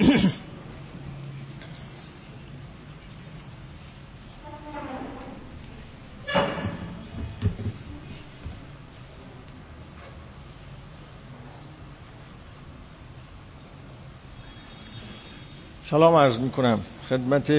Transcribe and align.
سلام 15.82 16.14
عرض 16.14 16.38
می 16.38 16.50
کنم 16.50 16.80
خدمت 17.08 17.52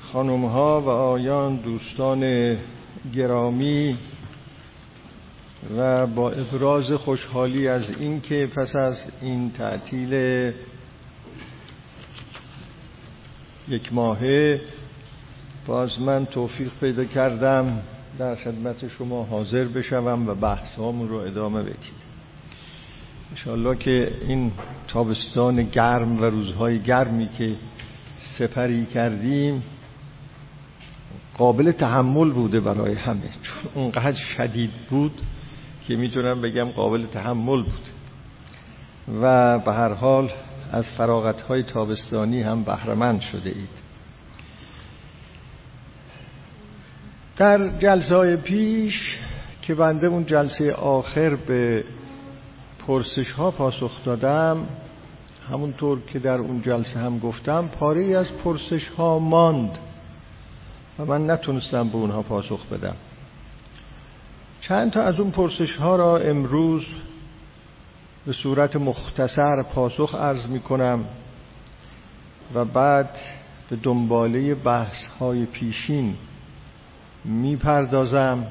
خانم 0.00 0.44
ها 0.44 0.80
و 0.80 0.88
آیان 0.88 1.56
دوستان 1.56 2.56
گرامی. 3.14 3.98
و 5.76 6.06
با 6.06 6.30
ابراز 6.30 6.92
خوشحالی 6.92 7.68
از 7.68 7.90
اینکه 8.00 8.48
پس 8.56 8.76
از 8.76 9.10
این 9.22 9.50
تعطیل 9.50 10.12
یک 13.68 13.92
ماهه 13.92 14.60
باز 15.66 16.00
من 16.00 16.26
توفیق 16.26 16.70
پیدا 16.80 17.04
کردم 17.04 17.82
در 18.18 18.36
خدمت 18.36 18.88
شما 18.88 19.24
حاضر 19.24 19.64
بشوم 19.64 20.28
و 20.28 20.34
بحث 20.34 20.78
رو 20.78 21.14
ادامه 21.16 21.62
بدید. 21.62 22.08
انشاءالله 23.30 23.76
که 23.76 24.12
این 24.28 24.52
تابستان 24.88 25.62
گرم 25.62 26.20
و 26.20 26.24
روزهای 26.24 26.78
گرمی 26.78 27.28
که 27.38 27.54
سپری 28.38 28.86
کردیم 28.86 29.62
قابل 31.38 31.72
تحمل 31.72 32.30
بوده 32.30 32.60
برای 32.60 32.94
همه. 32.94 33.30
چون 33.42 33.82
اونقدر 33.82 34.18
شدید 34.36 34.70
بود 34.90 35.20
که 35.88 35.96
می‌تونم 35.96 36.40
بگم 36.40 36.64
قابل 36.64 37.06
تحمل 37.06 37.62
بود. 37.62 37.88
و 39.22 39.58
به 39.58 39.72
هر 39.72 39.92
حال 39.92 40.30
از 40.72 40.90
فراغت 40.90 41.40
های 41.40 41.62
تابستانی 41.62 42.42
هم 42.42 42.62
بهرمند 42.62 43.20
شده 43.20 43.50
اید. 43.50 43.68
در 47.36 47.78
جلسه 47.78 48.14
های 48.14 48.36
پیش 48.36 49.18
که 49.62 49.74
بنده 49.74 50.06
اون 50.06 50.26
جلسه 50.26 50.72
آخر 50.72 51.34
به 51.34 51.84
پرسش 52.86 53.32
ها 53.32 53.50
پاسخ 53.50 54.04
دادم 54.04 54.66
همونطور 55.50 56.00
که 56.06 56.18
در 56.18 56.34
اون 56.34 56.62
جلسه 56.62 56.98
هم 56.98 57.18
گفتم 57.18 57.68
پاره 57.68 58.18
از 58.18 58.32
پرسش 58.44 58.88
ها 58.88 59.18
ماند 59.18 59.78
و 60.98 61.04
من 61.04 61.30
نتونستم 61.30 61.88
به 61.88 61.96
اونها 61.96 62.22
پاسخ 62.22 62.66
بدم. 62.66 62.96
چند 64.68 64.90
تا 64.92 65.02
از 65.02 65.14
اون 65.20 65.30
پرسش 65.30 65.76
ها 65.76 65.96
را 65.96 66.18
امروز 66.18 66.86
به 68.26 68.32
صورت 68.32 68.76
مختصر 68.76 69.62
پاسخ 69.62 70.14
عرض 70.14 70.46
می 70.46 70.60
کنم 70.60 71.04
و 72.54 72.64
بعد 72.64 73.10
به 73.70 73.76
دنباله 73.76 74.54
بحث 74.54 75.04
های 75.20 75.46
پیشین 75.46 76.14
می 77.24 77.56
پردازم 77.56 78.46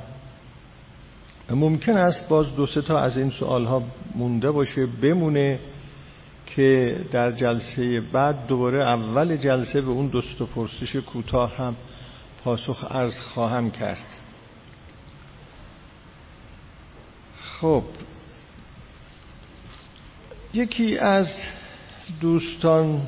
ممکن 1.50 1.98
است 1.98 2.30
باز 2.30 2.56
دو 2.56 2.66
سه 2.66 2.82
تا 2.82 3.00
از 3.00 3.18
این 3.18 3.30
سوال 3.30 3.66
ها 3.66 3.84
مونده 4.16 4.52
باشه 4.52 4.86
بمونه 4.86 5.60
که 6.46 6.98
در 7.12 7.32
جلسه 7.32 8.02
بعد 8.02 8.48
دوباره 8.48 8.84
اول 8.84 9.38
جلسه 9.38 9.82
به 9.82 9.90
اون 9.90 10.08
دوست 10.08 10.42
پرسش 10.56 10.96
کوتاه 10.96 11.58
هم 11.58 11.76
پاسخ 12.44 12.92
عرض 12.92 13.20
خواهم 13.20 13.72
کرد. 13.72 14.17
خب 17.62 17.84
یکی 20.54 20.98
از 20.98 21.28
دوستان 22.22 23.02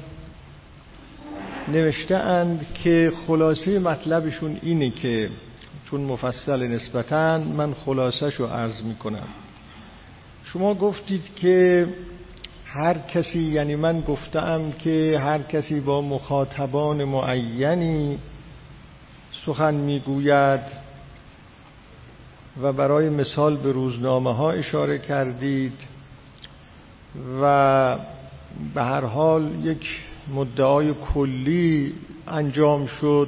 نوشته 1.67 2.15
اند 2.15 2.65
که 2.83 3.11
خلاصه 3.27 3.79
مطلبشون 3.79 4.59
اینه 4.61 4.89
که 4.89 5.29
چون 5.85 6.01
مفصل 6.01 6.67
نسبتا 6.67 7.37
من 7.37 7.73
خلاصش 7.73 8.33
رو 8.35 8.45
عرض 8.45 8.81
می 8.81 8.95
کنم 8.95 9.27
شما 10.43 10.73
گفتید 10.73 11.35
که 11.35 11.87
هر 12.65 12.93
کسی 12.97 13.39
یعنی 13.39 13.75
من 13.75 14.01
گفتم 14.01 14.71
که 14.71 15.15
هر 15.19 15.41
کسی 15.41 15.79
با 15.79 16.01
مخاطبان 16.01 17.03
معینی 17.03 18.17
سخن 19.45 19.73
می‌گوید. 19.73 20.88
و 22.61 22.73
برای 22.73 23.09
مثال 23.09 23.57
به 23.57 23.71
روزنامه 23.71 24.35
ها 24.35 24.51
اشاره 24.51 24.99
کردید 24.99 25.73
و 27.41 27.97
به 28.73 28.83
هر 28.83 29.05
حال 29.05 29.65
یک 29.65 30.01
مدعای 30.33 30.93
کلی 31.13 31.93
انجام 32.27 32.85
شد 32.85 33.27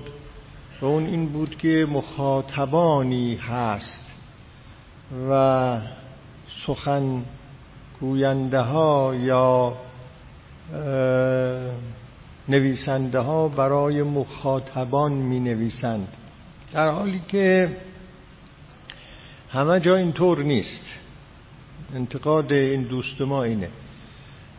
و 0.81 0.85
اون 0.85 1.05
این 1.05 1.25
بود 1.25 1.57
که 1.57 1.87
مخاطبانی 1.89 3.35
هست 3.35 4.05
و 5.29 5.77
سخن 6.65 7.23
گوینده 7.99 8.59
ها 8.59 9.15
یا 9.15 9.73
نویسنده 12.49 13.19
ها 13.19 13.47
برای 13.47 14.03
مخاطبان 14.03 15.11
می 15.11 15.39
نویسند 15.39 16.07
در 16.73 16.89
حالی 16.89 17.21
که 17.27 17.77
همه 19.51 19.79
جا 19.79 19.95
اینطور 19.95 20.43
نیست. 20.43 20.83
انتقاد 21.95 22.53
این 22.53 22.83
دوست 22.83 23.21
ما 23.21 23.43
اینه. 23.43 23.69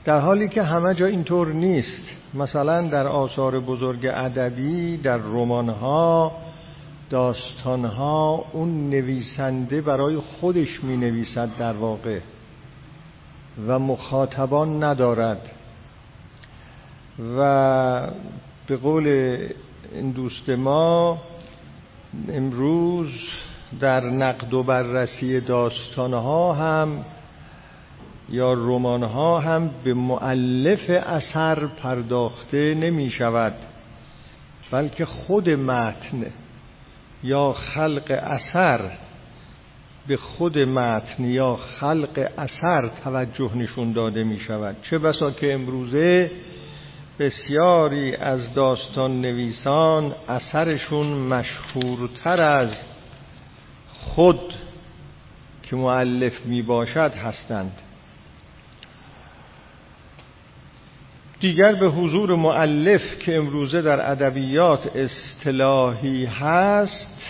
در 0.04 0.20
حالی 0.20 0.48
که 0.48 0.62
همه 0.62 0.94
جا 0.94 1.06
اینطور 1.06 1.52
نیست 1.52 2.02
مثلا 2.34 2.82
در 2.88 3.06
آثار 3.06 3.60
بزرگ 3.60 4.06
ادبی 4.06 4.96
در 4.96 5.16
رمان 5.16 5.68
ها 5.68 6.32
داستان 7.10 7.84
ها 7.84 8.44
اون 8.52 8.90
نویسنده 8.90 9.80
برای 9.80 10.16
خودش 10.16 10.84
می 10.84 10.96
نویسد 10.96 11.50
در 11.58 11.72
واقع 11.72 12.18
و 13.66 13.78
مخاطبان 13.78 14.84
ندارد. 14.84 15.52
و 17.38 18.10
به 18.66 18.76
قول 18.76 19.06
این 19.92 20.10
دوست 20.10 20.48
ما 20.48 21.18
امروز 22.28 23.08
در 23.80 24.04
نقد 24.04 24.54
و 24.54 24.62
بررسی 24.62 25.40
داستان 25.40 26.14
ها 26.14 26.52
هم 26.52 27.04
یا 28.28 28.52
رمان 28.52 29.02
ها 29.02 29.40
هم 29.40 29.70
به 29.84 29.94
معلف 29.94 30.90
اثر 30.90 31.66
پرداخته 31.66 32.74
نمی 32.74 33.10
شود 33.10 33.54
بلکه 34.70 35.04
خود 35.04 35.50
متن 35.50 36.26
یا 37.22 37.52
خلق 37.52 38.20
اثر 38.22 38.80
به 40.06 40.16
خود 40.16 40.58
متن 40.58 41.24
یا 41.24 41.56
خلق 41.56 42.30
اثر 42.38 42.90
توجه 43.04 43.56
نشون 43.56 43.92
داده 43.92 44.24
می 44.24 44.40
شود. 44.40 44.76
چه 44.82 44.98
بسا 44.98 45.30
که 45.30 45.54
امروزه 45.54 46.30
بسیاری 47.18 48.16
از 48.16 48.54
داستان 48.54 49.20
نویسان 49.20 50.14
اثرشون 50.28 51.06
مشهورتر 51.06 52.42
از 52.42 52.84
خود 54.02 54.54
که 55.62 55.76
معلف 55.76 56.46
می 56.46 56.62
باشد 56.62 57.12
هستند. 57.14 57.72
دیگر 61.40 61.74
به 61.74 61.88
حضور 61.88 62.34
معلف 62.34 63.18
که 63.18 63.36
امروزه 63.36 63.82
در 63.82 64.10
ادبیات 64.10 64.96
اصطلاحی 64.96 66.24
هست 66.24 67.26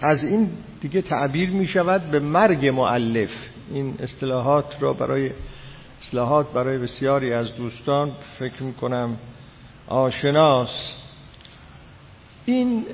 از 0.00 0.24
این 0.24 0.50
دیگه 0.80 1.02
تعبیر 1.02 1.50
می 1.50 1.68
شود 1.68 2.10
به 2.10 2.20
مرگ 2.20 2.66
معلف 2.66 3.30
این 3.72 3.94
اصطلاحات 4.00 4.76
را 4.80 4.92
برای 4.92 5.30
اصلاحات 6.02 6.52
برای 6.52 6.78
بسیاری 6.78 7.32
از 7.32 7.56
دوستان 7.56 8.12
فکر 8.38 8.62
می 8.62 8.74
کنم 8.74 9.16
آشناس 9.86 10.92
این 12.44 12.84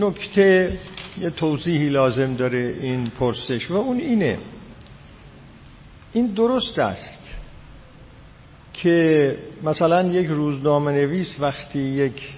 نکته 0.00 0.78
یه 1.20 1.30
توضیحی 1.30 1.88
لازم 1.88 2.34
داره 2.34 2.74
این 2.80 3.06
پرسش 3.06 3.70
و 3.70 3.74
اون 3.74 4.00
اینه. 4.00 4.38
این 6.12 6.26
درست 6.26 6.78
است 6.78 7.20
که 8.72 9.36
مثلا 9.62 10.08
یک 10.08 10.26
روزنامه 10.26 10.92
نویس 10.92 11.36
وقتی 11.40 11.78
یک 11.78 12.34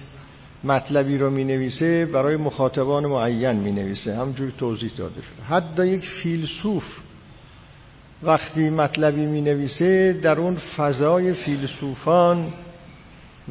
مطلبی 0.63 1.17
رو 1.17 1.29
می 1.29 1.43
نویسه 1.43 2.05
برای 2.05 2.35
مخاطبان 2.35 3.05
معین 3.05 3.55
می 3.55 3.71
نویسه 3.71 4.15
همجور 4.15 4.51
توضیح 4.57 4.91
داده 4.97 5.21
شده. 5.21 5.43
حتی 5.49 5.87
یک 5.87 6.05
فیلسوف 6.23 6.83
وقتی 8.23 8.69
مطلبی 8.69 9.25
می 9.25 9.41
نویسه 9.41 10.13
در 10.13 10.39
اون 10.39 10.55
فضای 10.55 11.33
فیلسوفان 11.33 12.53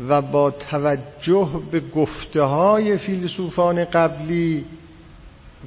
و 0.09 0.23
با 0.23 0.51
توجه 0.51 1.51
به 1.71 1.81
گفته 1.81 2.43
های 2.43 2.99
فیلسوفان 2.99 3.85
قبلی 3.85 4.65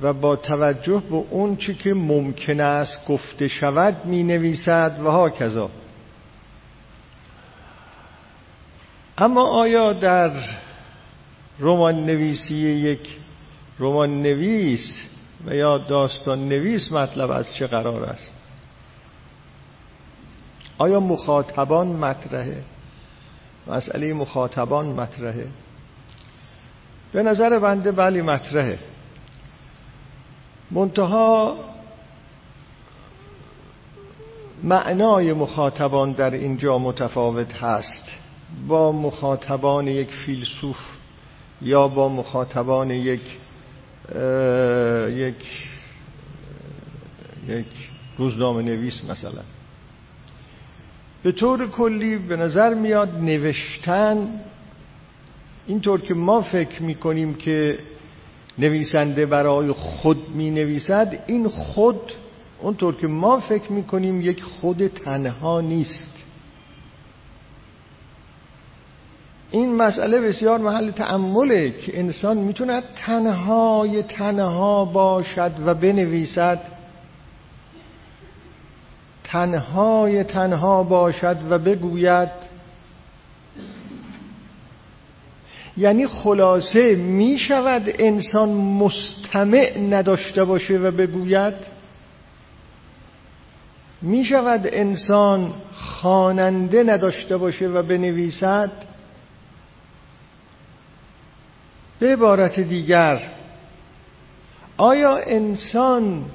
و 0.01 0.13
با 0.13 0.35
توجه 0.35 1.03
به 1.09 1.23
اون 1.29 1.55
چی 1.55 1.73
که 1.73 1.93
ممکن 1.93 2.59
است 2.59 3.07
گفته 3.07 3.47
شود 3.47 4.05
می 4.05 4.23
نویسد 4.23 4.99
و 5.03 5.11
ها 5.11 5.29
کذا 5.29 5.69
اما 9.17 9.43
آیا 9.43 9.93
در 9.93 10.31
رمان 11.59 12.05
نویسی 12.05 12.55
یک 12.55 13.17
رمان 13.79 14.21
نویس 14.21 15.01
و 15.45 15.55
یا 15.55 15.77
داستان 15.77 16.49
نویس 16.49 16.91
مطلب 16.91 17.31
از 17.31 17.53
چه 17.53 17.67
قرار 17.67 18.03
است؟ 18.03 18.33
آیا 20.77 20.99
مخاطبان 20.99 21.87
مطرحه؟ 21.87 22.63
مسئله 23.67 24.13
مخاطبان 24.13 24.85
مطرحه. 24.85 25.47
به 27.11 27.23
نظر 27.23 27.59
بنده 27.59 27.91
بلی 27.91 28.21
مطرحه. 28.21 28.79
منتها 30.71 31.57
معنای 34.63 35.33
مخاطبان 35.33 36.11
در 36.11 36.33
اینجا 36.33 36.77
متفاوت 36.77 37.53
هست. 37.53 38.03
با 38.67 38.91
مخاطبان 38.91 39.87
یک 39.87 40.09
فیلسوف 40.25 40.77
یا 41.61 41.87
با 41.87 42.09
مخاطبان 42.09 42.91
یک 42.91 43.21
یک 45.09 45.35
یک 47.47 47.65
روزنامه 48.17 48.61
نویس 48.61 49.03
مثلا. 49.09 49.41
به 51.25 51.31
طور 51.31 51.67
کلی 51.67 52.17
به 52.17 52.35
نظر 52.35 52.73
میاد 52.73 53.09
نوشتن 53.21 54.29
اینطور 55.67 56.01
که 56.01 56.13
ما 56.13 56.41
فکر 56.41 56.83
می‌کنیم 56.83 57.33
که 57.33 57.79
نویسنده 58.59 59.25
برای 59.25 59.71
خود 59.71 60.29
می 60.29 60.51
نویسد 60.51 61.23
این 61.27 61.47
خود 61.47 61.99
اونطور 62.59 62.95
که 62.95 63.07
ما 63.07 63.39
فکر 63.39 63.71
می‌کنیم 63.71 64.21
یک 64.21 64.43
خود 64.43 64.87
تنها 64.87 65.61
نیست. 65.61 66.25
این 69.51 69.75
مسئله 69.75 70.21
بسیار 70.21 70.59
محل 70.59 70.91
تعمله 70.91 71.71
که 71.71 71.99
انسان 71.99 72.37
می‌توند 72.37 72.83
تنهای 72.95 74.03
تنها 74.03 74.85
باشد 74.85 75.51
و 75.65 75.73
بنویسد. 75.73 76.74
تنهای 79.27 80.23
تنها 80.23 80.83
باشد 80.83 81.37
و 81.49 81.59
بگوید 81.59 82.29
یعنی 85.77 86.07
خلاصه 86.07 86.95
می 86.95 87.37
شود 87.39 87.83
انسان 87.99 88.49
مستمع 88.53 89.77
نداشته 89.89 90.43
باشه 90.43 90.77
و 90.77 90.91
بگوید 90.91 91.53
می 94.01 94.25
شود 94.25 94.61
انسان 94.63 95.53
خواننده 95.73 96.83
نداشته 96.83 97.37
باشه 97.37 97.67
و 97.67 97.83
بنویسد 97.83 98.71
به 101.99 102.13
عبارت 102.13 102.59
دیگر 102.59 103.31
آیا 104.77 105.17
انسان 105.17 106.25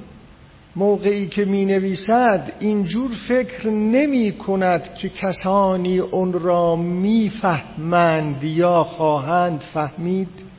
موقعی 0.75 1.27
که 1.27 1.45
می 1.45 1.65
نویسد 1.65 2.51
اینجور 2.59 3.11
فکر 3.27 3.69
نمی 3.69 4.31
کند 4.31 4.93
که 4.95 5.09
کسانی 5.09 5.99
اون 5.99 6.33
را 6.33 6.75
می 6.75 7.31
فهمند 7.41 8.43
یا 8.43 8.83
خواهند 8.83 9.61
فهمید. 9.73 10.51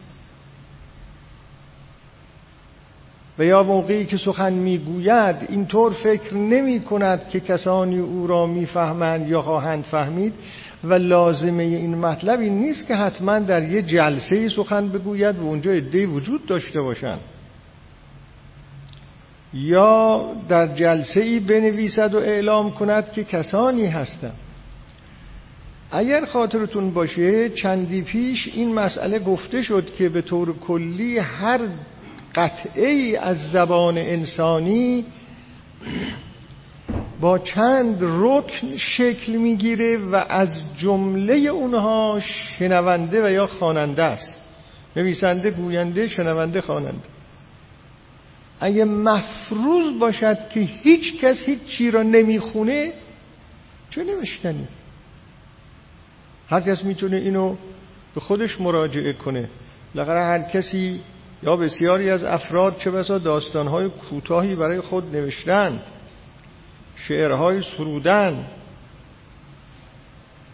و 3.39 3.45
یا 3.45 3.63
موقعی 3.63 4.07
که 4.07 4.17
سخن 4.17 4.53
می‌گوید 4.53 5.37
اینطور 5.49 5.93
فکر 5.93 6.35
نمی 6.35 6.81
کند 6.81 7.29
که 7.29 7.41
کسانی 7.41 7.99
او 7.99 8.27
را 8.27 8.47
می‌فهمند 8.47 9.29
یا 9.29 9.43
خواهند 9.43 9.85
فهمید. 9.85 10.35
و 10.85 10.95
لازمه 10.95 11.63
این 11.63 11.95
مطلب 11.99 12.41
این 12.41 12.59
نیست 12.59 12.87
که 12.87 12.95
حتما 12.95 13.39
در 13.39 13.63
یه 13.63 13.83
جلسه 13.83 14.49
سخن 14.49 14.89
بگوید 14.89 15.39
و 15.39 15.43
اونجا 15.43 15.71
عده 15.71 16.07
وجود 16.07 16.47
داشته 16.47 16.81
باشند. 16.81 17.21
یا 19.55 20.25
در 20.49 20.67
جلسه 20.67 21.21
ای 21.21 21.41
بنویسد 21.41 22.15
و 22.15 22.19
اعلام 22.19 22.71
کند 22.71 23.13
که 23.13 23.25
کسانی 23.25 23.87
هستند. 23.87 24.37
اگر 25.91 26.25
خاطرتون 26.25 26.91
باشه 26.91 27.49
چندی 27.49 28.03
پیش 28.03 28.49
این 28.55 28.75
مسئله 28.75 29.19
گفته 29.19 29.63
شد 29.63 29.95
که 29.95 30.09
به 30.09 30.23
طور 30.23 30.59
کلی 30.59 31.19
هر 31.19 31.61
قطعه 32.35 32.89
ای 32.89 33.17
از 33.17 33.51
زبان 33.51 33.99
انسانی 33.99 35.05
با 37.21 37.39
چند 37.39 37.99
رکن 38.01 38.77
شکل 38.77 39.33
می‌گیره 39.33 39.97
و 39.97 40.25
از 40.29 40.49
جمله 40.79 41.35
اونها 41.35 42.21
شنونده 42.21 43.27
و 43.27 43.31
یا 43.31 43.47
خواننده 43.47 44.03
است. 44.03 44.41
نویسنده 44.97 45.51
گوینده 45.51 46.09
شنونده 46.09 46.61
خواننده. 46.61 47.22
اگه 48.63 48.85
مفروض 48.85 49.99
باشد 49.99 50.49
که 50.49 50.61
هیچ 50.61 51.21
کس 51.21 51.43
هیچ 51.47 51.65
چی 51.65 51.91
را 51.91 52.03
نمی‌خونه 52.03 52.93
چه 53.91 54.05
نمیشکنی 54.05 54.69
هر 56.49 56.61
کس 56.61 56.85
می‌تونه 56.85 57.17
اینو 57.17 57.57
به 58.15 58.21
خودش 58.21 58.61
مراجعه 58.61 59.13
کنه. 59.13 59.49
لغره 59.95 60.21
هر 60.21 60.43
کسی 60.43 61.01
یا 61.43 61.57
بسیاری 61.57 62.11
از 62.11 62.25
افراد 62.25 62.79
چه 62.79 62.91
بسا 62.91 63.19
داستانهای 63.19 63.89
کوتاهی 63.89 64.55
برای 64.55 64.81
خود 64.81 65.17
نوشتند 65.17 65.83
شعرهای 66.97 67.63
سرودن 67.77 68.47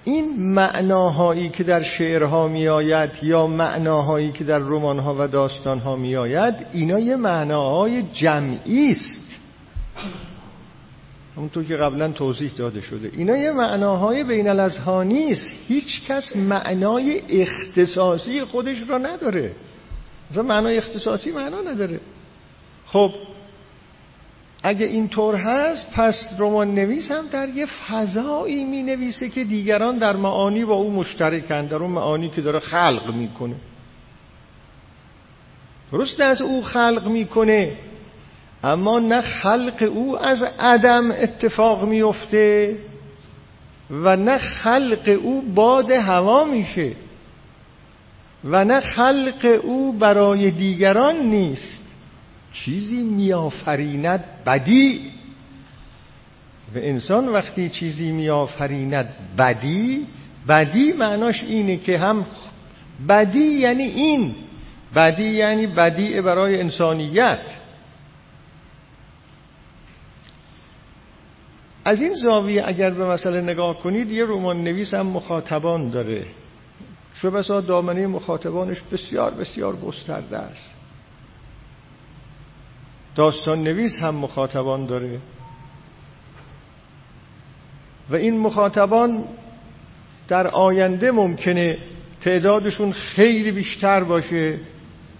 این 0.08 0.52
معناهایی 0.54 1.48
که 1.48 1.64
در 1.64 1.82
شعرها 1.82 2.48
می 2.48 2.68
آید 2.68 3.10
یا 3.22 3.46
معناهایی 3.46 4.32
که 4.32 4.44
در 4.44 4.58
رمانها 4.58 5.16
و 5.18 5.28
داستانها 5.28 5.96
می 5.96 6.16
آید 6.16 6.54
اینا 6.72 6.98
یه 6.98 7.16
معناهای 7.16 8.02
جمعی 8.02 8.90
است. 8.90 9.28
همونطور 11.36 11.64
که 11.64 11.76
قبلا 11.76 12.12
توضیح 12.12 12.52
داده 12.56 12.80
شده. 12.80 13.10
اینا 13.12 13.36
یه 13.36 13.52
معناهای 13.52 14.24
بین 14.24 14.48
الازهانی 14.48 15.30
است. 15.30 15.50
هیچ 15.66 16.06
کس 16.06 16.36
معنای 16.36 17.22
اختصاصی 17.28 18.44
خودش 18.44 18.76
را 18.88 18.98
نداره. 18.98 19.52
مثلا 20.30 20.42
معنای 20.42 20.78
اختصاصی 20.78 21.32
معنا 21.32 21.60
نداره. 21.60 22.00
خب 22.86 23.12
اگه 24.62 24.86
اینطور 24.86 25.36
هست 25.36 25.92
پس 25.92 26.28
رمان 26.38 26.74
نویس 26.74 27.10
هم 27.10 27.26
در 27.26 27.48
یه 27.48 27.66
فضایی 27.66 28.64
می 28.64 28.82
نویسه 28.82 29.28
که 29.28 29.44
دیگران 29.44 29.98
در 29.98 30.16
معانی 30.16 30.64
با 30.64 30.74
او 30.74 30.90
مشترکن 30.90 31.66
در 31.66 31.76
اون 31.76 31.90
معانی 31.90 32.28
که 32.28 32.40
داره 32.40 32.58
خلق 32.58 33.14
می‌کنه. 33.14 33.54
درست 35.92 36.20
از 36.20 36.42
او 36.42 36.62
خلق 36.62 37.06
می‌کنه 37.06 37.72
اما 38.64 38.98
نه 38.98 39.20
خلق 39.20 39.90
او 39.94 40.18
از 40.18 40.42
عدم 40.42 41.10
اتفاق 41.10 41.84
میفته 41.84 42.76
و 43.90 44.16
نه 44.16 44.38
خلق 44.38 45.18
او 45.22 45.42
باد 45.42 45.90
هوا 45.90 46.44
میشه 46.44 46.92
و 48.44 48.64
نه 48.64 48.80
خلق 48.80 49.60
او 49.62 49.92
برای 49.92 50.50
دیگران 50.50 51.16
نیست. 51.16 51.87
چیزی 52.52 53.02
میآفریند 53.02 54.24
بدی. 54.46 55.10
و 56.74 56.78
انسان 56.78 57.28
وقتی 57.28 57.68
چیزی 57.68 58.12
میآفریند 58.12 59.08
بدی 59.38 60.06
بدی 60.48 60.92
معناش 60.92 61.44
اینه 61.44 61.76
که 61.76 61.98
هم 61.98 62.26
بدی 63.08 63.44
یعنی 63.44 63.82
این 63.82 64.34
بدی 64.94 65.30
یعنی 65.30 65.66
بدی 65.66 66.20
برای 66.20 66.60
انسانیت. 66.60 67.40
از 71.84 72.02
این 72.02 72.14
زاویه 72.14 72.62
اگر 72.66 72.90
به 72.90 73.04
مسئله 73.04 73.40
نگاه 73.40 73.78
کنید 73.78 74.10
یه 74.10 74.24
رمان 74.24 74.64
نویس 74.64 74.94
هم 74.94 75.06
مخاطبان 75.06 75.90
داره. 75.90 76.26
شو 77.14 77.30
بسا 77.30 77.60
دامنه 77.60 78.06
مخاطبانش 78.06 78.82
بسیار 78.92 79.30
بسیار 79.30 79.76
گسترده 79.76 80.38
است. 80.38 80.77
داستان 83.18 83.62
نویس 83.62 83.98
هم 84.00 84.14
مخاطبان 84.14 84.86
داره. 84.86 85.18
و 88.10 88.16
این 88.16 88.38
مخاطبان 88.40 89.24
در 90.28 90.46
آینده 90.46 91.10
ممکنه 91.10 91.78
تعدادشون 92.20 92.92
خیلی 92.92 93.52
بیشتر 93.52 94.04
باشه 94.04 94.58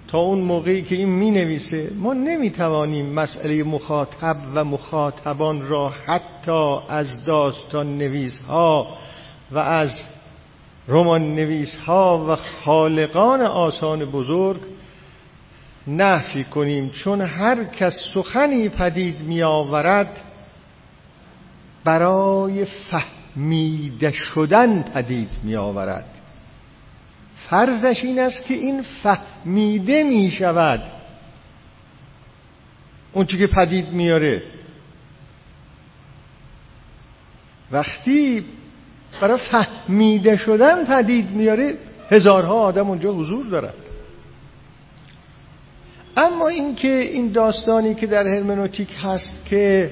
تا 0.09 0.19
اون 0.19 0.39
موقعی 0.39 0.83
که 0.83 0.95
این 0.95 1.09
می 1.09 1.31
نویسه 1.31 1.91
ما 1.97 2.15
نمی 2.15 2.51
توانیم 2.51 3.07
مسئله 3.07 3.63
مخاطب 3.63 4.37
و 4.55 4.65
مخاطبان 4.65 5.69
را 5.69 5.89
حتی 5.89 6.77
از 6.89 7.25
داستان 7.25 7.99
نویس 7.99 8.41
ها 8.49 8.97
و 9.53 9.59
از 9.59 9.91
رمان 10.89 11.35
نویس 11.35 11.77
ها 11.77 12.27
و 12.29 12.37
خالقان 12.37 13.41
آسان 13.41 14.05
بزرگ 14.05 14.61
نفی 15.89 16.45
کنیم. 16.45 16.91
چون 16.91 17.21
هر 17.21 17.65
کس 17.65 17.95
سخنی 18.15 18.69
پدید 18.69 19.21
می 19.21 19.43
آورد 19.43 20.21
برای 21.85 22.65
فهمیده 22.65 24.13
شدن 24.13 24.83
پدید 24.83 25.31
می 25.43 25.57
آورد 25.57 26.07
فرضش 27.51 28.05
این 28.05 28.19
است 28.19 28.45
که 28.45 28.55
این 28.55 28.83
فهمیده 29.03 30.03
می 30.03 30.31
شود 30.31 30.81
اون 33.13 33.27
که 33.27 33.47
پدید 33.47 33.89
میاره 33.93 34.43
وقتی 37.73 38.45
برای 39.21 39.39
فهمیده 39.39 40.37
شدن 40.37 40.85
پدید 40.85 41.31
میاره 41.31 41.79
هزارها 42.11 42.55
آدم 42.55 42.89
اونجا 42.89 43.13
حضور 43.13 43.47
دارن. 43.47 43.73
اما 46.19 46.49
اینکه 46.49 46.95
این 46.95 47.33
داستانی 47.33 47.95
که 47.95 48.07
در 48.07 48.27
هرمنوتیک 48.27 48.89
هست 49.03 49.47
که 49.47 49.91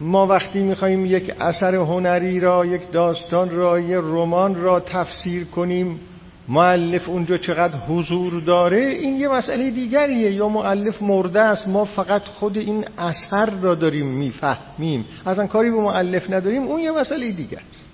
ما 0.00 0.26
وقتی 0.26 0.62
می‌خواهیم 0.62 1.06
یک 1.06 1.32
اثر 1.40 1.74
هنری 1.74 2.40
را 2.40 2.66
یک 2.66 2.90
داستان 2.90 3.50
را 3.50 3.80
یک 3.80 4.00
رمان 4.02 4.54
را 4.54 4.80
تفسیر 4.80 5.44
کنیم 5.44 6.00
معلف 6.48 7.08
اونجا 7.08 7.38
چقدر 7.38 7.78
حضور 7.78 8.42
داره 8.42 8.78
این 8.78 9.16
یه 9.16 9.28
مسئله 9.28 9.70
دیگریه. 9.70 10.32
یا 10.32 10.48
معلف 10.48 11.02
مرده 11.02 11.40
است 11.40 11.68
ما 11.68 11.84
فقط 11.84 12.22
خود 12.22 12.58
این 12.58 12.84
اثر 12.98 13.50
را 13.60 13.74
داریم 13.74 14.06
می‌فهمیم. 14.06 15.04
اصلا 15.26 15.46
کاری 15.46 15.70
به 15.70 15.80
معلف 15.80 16.30
نداریم 16.30 16.62
اون 16.62 16.80
یه 16.80 16.92
مسئله 16.92 17.30
دیگه 17.30 17.58
است. 17.70 17.86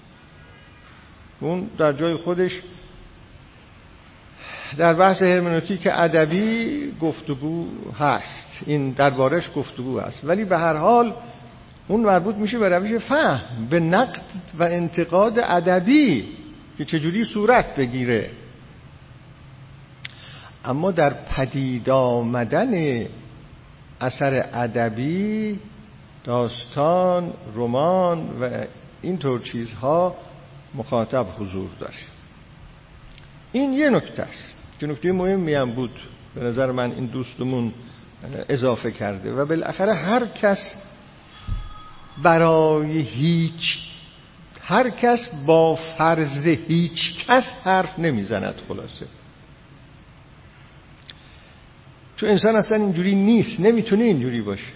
اون 1.41 1.67
در 1.79 1.93
جای 1.93 2.17
خودش 2.17 2.63
در 4.79 4.95
بحث 4.95 5.23
هرمنوتیک 5.23 5.89
ادبی 5.93 6.93
گفتگو 7.01 7.67
هست. 7.99 8.63
این 8.67 8.91
دربارش 8.91 9.51
گفتگو 9.57 10.01
هست. 10.01 10.25
ولی 10.25 10.45
به 10.45 10.59
هر 10.59 10.77
حال 10.77 11.15
اون 11.89 12.01
مربوط 12.01 12.37
میشه 12.37 12.59
به 12.59 12.69
روش 12.69 13.03
فهم 13.03 13.67
به 13.71 13.81
نقد 13.81 14.23
و 14.59 14.63
انتقاد 14.63 15.39
ادبی 15.39 16.29
که 16.79 16.85
چجوری 16.85 17.25
صورت 17.25 17.77
بگیره. 17.77 18.31
اما 20.65 20.91
در 20.91 21.11
پدید 21.11 21.91
آمدن 21.91 23.05
اثر 24.01 24.49
ادبی 24.53 25.59
داستان 26.25 27.33
رمان 27.55 28.29
و 28.41 28.65
اینطور 29.03 29.41
چیزها 29.41 30.17
مخاطب 30.75 31.27
حضور 31.39 31.69
داره. 31.81 31.95
این 33.53 33.73
یه 33.73 33.91
نکته 33.91 34.23
است. 34.23 34.62
که 34.81 34.87
نکته 34.87 35.13
مهمی 35.13 35.55
هم 35.55 35.71
بود 35.71 36.01
به 36.35 36.41
نظر 36.41 36.71
من 36.71 36.93
این 36.93 37.07
دوستمون 37.07 37.73
اضافه 38.49 38.91
کرده 38.91 39.33
و 39.33 39.47
بالاخره 39.47 39.95
هر 39.95 40.27
کس 40.27 40.75
برای 42.23 42.99
هیچ 43.01 43.79
هر 44.63 44.91
کس 44.91 45.31
با 45.47 45.75
فرض 45.99 46.47
هیچ 46.47 47.27
کس 47.27 47.45
حرف 47.65 47.99
نمی‌زند 47.99 48.55
خلاصه. 48.69 49.07
تو 52.17 52.27
انسان 52.27 52.57
اصلا 52.57 52.77
اینجوری 52.77 53.15
نیست 53.15 53.61
نمی‌تونه 53.61 54.05
اینجوری 54.05 54.41
باشه. 54.41 54.73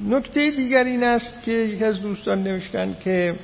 نکته 0.00 0.50
دیگر 0.50 0.84
این 0.84 1.04
است 1.04 1.42
که 1.44 1.52
یکی 1.52 1.84
از 1.84 2.00
دوستان 2.00 2.42
نوشتن 2.42 2.96
که 3.04 3.38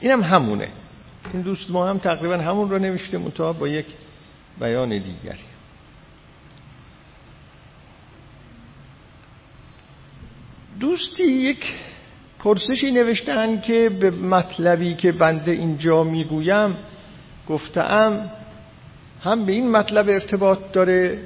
اینم 0.00 0.22
همونه. 0.22 0.68
این 1.32 1.42
دوست 1.42 1.70
ما 1.70 1.88
هم 1.88 1.98
تقریبا 1.98 2.36
همون 2.36 2.70
رو 2.70 2.78
نوشته 2.78 3.18
منتها 3.18 3.52
با 3.52 3.68
یک 3.68 3.86
بیان 4.60 4.88
دیگری. 4.88 5.44
دوستی 10.80 11.22
یک 11.22 11.74
پرسشی 12.38 12.90
نوشتن 12.90 13.60
که 13.60 13.88
به 13.88 14.10
مطلبی 14.10 14.94
که 14.94 15.12
بنده 15.12 15.52
اینجا 15.52 16.04
می‌گویم 16.04 16.76
گفتم 17.48 18.30
هم 19.22 19.44
به 19.46 19.52
این 19.52 19.70
مطلب 19.70 20.08
ارتباط 20.08 20.58
داره 20.72 21.18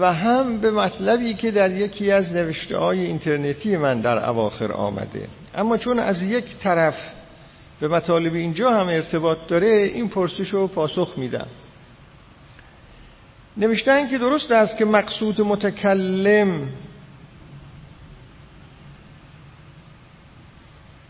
و 0.00 0.12
هم 0.12 0.60
به 0.60 0.70
مطلبی 0.70 1.34
که 1.34 1.50
در 1.50 1.70
یکی 1.70 2.10
از 2.10 2.32
نوشته 2.32 2.76
های 2.78 3.00
اینترنتی 3.00 3.76
من 3.76 4.00
در 4.00 4.28
اواخر 4.28 4.72
آمده. 4.72 5.28
اما 5.54 5.76
چون 5.78 5.98
از 5.98 6.22
یک 6.22 6.44
طرف 6.62 6.94
به 7.84 7.88
مطالب 7.88 8.34
اینجا 8.34 8.70
هم 8.70 8.88
ارتباط 8.88 9.38
داره 9.48 9.66
این 9.66 10.08
پرسش 10.08 10.48
رو 10.48 10.66
پاسخ 10.66 11.14
میدم. 11.16 11.46
نوشتن 13.56 14.08
که 14.08 14.18
درست 14.18 14.50
است 14.50 14.76
که 14.76 14.84
مقصود 14.84 15.40
متکلم 15.40 16.68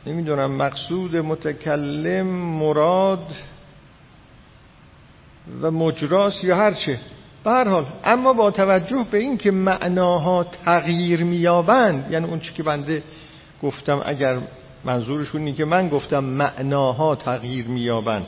نمی‌دونم 0.06 0.50
مقصود 0.50 1.16
متکلم 1.16 2.26
مراد 2.26 3.26
و 5.62 5.70
مجراس 5.70 6.44
یا 6.44 6.56
هرچه 6.56 6.98
به 7.44 7.50
هر 7.50 7.68
حال 7.68 7.86
اما 8.04 8.32
با 8.32 8.50
توجه 8.50 9.06
به 9.10 9.18
این 9.18 9.38
که 9.38 9.50
معناها 9.50 10.44
تغییر 10.44 11.24
میابند 11.24 12.12
یعنی 12.12 12.26
اون 12.26 12.40
چی 12.40 12.54
که 12.54 12.62
بنده 12.62 13.02
گفتم 13.62 14.02
اگر 14.04 14.38
منظورشون 14.84 15.40
اینه 15.40 15.56
که 15.56 15.64
من 15.64 15.88
گفتم 15.88 16.24
معناها 16.24 17.14
تغییر 17.14 17.66
میابند 17.66 18.26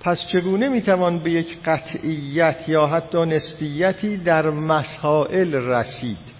پس 0.00 0.26
چگونه 0.32 0.68
می‌توان 0.68 1.18
به 1.18 1.30
یک 1.30 1.58
قطعیت 1.64 2.68
یا 2.68 2.86
حتی 2.86 3.18
نسبیتی 3.18 4.16
در 4.16 4.50
مسائل 4.50 5.54
رسید؟ 5.54 6.38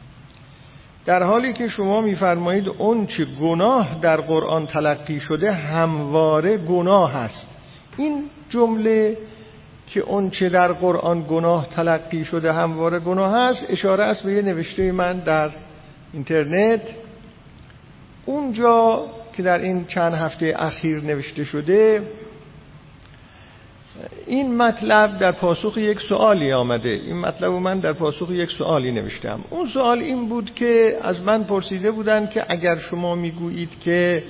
در 1.07 1.23
حالی 1.23 1.53
که 1.53 1.69
شما 1.69 2.01
میفرمایید 2.01 2.69
اون 2.69 3.07
چه 3.07 3.25
گناه 3.41 4.01
در 4.01 4.21
قرآن 4.21 4.67
تلقی 4.67 5.21
شده 5.21 5.53
همواره 5.53 6.57
گناه 6.57 7.17
است. 7.17 7.47
این 7.97 8.25
جمله 8.51 9.17
که 9.87 10.01
اون 10.01 10.31
چه 10.31 10.49
در 10.49 10.73
قرآن 10.73 11.25
گناه 11.29 11.69
تلقی 11.69 12.25
شده 12.25 12.53
همواره 12.53 12.99
گناه 12.99 13.35
است 13.35 13.65
اشاره 13.69 14.05
است 14.05 14.23
به 14.23 14.33
یه 14.33 14.43
نوشته 14.43 14.93
من 14.93 15.19
در 15.19 15.51
اینترنت 16.13 16.81
اونجا 18.29 19.07
که 19.33 19.43
در 19.43 19.59
این 19.59 19.85
چند 19.85 20.15
هفته 20.15 20.55
اخیر 20.59 21.01
نوشته 21.01 21.45
شده 21.45 22.03
این 24.27 24.57
مطلب 24.57 25.19
در 25.19 25.33
پاسخ 25.33 25.77
یک 25.77 26.01
سوالی 26.01 26.53
آمده. 26.53 26.89
این 26.89 27.17
مطلب 27.17 27.53
من 27.53 27.79
در 27.79 27.93
پاسخ 27.93 28.31
یک 28.31 28.51
سوالی 28.51 28.93
نوشتم. 28.93 29.41
اون 29.51 29.67
سوال 29.67 29.99
این 29.99 30.29
بود 30.29 30.55
که 30.55 30.99
از 31.03 31.23
من 31.23 31.45
پرسیده 31.45 31.91
بودن 31.91 32.27
که 32.27 32.45
اگر 32.49 32.79
شما 32.79 33.15
می‌گویید 33.15 33.81
که 33.81 34.23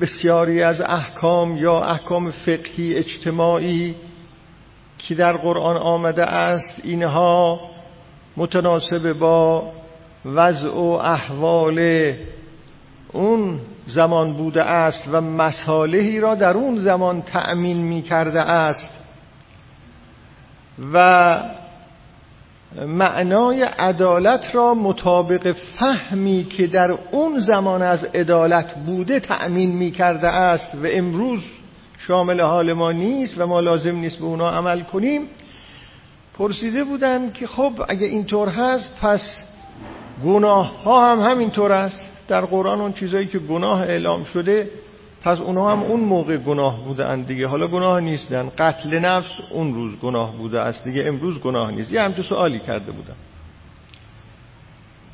بسیاری 0.00 0.62
از 0.62 0.80
احکام 0.80 1.56
یا 1.56 1.80
احکام 1.80 2.30
فقهی 2.30 2.94
اجتماعی 2.94 3.94
که 4.98 5.14
در 5.14 5.36
قرآن 5.36 5.76
آمده 5.76 6.24
است 6.24 6.80
اینها 6.84 7.60
متناسب 8.38 9.12
با 9.12 9.70
وضع 10.24 10.68
و 10.68 10.98
احوال 11.02 12.12
اون 13.12 13.60
زمان 13.86 14.32
بوده 14.32 14.62
است 14.62 15.04
و 15.12 15.20
مسالهی 15.20 16.20
را 16.20 16.34
در 16.34 16.54
اون 16.54 16.78
زمان 16.78 17.22
تأمین 17.22 17.76
می 17.76 18.02
کرده 18.02 18.40
است. 18.40 18.90
و 20.92 21.38
معنای 22.86 23.62
عدالت 23.62 24.54
را 24.54 24.74
مطابق 24.74 25.56
فهمی 25.78 26.44
که 26.44 26.66
در 26.66 26.98
اون 27.10 27.38
زمان 27.38 27.82
از 27.82 28.04
عدالت 28.04 28.74
بوده 28.74 29.20
تأمین 29.20 29.72
می 29.72 29.90
کرده 29.90 30.28
است. 30.28 30.74
و 30.74 30.86
امروز 30.90 31.44
شامل 31.98 32.40
حال 32.40 32.72
ما 32.72 32.92
نیست 32.92 33.34
و 33.38 33.46
ما 33.46 33.60
لازم 33.60 33.96
نیست 33.96 34.18
به 34.18 34.24
اونا 34.24 34.50
عمل 34.50 34.80
کنیم. 34.80 35.22
پرسیده 36.38 36.84
بودن 36.84 37.32
که 37.32 37.46
خب 37.46 37.72
اگه 37.88 38.06
اینطور 38.06 38.48
هست 38.48 38.98
پس 39.00 39.36
گناه 40.24 40.82
ها 40.82 41.12
هم 41.12 41.30
همینطور 41.30 41.72
است. 41.72 42.00
در 42.28 42.40
قرآن 42.40 42.80
اون 42.80 42.92
چیزایی 42.92 43.26
که 43.26 43.38
گناه 43.38 43.80
اعلام 43.82 44.24
شده 44.24 44.70
پس 45.22 45.40
اونها 45.40 45.72
هم 45.72 45.82
اون 45.82 46.00
موقع 46.00 46.36
گناه 46.36 46.84
بوده 46.84 47.16
دیگه. 47.16 47.46
حالا 47.46 47.66
گناه 47.66 48.00
نیستن. 48.00 48.52
قتل 48.58 48.98
نفس 48.98 49.30
اون 49.52 49.74
روز 49.74 49.96
گناه 49.96 50.36
بوده 50.36 50.60
است 50.60 50.84
دیگه. 50.84 51.04
امروز 51.06 51.40
گناه 51.40 51.70
نیست. 51.70 51.92
یه 51.92 52.02
همچه 52.02 52.22
سوالی 52.22 52.58
کرده 52.58 52.92
بودم. 52.92 53.16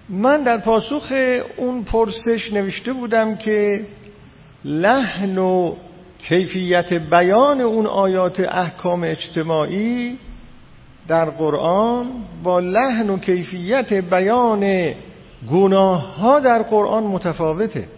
من 0.09 0.43
در 0.43 0.59
پاسخ 0.59 1.13
اون 1.57 1.85
پرسش 1.85 2.53
نوشته 2.53 2.93
بودم 2.93 3.37
که 3.37 3.87
لحن 4.65 5.39
و 5.39 5.75
کیفیت 6.29 6.93
بیان 6.93 7.61
اون 7.61 7.87
آیات 7.87 8.41
احکام 8.41 9.05
اجتماعی 9.05 10.19
در 11.09 11.25
قرآن 11.25 12.07
با 12.43 12.59
لحن 12.59 13.11
و 13.11 13.19
کیفیت 13.19 13.93
بیان 13.93 14.95
گناه 15.51 16.17
ها 16.17 16.41
در 16.41 16.63
قرآن 16.63 17.05
متفاوته. 17.05 17.89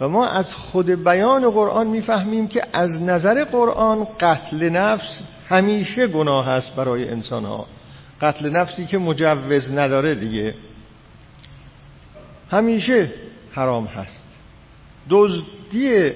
و 0.00 0.08
ما 0.08 0.26
از 0.26 0.54
خود 0.54 1.04
بیان 1.04 1.50
قرآن 1.50 1.86
می‌فهمیم 1.86 2.48
که 2.48 2.62
از 2.72 2.90
نظر 2.90 3.44
قرآن 3.44 4.06
قتل 4.20 4.68
نفس 4.68 5.20
همیشه 5.48 6.06
گناه 6.06 6.46
هست 6.46 6.76
برای 6.76 7.08
انسان 7.08 7.44
ها 7.44 7.66
قتل 8.20 8.50
نفسی 8.50 8.86
که 8.86 8.98
مجوز 8.98 9.70
نداره 9.70 10.14
دیگه. 10.14 10.54
همیشه 12.50 13.12
حرام 13.52 13.84
هست. 13.84 14.24
دزدی 15.10 16.12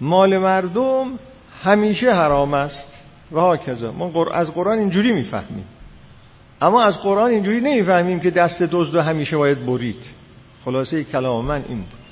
مال 0.00 0.38
مردم 0.38 1.18
همیشه 1.62 2.12
حرام 2.12 2.54
است. 2.54 2.93
و 3.32 3.40
هاکذا. 3.40 3.92
ما 3.92 4.24
از 4.24 4.50
قرآن 4.50 4.78
اینجوری 4.78 5.12
می‌فهمیم. 5.12 5.64
اما 6.60 6.82
از 6.82 6.98
قرآن 6.98 7.30
اینجوری 7.30 7.60
نمی‌فهمیم 7.60 8.20
که 8.20 8.30
دست 8.30 8.62
دزد 8.62 8.96
همیشه 8.96 9.36
باید 9.36 9.66
برید. 9.66 10.10
خلاصه 10.64 11.04
کلام 11.04 11.44
من 11.44 11.64
این 11.68 11.78
بود. 11.78 12.04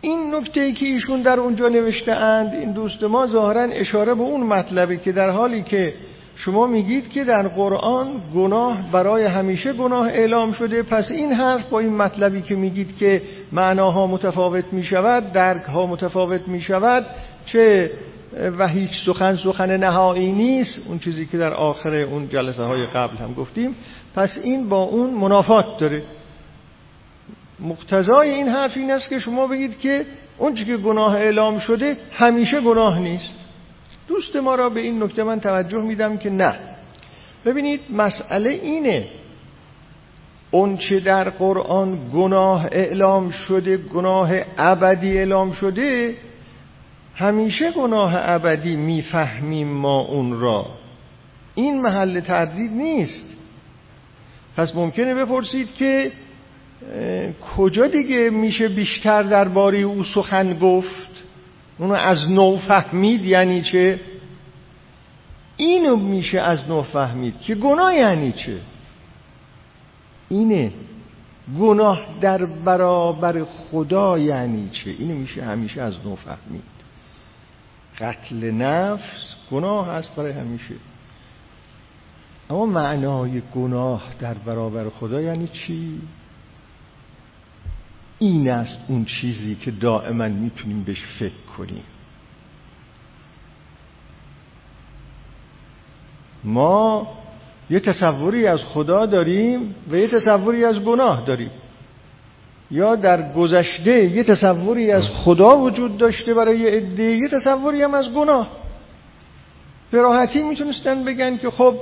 این 0.00 0.34
نکته 0.34 0.60
ای 0.60 0.72
که 0.72 0.86
ایشون 0.86 1.22
در 1.22 1.40
اونجا 1.40 1.68
نوشته 1.68 2.12
اند 2.12 2.54
این 2.54 2.72
دوست 2.72 3.02
ما 3.02 3.26
ظاهرا 3.26 3.62
اشاره 3.62 4.14
به 4.14 4.22
اون 4.22 4.46
مطلبی 4.46 4.96
که 4.96 5.12
در 5.12 5.30
حالی 5.30 5.62
که 5.62 5.94
شما 6.36 6.66
میگید 6.66 7.10
که 7.10 7.24
در 7.24 7.48
قرآن 7.48 8.22
گناه 8.34 8.92
برای 8.92 9.24
همیشه 9.24 9.72
گناه 9.72 10.06
اعلام 10.06 10.52
شده 10.52 10.82
پس 10.82 11.10
این 11.10 11.32
حرف 11.32 11.68
با 11.68 11.80
این 11.80 11.96
مطلبی 11.96 12.42
که 12.42 12.54
میگید 12.54 12.96
که 12.96 13.22
معناها 13.52 14.06
متفاوت 14.06 14.64
می‌شود 14.72 15.32
درک 15.32 15.64
ها 15.64 15.86
متفاوت 15.86 16.48
می‌شود 16.48 17.06
چه 17.46 17.90
و 18.58 18.68
هیچ 18.68 18.90
سخن 19.06 19.36
سخن 19.36 19.76
نهایی 19.76 20.32
نیست. 20.32 20.86
اون 20.88 20.98
چیزی 20.98 21.26
که 21.26 21.38
در 21.38 21.54
آخر 21.54 21.94
اون 21.94 22.28
جلسه 22.28 22.62
های 22.62 22.86
قبل 22.86 23.16
هم 23.16 23.34
گفتیم. 23.34 23.76
پس 24.14 24.38
این 24.42 24.68
با 24.68 24.82
اون 24.82 25.10
منافات 25.10 25.78
داره. 25.78 26.02
مقتضای 27.60 28.30
این 28.30 28.48
حرف 28.48 28.76
این 28.76 28.90
است 28.90 29.08
که 29.08 29.18
شما 29.18 29.46
بگید 29.46 29.78
که 29.78 30.06
اون 30.38 30.54
که 30.54 30.76
گناه 30.76 31.14
اعلام 31.14 31.58
شده 31.58 31.96
همیشه 32.12 32.60
گناه 32.60 32.98
نیست. 32.98 33.34
دوست 34.08 34.36
ما 34.36 34.54
را 34.54 34.68
به 34.68 34.80
این 34.80 35.02
نکته 35.02 35.24
من 35.24 35.40
توجه 35.40 35.82
میدم 35.82 36.16
که 36.16 36.30
نه. 36.30 36.58
ببینید 37.44 37.80
مسئله 37.90 38.50
اینه. 38.50 39.08
اون 40.50 40.76
چه 40.76 41.00
در 41.00 41.30
قرآن 41.30 41.98
گناه 42.14 42.66
اعلام 42.72 43.30
شده 43.30 43.76
گناه 43.76 44.30
ابدی 44.56 45.18
اعلام 45.18 45.52
شده 45.52 46.16
همیشه 47.14 47.70
گناه 47.70 48.12
ابدی 48.16 48.76
می‌فهمیم 48.76 49.68
ما 49.68 50.00
اون 50.00 50.40
را. 50.40 50.66
این 51.54 51.80
محل 51.80 52.20
تردید 52.20 52.72
نیست. 52.72 53.34
پس 54.56 54.74
ممکنه 54.74 55.14
بپرسید 55.14 55.74
که 55.74 56.12
کجا 57.56 57.86
دیگه 57.86 58.30
میشه 58.30 58.68
بیشتر 58.68 59.22
درباره 59.22 59.78
او 59.78 60.04
سخن 60.04 60.58
گفت؟ 60.58 61.10
اونو 61.78 61.94
از 61.94 62.30
نو 62.30 62.56
فهمید 62.56 63.24
یعنی 63.24 63.62
چه؟ 63.62 64.00
اینو 65.56 65.96
میشه 65.96 66.40
از 66.40 66.68
نو 66.68 66.82
فهمید 66.82 67.40
که 67.40 67.54
گناه 67.54 67.94
یعنی 67.94 68.32
چه؟ 68.32 68.58
اینه 70.28 70.72
گناه 71.58 72.06
در 72.20 72.44
برابر 72.44 73.44
خدا 73.44 74.18
یعنی 74.18 74.68
چه؟ 74.68 74.94
اینو 74.98 75.14
میشه 75.14 75.44
همیشه 75.44 75.82
از 75.82 75.94
نو 76.04 76.16
فهمید. 76.16 76.73
قتل 77.98 78.50
نفس 78.50 79.36
گناه 79.50 79.88
هست 79.88 80.16
برای 80.16 80.32
همیشه. 80.32 80.74
اما 82.50 82.66
معنای 82.66 83.42
گناه 83.54 84.02
در 84.20 84.34
برابر 84.34 84.88
خدا 84.88 85.20
یعنی 85.20 85.48
چی؟ 85.48 86.00
این 88.18 88.50
است 88.50 88.90
اون 88.90 89.04
چیزی 89.04 89.54
که 89.54 89.70
دائما 89.70 90.28
می‌تونیم 90.28 90.82
بهش 90.82 91.02
فکر 91.18 91.56
کنیم. 91.58 91.84
ما 96.44 97.08
یه 97.70 97.80
تصوری 97.80 98.46
از 98.46 98.60
خدا 98.64 99.06
داریم 99.06 99.74
و 99.90 99.96
یه 99.96 100.08
تصوری 100.08 100.64
از 100.64 100.80
گناه 100.80 101.24
داریم. 101.24 101.50
یا 102.74 102.96
در 102.96 103.32
گذشته 103.32 104.04
یه 104.04 104.22
تصوری 104.22 104.90
از 104.90 105.08
خدا 105.24 105.58
وجود 105.58 105.96
داشته 105.96 106.34
برای 106.34 106.68
عده 106.68 107.02
یه 107.02 107.28
تصوری 107.28 107.82
هم 107.82 107.94
از 107.94 108.12
گناه. 108.12 108.48
به 109.90 110.02
راحتی 110.02 110.42
می‌تونستن 110.42 111.04
بگن 111.04 111.36
که 111.36 111.50
خب 111.50 111.74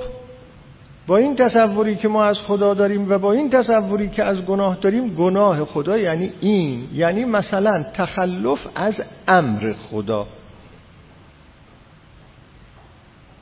با 1.07 1.17
این 1.17 1.35
تصوری 1.35 1.95
که 1.95 2.07
ما 2.07 2.23
از 2.23 2.41
خدا 2.41 2.73
داریم 2.73 3.11
و 3.11 3.17
با 3.17 3.31
این 3.31 3.49
تصوری 3.49 4.09
که 4.09 4.23
از 4.23 4.41
گناه 4.41 4.77
داریم 4.81 5.15
گناه 5.15 5.65
خدا 5.65 5.97
یعنی 5.97 6.33
این 6.39 6.87
یعنی 6.93 7.25
مثلا 7.25 7.85
تخلف 7.93 8.67
از 8.75 9.01
امر 9.27 9.73
خدا. 9.73 10.27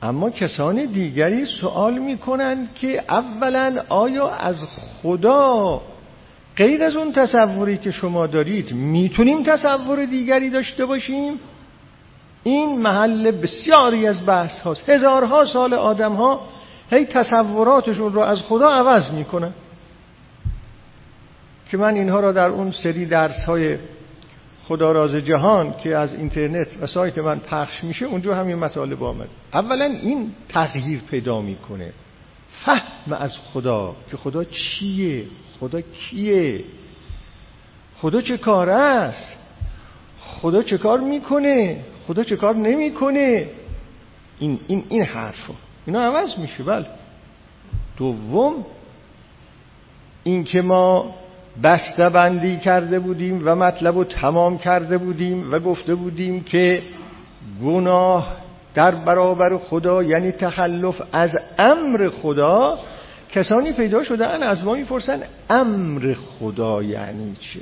اما 0.02 0.30
کسان 0.30 0.84
دیگری 0.84 1.46
سوال 1.46 1.98
می‌کنند 1.98 2.74
که 2.74 3.04
اولا 3.08 3.84
آیا 3.88 4.28
از 4.28 4.64
خدا 5.02 5.80
غیر 6.56 6.84
از 6.84 6.96
اون 6.96 7.12
تصوری 7.12 7.78
که 7.78 7.90
شما 7.90 8.26
دارید 8.26 8.72
می‌تونیم 8.72 9.42
تصور 9.42 10.04
دیگری 10.04 10.50
داشته 10.50 10.86
باشیم؟ 10.86 11.32
این 12.42 12.82
محل 12.82 13.30
بسیاری 13.30 14.06
از 14.06 14.26
بحث 14.26 14.60
هاست. 14.60 14.88
هزارها 14.88 15.44
سال 15.44 15.74
آدم 15.74 16.12
ها 16.12 16.40
هی 16.90 17.04
تصوراتشون 17.04 18.12
رو 18.12 18.20
از 18.20 18.42
خدا 18.42 18.70
عوض 18.70 19.10
می‌کنن. 19.10 19.52
که 21.70 21.76
من 21.76 21.94
اینها 21.94 22.20
را 22.20 22.32
در 22.32 22.48
اون 22.48 22.70
سری 22.70 23.06
درس 23.06 23.44
های 23.44 23.78
خدا 24.64 24.92
راز 24.92 25.14
جهان 25.14 25.74
که 25.82 25.96
از 25.96 26.14
اینترنت 26.14 26.68
و 26.80 26.86
سایت 26.86 27.18
من 27.18 27.38
پخش 27.38 27.84
میشه 27.84 28.06
اونجا 28.06 28.34
همین 28.34 28.58
مطالب 28.58 29.02
آمد. 29.02 29.28
اولا 29.52 29.84
این 29.84 30.30
تغییر 30.48 31.00
پیدا 31.10 31.40
می‌کنه. 31.40 31.92
فهم 32.64 33.12
از 33.12 33.38
خدا 33.52 33.96
که 34.10 34.16
خدا 34.16 34.44
چیه؟ 34.44 35.24
خدا 35.62 35.80
کیه؟ 35.80 36.64
خدا 37.96 38.20
چه 38.20 38.36
کار 38.36 38.70
است؟ 38.70 39.38
خدا 40.20 40.62
چه 40.62 40.78
کار 40.78 41.00
می‌کنه؟ 41.00 41.84
خدا 42.06 42.24
چه 42.24 42.36
کار 42.36 42.54
نمی‌کنه؟ 42.56 43.48
این 44.38 44.60
این 44.66 44.84
این 44.88 45.02
حرفو. 45.02 45.52
اینا 45.86 46.00
عوض 46.00 46.38
میشه 46.38 46.62
بله. 46.62 46.86
دوم 47.96 48.66
اینکه 50.22 50.62
ما 50.62 51.14
بسته 51.62 52.08
بندی 52.08 52.58
کرده 52.58 52.98
بودیم 52.98 53.42
و 53.44 53.54
مطلب 53.54 53.96
رو 53.96 54.04
تمام 54.04 54.58
کرده 54.58 54.98
بودیم 54.98 55.52
و 55.52 55.58
گفته 55.58 55.94
بودیم 55.94 56.44
که 56.44 56.82
گناه 57.64 58.36
در 58.74 58.94
برابر 58.94 59.58
خدا 59.58 60.02
یعنی 60.02 60.32
تخلف 60.32 61.02
از 61.12 61.30
امر 61.58 62.08
خدا 62.08 62.78
کسانی 63.32 63.72
پیدا 63.72 64.04
شدن 64.04 64.42
از 64.42 64.64
ما 64.64 64.74
می‌پرسن 64.74 65.22
امر 65.50 66.14
خدا 66.14 66.82
یعنی 66.82 67.36
چه 67.40 67.60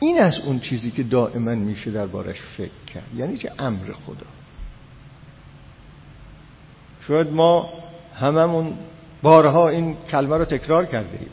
این 0.00 0.20
از 0.20 0.38
اون 0.38 0.60
چیزی 0.60 0.90
که 0.90 1.02
دائما 1.02 1.54
میشه 1.54 1.90
دربارش 1.90 2.40
فکر 2.56 2.84
کرد. 2.94 3.14
یعنی 3.16 3.36
چه 3.36 3.52
امر 3.58 3.92
خدا؟ 4.06 4.26
شاید 7.06 7.32
ما 7.32 7.72
هممون 8.14 8.74
بارها 9.22 9.68
این 9.68 9.96
کلمه 10.10 10.36
رو 10.36 10.44
تکرار 10.44 10.86
کرده 10.86 11.18
ایم. 11.20 11.30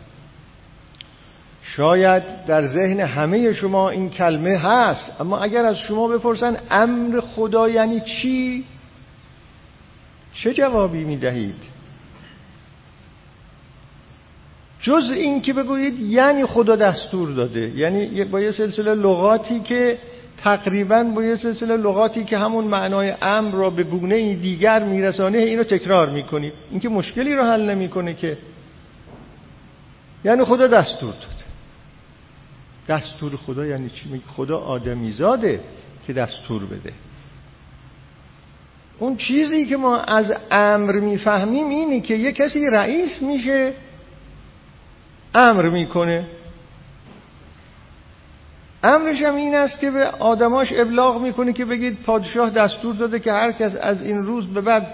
شاید 1.61 2.45
در 2.45 2.67
ذهن 2.67 2.99
همه 2.99 3.53
شما 3.53 3.89
این 3.89 4.09
کلمه 4.09 4.57
هست 4.57 5.21
اما 5.21 5.39
اگر 5.39 5.65
از 5.65 5.77
شما 5.77 6.07
بپرسن 6.07 6.57
امر 6.71 7.19
خدا 7.19 7.69
یعنی 7.69 8.01
چی؟ 8.01 8.65
چه 10.33 10.53
جوابی 10.53 11.03
می‌دهید؟ 11.03 11.76
جز 14.81 15.11
این 15.11 15.41
که 15.41 15.53
بگویید 15.53 15.99
یعنی 15.99 16.45
خدا 16.45 16.75
دستور 16.75 17.31
داده. 17.31 17.71
یعنی 17.75 18.23
با 18.23 18.41
یه 18.41 18.51
سلسله 18.51 18.95
لغاتی 18.95 19.59
که 19.59 19.97
تقریبا 20.37 21.03
با 21.03 21.23
یه 21.23 21.35
سلسله 21.35 21.77
لغاتی 21.77 22.23
که 22.23 22.37
همون 22.37 22.65
معنای 22.65 23.13
امر 23.21 23.55
را 23.55 23.69
به 23.69 23.83
گونه 23.83 24.33
دیگر 24.33 24.83
میرسانه 24.83 25.37
اینو 25.37 25.63
تکرار 25.63 26.09
می‌کنید. 26.09 26.53
این 26.71 26.79
که 26.79 26.89
مشکلی 26.89 27.35
رو 27.35 27.43
حل 27.43 27.69
نمی‌کنه 27.69 28.13
که. 28.13 28.37
یعنی 30.25 30.43
خدا 30.43 30.67
دستور 30.67 31.09
داده. 31.13 31.47
دستور 32.87 33.35
خدا 33.35 33.65
یعنی 33.65 33.89
چی؟ 33.89 34.21
خدا 34.27 34.57
آدمی 34.57 35.11
زاده 35.11 35.59
که 36.07 36.13
دستور 36.13 36.65
بده. 36.65 36.93
اون 38.99 39.17
چیزی 39.17 39.65
که 39.65 39.77
ما 39.77 39.97
از 39.97 40.31
امر 40.51 40.91
می‌فهمیم 40.91 41.69
اینه 41.69 41.99
که 41.99 42.15
یه 42.15 42.31
کسی 42.31 42.65
رئیس 42.71 43.21
میشه 43.21 43.73
امر 45.33 45.69
می‌کنه. 45.69 46.25
امرش 48.83 49.21
هم 49.21 49.35
این 49.35 49.55
است 49.55 49.79
که 49.79 49.91
به 49.91 50.05
آدماش 50.07 50.73
ابلاغ 50.75 51.21
می‌کنه 51.21 51.53
که 51.53 51.65
بگید 51.65 52.03
پادشاه 52.03 52.49
دستور 52.49 52.95
داده 52.95 53.19
که 53.19 53.31
هر 53.31 53.51
کس 53.51 53.75
از 53.81 54.01
این 54.01 54.23
روز 54.23 54.47
به 54.47 54.61
بعد 54.61 54.87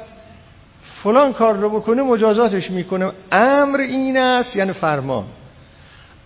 فلان 1.04 1.34
کار 1.34 1.56
رو 1.56 1.70
بکنه 1.70 2.02
مجازاتش 2.02 2.72
می‌کنه. 2.72 3.12
امر 3.32 3.80
این 3.80 4.18
است 4.18 4.56
یعنی 4.56 4.74
فرمان. 4.74 5.26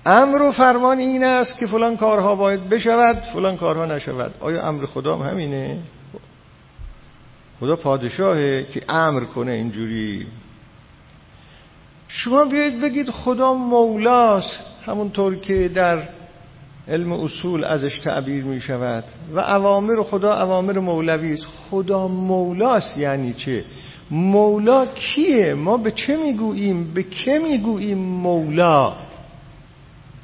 امر 0.05 0.41
و 0.41 0.51
فرمان 0.51 0.97
این 0.97 1.23
است 1.23 1.59
که 1.59 1.67
فلان 1.67 1.97
کارها 1.97 2.35
باید 2.35 2.69
بشود 2.69 3.15
فلان 3.33 3.57
کارها 3.57 3.85
نشود. 3.85 4.33
آیا 4.39 4.67
امر 4.67 4.85
خدا 4.85 5.17
هم 5.17 5.29
همینه؟ 5.29 5.77
خدا 7.59 7.75
پادشاهه 7.75 8.65
که 8.71 8.81
امر 8.89 9.23
کنه 9.23 9.51
اینجوری. 9.51 10.27
شما 12.07 12.45
بیاید 12.45 12.81
بگید 12.81 13.09
خدا 13.09 13.53
مولاست 13.53 14.55
همونطور 14.85 15.35
که 15.35 15.67
در 15.67 16.03
علم 16.87 17.11
اصول 17.11 17.63
ازش 17.63 17.99
تعبیر 17.99 18.43
می 18.43 18.61
شود. 18.61 19.03
و 19.35 19.39
اوامر 19.39 20.03
خدا 20.03 20.33
اوامر 20.33 20.79
مولوی 20.79 21.33
است. 21.33 21.45
خدا 21.69 22.07
مولاست 22.07 22.97
یعنی 22.97 23.33
چه؟ 23.33 23.63
مولا 24.11 24.85
کیه؟ 24.85 25.53
ما 25.53 25.77
به 25.77 25.91
چه 25.91 26.17
می‌گوییم؟ 26.17 26.93
به 26.93 27.03
که 27.03 27.39
می‌گوییم 27.39 27.97
مولا؟ 27.97 28.93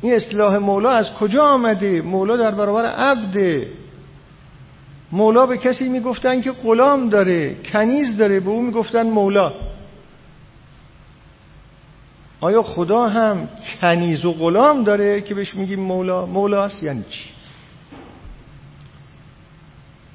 این 0.02 0.14
اصطلاح 0.14 0.58
مولا 0.58 0.90
از 0.90 1.14
کجا 1.14 1.44
آمده؟ 1.44 2.02
مولا 2.02 2.38
در 2.38 2.52
برابر 2.52 2.86
عبده 2.86 3.68
مولا 5.12 5.46
به 5.46 5.58
کسی 5.58 5.90
می‌گفتن 5.90 6.42
که 6.42 6.52
غلام 6.52 7.10
داره 7.10 7.56
کنیز 7.72 8.18
داره 8.18 8.40
به 8.40 8.50
او 8.50 8.62
می‌گفتن 8.62 9.10
مولا. 9.10 9.54
آیا 12.44 12.64
خدا 12.64 13.08
هم 13.10 13.50
کنیز 13.82 14.26
و 14.26 14.34
غلام 14.34 14.84
داره 14.84 15.22
که 15.22 15.36
بهش 15.36 15.56
میگیم 15.56 15.80
مولا؟ 15.80 16.26
مولاست 16.26 16.84
یعنی 16.84 17.04
چی؟ 17.10 17.30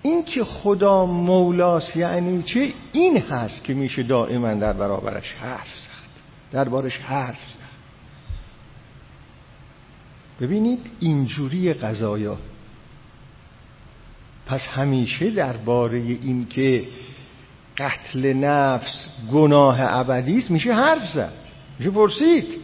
این 0.02 0.24
که 0.24 0.44
خدا 0.44 1.06
مولاست 1.06 1.96
یعنی 1.96 2.42
چه 2.42 2.72
این 2.92 3.18
هست 3.18 3.64
که 3.64 3.74
میشه 3.74 4.02
دائما 4.02 4.54
در 4.54 4.72
برابرش 4.72 5.32
حرف 5.32 5.68
زد 5.68 6.52
دربارش 6.52 6.96
حرف 6.96 7.38
زد. 7.52 7.68
ببینید 10.40 10.90
اینجوری 11.00 11.72
قضایا. 11.72 12.38
پس 14.46 14.66
همیشه 14.66 15.30
درباره 15.30 15.98
این 15.98 16.46
که 16.48 16.84
قتل 17.78 18.32
نفس 18.32 19.08
گناه 19.32 19.76
ابدی 19.80 20.38
است 20.38 20.50
میشه 20.50 20.72
حرف 20.72 21.12
زد. 21.14 21.47
میشه 21.78 21.90
پرسید 21.90 22.60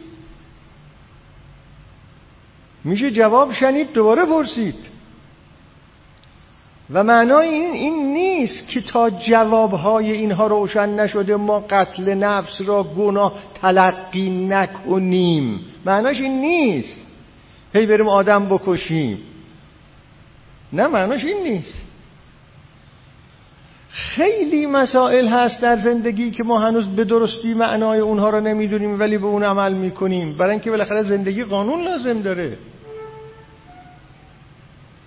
میشه 2.83 3.11
جواب 3.11 3.53
شنید 3.53 3.93
دوباره 3.93 4.25
پرسید. 4.25 4.75
و 6.93 7.03
معنای 7.03 7.47
این 7.47 7.71
این 7.71 8.13
نیست 8.13 8.67
که 8.69 8.81
تا 8.81 9.09
جوابهای 9.09 10.11
اینها 10.11 10.47
روشن 10.47 10.89
نشده 10.89 11.35
ما 11.35 11.59
قتل 11.59 12.13
نفس 12.13 12.61
را 12.61 12.83
گناه 12.83 13.33
تلقی 13.61 14.29
نکنیم. 14.29 15.59
معناش 15.85 16.21
این 16.21 16.41
نیست. 16.41 17.07
هی 17.73 17.85
بریم 17.85 18.07
آدم 18.07 18.49
بکشیم. 18.49 19.19
نه 20.73 20.87
معناش 20.87 21.25
این 21.25 21.43
نیست. 21.43 21.81
خیلی 23.97 24.65
مسائل 24.65 25.27
هست 25.27 25.61
در 25.61 25.77
زندگی 25.77 26.31
که 26.31 26.43
ما 26.43 26.59
هنوز 26.59 26.87
به 26.87 27.03
درستی 27.03 27.53
معنای 27.53 27.99
اونها 27.99 28.29
رو 28.29 28.39
نمی‌دونیم 28.39 28.99
ولی 28.99 29.17
به 29.17 29.25
اون 29.25 29.43
عمل 29.43 29.73
می‌کنیم. 29.73 30.37
برای 30.37 30.51
اینکه 30.51 30.69
بالاخره 30.69 31.03
زندگی 31.03 31.43
قانون 31.43 31.83
لازم 31.83 32.21
داره. 32.21 32.57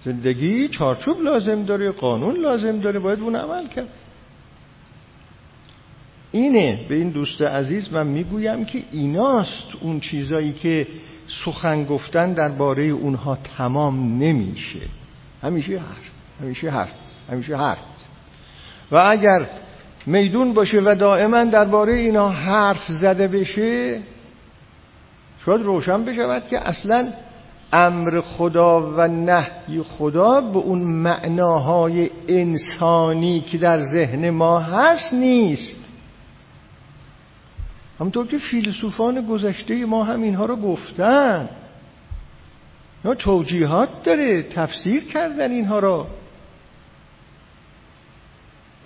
زندگی 0.05 0.69
چارچوب 0.69 1.21
لازم 1.21 1.63
داره 1.63 1.91
قانون 1.91 2.37
لازم 2.37 2.79
داره 2.79 2.99
باید 2.99 3.21
اون 3.21 3.37
عمل 3.37 3.67
کرد. 3.67 3.89
اینه 6.33 6.81
به 6.89 6.95
این 6.95 7.11
دوست 7.11 7.43
عزیز 7.43 7.93
من 7.93 8.07
می‌گویم 8.07 8.65
که 8.65 8.83
ایناست 8.93 9.69
اون 9.81 10.01
چیزایی 10.01 10.53
که 10.53 10.87
سخن 11.45 11.85
گفتن 11.85 12.33
درباره 12.33 12.85
اونها 12.85 13.39
تمام 13.57 14.23
نمیشه. 14.23 14.81
همیشه 15.43 15.79
حرف 15.79 16.11
همیشه 16.41 16.71
حرف 16.71 16.93
همیشه 17.31 17.57
حرف 17.57 17.79
و 18.93 18.97
اگر 18.97 19.47
میدون 20.07 20.55
باشه 20.55 20.81
و 20.81 20.95
دائما 20.99 21.45
درباره 21.45 21.93
اینا 21.93 22.29
حرف 22.29 22.93
زده 23.01 23.29
بشه 23.29 24.01
شاید 25.45 25.63
روشن 25.63 26.05
بشود 26.05 26.47
که 26.51 26.69
اصلا 26.69 27.13
امر 27.73 28.21
خدا 28.21 28.93
و 28.97 29.09
نهی 29.09 29.83
خدا 29.83 30.41
به 30.41 30.59
اون 30.59 30.79
معناهای 30.83 32.11
انسانی 32.29 33.41
که 33.41 33.59
در 33.59 33.83
ذهن 33.83 34.31
ما 34.31 34.59
هست 34.61 35.13
نیست. 35.13 35.85
همونطور 38.01 38.27
که 38.27 38.39
فیلسوفان 38.39 39.27
گذشته 39.27 39.87
ما 39.87 40.05
هم 40.05 40.23
اینها 40.23 40.45
رو 40.45 40.57
گفتن. 40.57 41.49
اینا 43.05 43.15
توجیهات 43.15 43.89
داره 44.05 44.43
تفسیر 44.43 45.05
کردن 45.05 45.51
اینها 45.51 45.79
رو. 45.79 46.07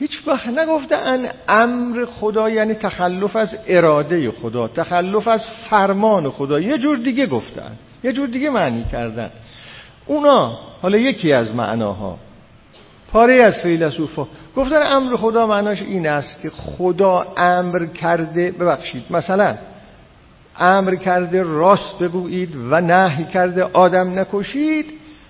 هیچ 0.03 0.23
وقت 0.27 0.47
نگفتن 0.47 1.29
امر 1.49 2.05
خدا 2.05 2.51
یعنی 2.51 2.75
تخلف 2.75 3.37
از 3.37 3.57
اراده 3.67 4.31
خدا 4.31 4.69
تخلف 4.69 5.29
از 5.29 5.45
فرمان 5.71 6.31
خدا. 6.31 6.61
یه 6.61 6.79
جور 6.79 6.97
دیگه 6.97 7.27
گفتن 7.27 7.73
یه 8.05 8.13
جور 8.13 8.29
دیگه 8.29 8.51
معنی 8.51 8.85
کردن. 8.93 9.31
اونا 10.07 10.59
حالا 10.83 10.99
یکی 10.99 11.33
از 11.33 11.55
معناها 11.55 12.19
پاره 13.13 13.35
از 13.35 13.59
فیلسوفا 13.59 14.27
گفتن 14.57 14.83
امر 14.83 15.17
خدا 15.17 15.47
معناش 15.47 15.83
این 15.83 16.07
است 16.07 16.43
که 16.43 16.51
خدا 16.51 17.35
امر 17.37 17.87
کرده 17.87 18.51
ببخشید 18.51 19.05
مثلا 19.11 19.57
امر 20.59 20.95
کرده 20.95 21.43
راست 21.43 21.99
بگویید 21.99 22.57
و 22.71 22.81
نهی 22.81 23.25
کرده 23.25 23.63
آدم 23.65 24.19
نکشید. 24.19 24.87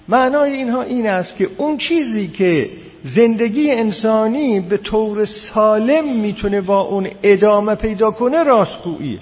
معنای 0.09 0.53
اینها 0.53 0.83
این 0.83 1.07
است 1.07 1.37
که 1.37 1.49
اون 1.59 1.79
چیزی 1.79 2.29
که 2.29 2.71
زندگی 3.05 3.71
انسانی 3.71 4.61
به 4.61 4.77
طور 4.77 5.25
سالم 5.25 6.21
می‌تونه 6.21 6.61
با 6.61 6.81
اون 6.81 7.11
ادامه 7.23 7.75
پیدا 7.75 8.11
کنه 8.11 8.43
راستگوییه 8.43 9.19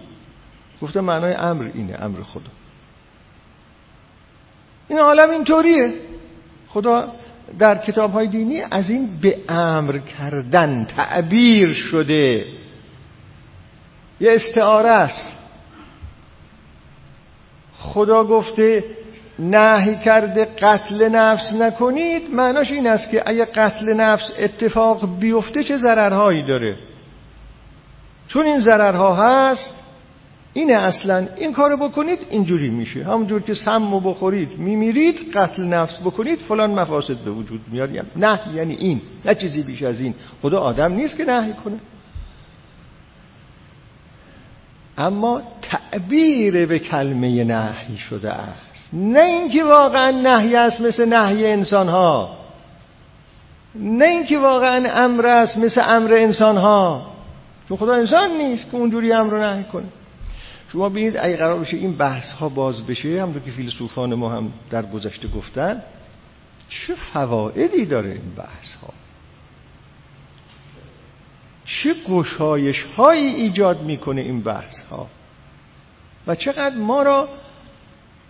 گفته 0.82 1.00
معنای 1.00 1.32
امر 1.32 1.70
اینه 1.74 1.96
امر 2.02 2.22
خدا. 2.22 2.50
این 4.88 4.98
عالم 4.98 5.30
اینطوریه. 5.30 5.94
خدا 6.68 7.12
در 7.58 7.78
کتاب 7.86 8.12
های 8.12 8.26
دینی 8.26 8.62
از 8.70 8.90
این 8.90 9.08
به 9.20 9.38
امر 9.48 9.98
کردن 9.98 10.84
تعبیر 10.84 11.72
شده. 11.72 12.46
یه 14.20 14.32
استعاره 14.32 14.88
است. 14.88 15.38
خدا 17.72 18.24
گفته 18.24 18.84
نهی 19.40 19.96
کرده 20.04 20.44
قتل 20.44 21.08
نفس 21.08 21.52
نکنید 21.52 22.34
معناش 22.34 22.70
این 22.70 22.86
است 22.86 23.10
که 23.10 23.22
اگه 23.26 23.44
قتل 23.44 23.92
نفس 23.92 24.32
اتفاق 24.38 25.18
بیفته 25.20 25.62
چه 25.62 25.76
ضررهایی 25.76 26.42
داره؟ 26.42 26.76
چون 28.28 28.46
این 28.46 28.60
ضررها 28.60 29.14
هست 29.14 29.74
اینه 30.52 30.74
اصلا. 30.74 31.28
این 31.36 31.52
کارو 31.52 31.76
بکنید 31.76 32.18
اینجوری 32.30 32.70
میشه. 32.70 33.04
همونجور 33.04 33.42
که 33.42 33.54
سمو 33.54 34.00
بخورید 34.00 34.58
میمیرید 34.58 35.32
قتل 35.34 35.62
نفس 35.62 36.00
بکنید 36.00 36.38
فلان 36.38 36.70
مفاسد 36.70 37.16
به 37.16 37.30
وجود 37.30 37.60
میاد. 37.72 37.90
نه 38.16 38.40
یعنی 38.54 38.74
این. 38.74 39.00
نه 39.24 39.34
چیزی 39.34 39.62
بیش 39.62 39.82
از 39.82 40.00
این. 40.00 40.14
خدا 40.42 40.60
آدم 40.60 40.92
نیست 40.92 41.16
که 41.16 41.24
نهی 41.24 41.52
کنه. 41.52 41.76
اما 44.98 45.42
تعبیر 45.62 46.66
به 46.66 46.78
کلمه 46.78 47.44
نهی 47.44 47.96
شده 47.96 48.32
است. 48.32 48.69
نه 48.92 49.20
اینکه 49.20 49.64
واقعا 49.64 50.10
نهی 50.10 50.56
است 50.56 50.80
مثل 50.80 51.04
نهی 51.04 51.46
انسان 51.46 51.88
ها 51.88 52.36
نه 53.74 54.04
اینکه 54.04 54.38
واقعا 54.38 55.04
امر 55.04 55.26
است 55.26 55.56
مثل 55.56 55.80
امر 55.84 56.12
انسان 56.12 56.56
ها 56.56 57.06
چون 57.68 57.76
خدا 57.76 57.94
انسان 57.94 58.30
نیست 58.30 58.70
که 58.70 58.76
اونجوری 58.76 59.12
امر 59.12 59.30
رو 59.30 59.38
نهی 59.38 59.64
کنه. 59.64 59.86
شما 60.72 60.88
ببینید 60.88 61.16
اگه 61.16 61.36
قرار 61.36 61.58
بشه 61.60 61.76
این 61.76 61.96
بحث 61.96 62.30
ها 62.32 62.48
باز 62.48 62.86
بشه 62.86 63.22
همونطور 63.22 63.42
که 63.42 63.50
فیلسوفان 63.50 64.14
ما 64.14 64.30
هم 64.30 64.52
در 64.70 64.82
گذشته 64.82 65.28
گفتن 65.28 65.82
چه 66.68 66.94
فوائدی 66.94 67.86
داره 67.86 68.10
این 68.10 68.34
بحث 68.36 68.74
ها 68.82 68.92
چه 71.64 71.94
گشایش 72.08 72.82
هایی 72.82 73.26
ایجاد 73.26 73.82
می‌کنه 73.82 74.20
این 74.20 74.42
بحث 74.42 74.78
ها 74.90 75.06
و 76.26 76.34
چقدر 76.34 76.76
ما 76.76 77.02
را 77.02 77.28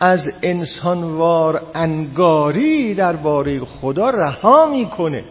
از 0.00 0.28
انسانوار 0.42 1.62
انگاری 1.74 2.94
درباره 2.94 3.64
خدا 3.64 4.10
رها 4.10 4.66
می‌کنه. 4.66 5.24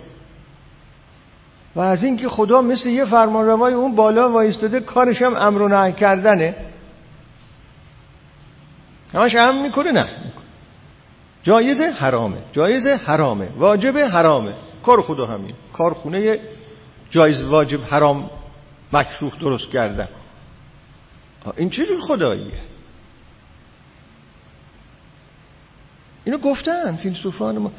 و 1.75 1.79
از 1.79 2.03
اینکه 2.03 2.29
خدا 2.29 2.61
مثل 2.61 2.89
یه 2.89 3.05
فرمانروای 3.05 3.73
اون 3.73 3.95
بالا 3.95 4.31
وایستاده 4.31 4.79
کارش 4.79 5.21
هم 5.21 5.35
امر 5.35 5.61
و 5.61 5.67
نهی 5.67 5.93
کردنه. 5.93 6.55
همش 9.13 9.35
هم 9.35 9.61
می‌کنه 9.61 9.91
نه 9.91 10.09
جایزه 11.43 11.85
حرامه 11.85 12.37
جایزه 12.51 12.95
حرامه 12.95 13.47
واجب 13.57 13.97
حرامه. 13.97 14.53
کار 14.83 15.01
خدا 15.01 15.25
همین. 15.25 15.53
کارخونه 15.73 16.39
جایز 17.09 17.41
واجب 17.41 17.83
حرام 17.83 18.29
مکروه 18.93 19.33
درست 19.39 19.69
کردن. 19.69 20.07
این 21.57 21.69
چه 21.69 21.83
خداییه؟ 22.07 22.53
اینو 26.29 26.41
گفتن 26.41 26.95
فیلسوفان 26.95 27.57
ما. 27.57 27.71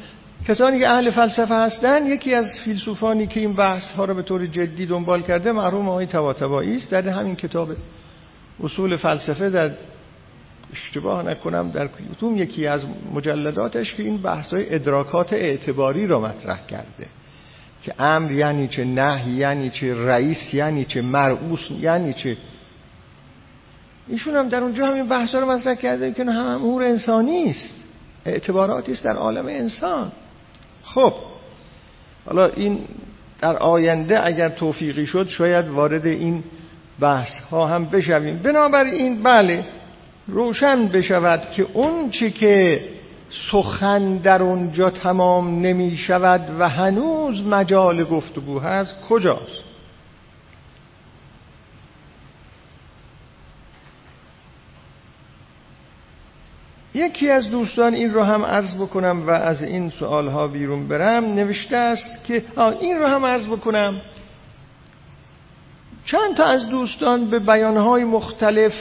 کسانی 0.47 0.79
که 0.79 0.89
اهل 0.89 1.11
فلسفه 1.11 1.55
هستن 1.55 2.05
یکی 2.05 2.33
از 2.33 2.45
فیلسوفانی 2.65 3.27
که 3.27 3.39
این 3.39 3.53
بحث 3.53 3.91
ها 3.91 4.05
رو 4.05 4.13
به 4.13 4.21
طور 4.21 4.45
جدی 4.45 4.85
دنبال 4.85 5.21
کرده 5.21 5.51
مرحوم 5.51 5.89
آقای 5.89 6.05
طباطبایی 6.05 6.77
است. 6.77 6.91
در 6.91 7.09
همین 7.09 7.35
کتاب 7.35 7.69
اصول 8.63 8.97
فلسفه 8.97 9.49
در 9.49 9.71
اشتباه 10.73 11.23
نکنم 11.23 11.71
در 11.71 11.89
کتوم 12.15 12.37
یکی 12.37 12.67
از 12.67 12.85
مجلداتش 13.13 13.93
که 13.95 14.03
این 14.03 14.17
بحث 14.17 14.53
های 14.53 14.75
ادراکات 14.75 15.33
اعتباری 15.33 16.07
را 16.07 16.19
مطرح 16.19 16.65
کرده 16.67 17.07
که 17.83 17.93
امر 17.99 18.31
یعنی 18.31 18.67
چه 18.67 18.85
نه 18.85 19.29
یعنی 19.29 19.69
چه 19.69 20.05
رئیس 20.05 20.53
یعنی 20.53 20.85
چه 20.85 21.01
مرعوس 21.01 21.71
یعنی 21.79 22.13
چه 22.13 22.37
ایشون 24.07 24.35
هم 24.35 24.49
در 24.49 24.63
اونجا 24.63 24.85
همین 24.85 25.07
بحث 25.07 25.35
رو 25.35 25.51
مطرح 25.51 25.75
کرده 25.75 26.13
که 26.13 26.23
هم 26.23 26.47
امور 26.47 26.83
انسانی 26.83 27.49
است. 27.49 27.80
اعتباراتی 28.25 28.91
است 28.91 29.03
در 29.03 29.15
عالم 29.15 29.45
انسان. 29.45 30.11
خب 30.83 31.13
حالا 32.25 32.45
این 32.45 32.79
در 33.39 33.57
آینده 33.57 34.25
اگر 34.25 34.49
توفیقی 34.49 35.05
شد 35.05 35.27
شاید 35.27 35.67
وارد 35.67 36.05
این 36.05 36.43
بحث 36.99 37.39
ها 37.51 37.67
هم 37.67 37.85
بشویم. 37.85 38.37
بنابراین 38.37 39.23
بله 39.23 39.65
روشن 40.27 40.87
بشود 40.87 41.41
که 41.55 41.65
اون 41.73 42.09
چی 42.09 42.31
که 42.31 42.83
سخن 43.51 44.17
در 44.17 44.43
اونجا 44.43 44.89
تمام 44.89 45.61
نمی 45.61 45.97
شود 45.97 46.41
و 46.59 46.69
هنوز 46.69 47.45
مجال 47.45 48.03
گفتگو 48.03 48.59
هست 48.59 48.95
کجاست؟ 49.09 49.70
یکی 56.93 57.29
از 57.29 57.49
دوستان 57.49 57.93
این 57.93 58.13
رو 58.13 58.23
هم 58.23 58.45
عرض 58.45 58.73
بکنم 58.73 59.27
و 59.27 59.29
از 59.29 59.63
این 59.63 59.89
سوال 59.89 60.27
ها 60.27 60.47
بیرون 60.47 60.87
برم. 60.87 61.25
نوشته 61.25 61.77
است 61.77 62.25
که 62.27 62.43
این 62.79 62.99
رو 62.99 63.07
هم 63.07 63.25
عرض 63.25 63.47
بکنم. 63.47 64.01
چند 66.05 66.35
تا 66.35 66.45
از 66.45 66.69
دوستان 66.69 67.29
به 67.29 67.39
بیانهای 67.39 68.03
مختلف 68.03 68.73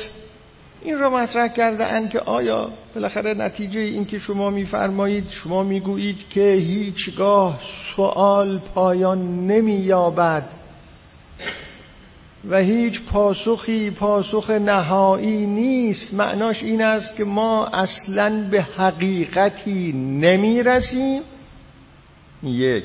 این 0.83 0.99
را 0.99 1.11
مطرح 1.11 1.49
کرده 1.49 1.87
اند 1.87 2.11
که 2.11 2.20
آیا 2.20 2.70
بالاخره 2.94 3.35
نتیجه 3.35 3.81
این 3.81 4.05
که 4.05 4.18
شما 4.18 4.51
میفرمایید 4.51 5.29
شما 5.31 5.62
می‌گویید 5.62 6.29
که 6.29 6.53
هیچگاه 6.53 7.61
سوال 7.96 8.59
پایان 8.59 9.46
نمییابد. 9.46 10.44
و 12.48 12.57
هیچ 12.57 13.00
پاسخی 13.03 13.90
پاسخ 13.90 14.50
نهایی 14.50 15.46
نیست. 15.46 16.14
معناش 16.14 16.62
این 16.62 16.83
است 16.83 17.16
که 17.16 17.24
ما 17.24 17.66
اصلا 17.66 18.48
به 18.50 18.62
حقیقتی 18.62 19.92
نمی‌رسیم. 19.92 21.22
یک. 22.42 22.85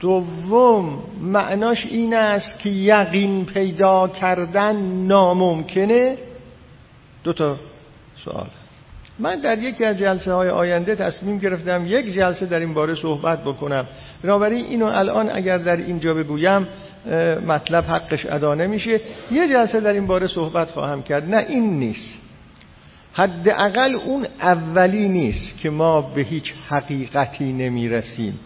دوم 0.00 1.02
معناش 1.20 1.86
این 1.86 2.14
است 2.14 2.60
که 2.60 2.70
یقین 2.70 3.44
پیدا 3.44 4.08
کردن 4.08 4.76
ناممکنه. 5.06 6.18
دو 7.24 7.32
تا 7.32 7.56
سوال. 8.24 8.46
من 9.18 9.40
در 9.40 9.58
یکی 9.58 9.84
از 9.84 9.98
جلسه 9.98 10.32
های 10.32 10.48
آینده 10.48 10.96
تصمیم 10.96 11.38
گرفتم 11.38 11.84
یک 11.86 12.14
جلسه 12.14 12.46
در 12.46 12.60
این 12.60 12.74
باره 12.74 12.94
صحبت 12.94 13.44
بکنم. 13.44 13.86
بنابراین 14.22 14.64
اینو 14.64 14.86
الان 14.86 15.30
اگر 15.32 15.58
در 15.58 15.76
اینجا 15.76 16.14
بگویم 16.14 16.66
مطلب 17.46 17.84
حقش 17.84 18.26
ادا 18.26 18.54
نمیشه. 18.54 19.00
یه 19.30 19.48
جلسه 19.48 19.80
در 19.80 19.92
این 19.92 20.06
باره 20.06 20.26
صحبت 20.26 20.70
خواهم 20.70 21.02
کرد. 21.02 21.34
نه 21.34 21.46
این 21.48 21.78
نیست. 21.78 22.18
حداقل 23.12 23.94
اون 23.94 24.26
اولی 24.40 25.08
نیست 25.08 25.58
که 25.58 25.70
ما 25.70 26.00
به 26.00 26.20
هیچ 26.20 26.54
حقیقتی 26.68 27.52
نمی‌رسیم. 27.52 28.38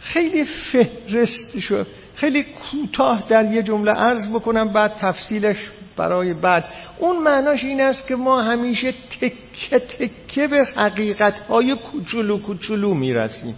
خیلی 0.00 0.44
فهرست 0.44 1.58
شد 1.58 1.86
خیلی 2.14 2.42
کوتاه 2.42 3.24
در 3.28 3.52
یه 3.52 3.62
جمله 3.62 3.90
عرض 3.90 4.28
بکنم 4.28 4.68
بعد 4.68 4.92
تفصیلش 5.00 5.56
برای 5.96 6.34
بعد. 6.34 6.64
اون 6.98 7.22
معناش 7.22 7.64
این 7.64 7.80
است 7.80 8.06
که 8.06 8.16
ما 8.16 8.42
همیشه 8.42 8.94
تکه 9.20 9.78
تکه 9.78 10.48
به 10.48 10.64
حقیقت 10.76 11.38
های 11.38 11.74
کوچولو 11.74 12.38
کوچولو 12.38 12.94
می‌رسیم. 12.94 13.54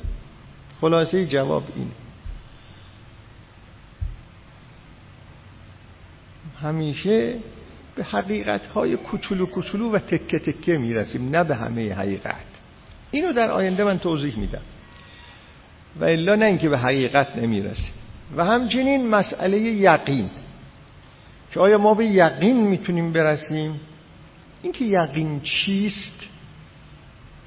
خلاصه 0.81 1.27
جواب 1.27 1.63
این 1.77 1.91
همیشه 6.63 7.35
به 7.97 8.05
حقیقت 8.05 8.67
های 8.67 8.97
کوچولو 8.97 9.47
کوچولو 9.47 9.91
و 9.93 9.99
تکه 9.99 10.39
تکه 10.39 10.79
می‌رسیم 10.79 11.29
نه 11.29 11.45
به 11.45 11.55
همه 11.55 11.95
حقیقت. 11.95 12.45
اینو 13.11 13.33
در 13.33 13.51
آینده 13.51 13.85
من 13.85 13.99
توضیح 13.99 14.39
میدم. 14.39 14.63
و 16.01 16.05
الا 16.05 16.35
نه 16.35 16.47
اینکه 16.47 16.69
به 16.69 16.79
حقیقت 16.79 17.37
نمی‌رسیم. 17.37 17.93
و 18.37 18.45
همچنین 18.45 19.09
مسئله 19.09 19.59
یقین. 19.59 20.31
که 21.53 21.61
آیا 21.61 21.79
ما 21.79 21.95
به 21.95 22.07
یقین 22.07 22.67
می‌تونیم 22.67 23.13
برسیم؟ 23.13 23.81
اینکه 24.63 24.85
یقین 24.85 25.41
چیست 25.41 26.23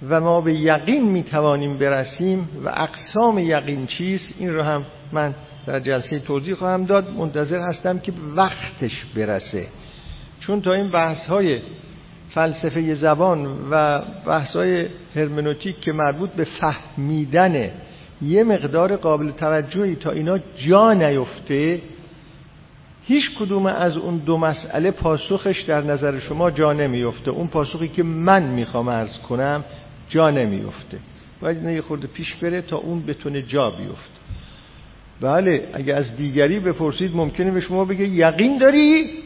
و 0.10 0.21
ما 0.21 0.41
به 0.41 0.54
یقین 0.54 1.04
می‌توانیم 1.04 1.78
برسیم 1.78 2.50
و 2.65 2.69
اقسام 2.74 3.39
یقین 3.39 3.88
چیست 3.88 4.36
این 4.39 4.54
رو 4.54 4.63
هم 4.63 4.86
من 5.12 5.36
در 5.65 5.80
جلسه 5.80 6.19
توضیح 6.19 6.56
خواهم 6.56 6.86
داد 6.86 7.13
منتظر 7.17 7.60
هستم 7.60 8.00
که 8.00 8.13
وقتش 8.36 9.06
برسه. 9.15 9.67
چون 10.39 10.62
تا 10.62 10.74
این 10.74 10.89
بحث 10.89 11.28
های 11.28 11.60
فلسفه 12.30 12.93
زبان 12.93 13.47
و 13.71 14.02
بحث 14.26 14.56
های 14.56 14.86
هرمنوتیک 15.15 15.80
که 15.80 15.91
مربوط 15.91 16.30
به 16.30 16.43
فهمیدن 16.43 17.71
یه 18.21 18.43
مقدار 18.43 18.95
قابل 18.95 19.32
توجهی 19.32 19.95
تا 19.95 20.12
اینا 20.12 20.38
جا 20.58 20.91
نیفته 20.91 21.82
هیچ 23.04 23.32
کدوم 23.39 23.65
از 23.65 23.97
اون 23.97 24.17
دو 24.17 24.38
مسئله 24.38 24.91
پاسخش 24.91 25.62
در 25.62 25.82
نظر 25.82 26.19
شما 26.19 26.52
جا 26.52 26.74
نمیفته 26.74 27.32
اون 27.32 27.47
پاسخی 27.47 27.88
که 27.88 28.04
من 28.04 28.43
می‌خوام 28.43 28.88
ارز 28.88 29.17
کنم 29.17 29.63
جا 30.10 30.30
نمیفته 30.30 30.97
باید 31.41 31.63
یه 31.63 31.82
خورده 31.82 32.08
پیش 32.08 32.36
بره 32.36 32.62
تا 32.62 32.78
اون 32.78 33.06
بتونه 33.06 33.41
جا 33.41 33.69
بیفته. 33.69 34.11
بله 35.21 35.69
اگه 35.73 35.93
از 35.93 36.15
دیگری 36.17 36.60
بپرسید 36.60 37.15
ممکنه 37.15 37.51
به 37.51 37.60
شما 37.60 37.86
بگه 37.86 38.07
یقین 38.07 38.57
داری؟ 38.57 39.23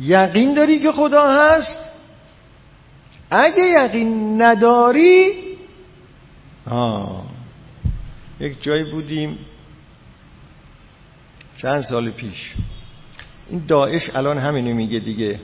یقین 0.00 0.54
داری 0.54 0.80
که 0.80 0.92
خدا 0.92 1.28
هست؟ 1.28 1.76
اگه 3.30 3.62
یقین 3.84 4.42
نداری؟ 4.42 5.32
آه. 6.66 7.24
یک 8.40 8.62
جایی 8.62 8.84
بودیم 8.84 9.38
چند 11.56 11.80
سال 11.80 12.10
پیش. 12.10 12.54
این 13.50 13.64
داعش 13.68 14.10
الان 14.14 14.38
همینو 14.38 14.74
میگه 14.74 14.98
دیگه. 14.98 15.40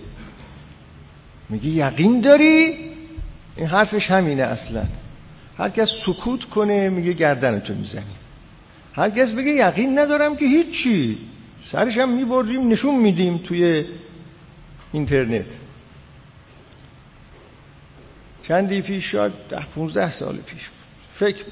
میگه 1.48 1.68
یقین 1.68 2.20
داری؟ 2.20 2.90
این 3.56 3.66
حرفش 3.66 4.10
همینه 4.10 4.42
اصلا. 4.42 4.84
هر 5.58 5.68
کس 5.68 5.88
سکوت 6.06 6.44
کنه 6.44 6.88
میگه 6.88 7.12
گردنتو 7.12 7.74
می‌زنی. 7.74 8.19
هر 8.92 9.10
کس 9.10 9.30
بگه 9.30 9.50
یقین 9.50 9.98
ندارم 9.98 10.36
که 10.36 10.44
هیچی. 10.44 11.18
سرش 11.72 11.98
هم 11.98 12.08
می‌بریم 12.08 12.68
نشون 12.68 12.94
میدیم 12.94 13.38
توی 13.38 13.84
اینترنت. 14.92 15.46
چندی 18.42 18.82
پیش 18.82 19.04
شد 19.04 19.32
ده 19.48 19.66
پونزده 19.74 20.10
سال 20.10 20.36
پیش 20.36 20.68
بود. 20.68 20.78
فکر 21.18 21.44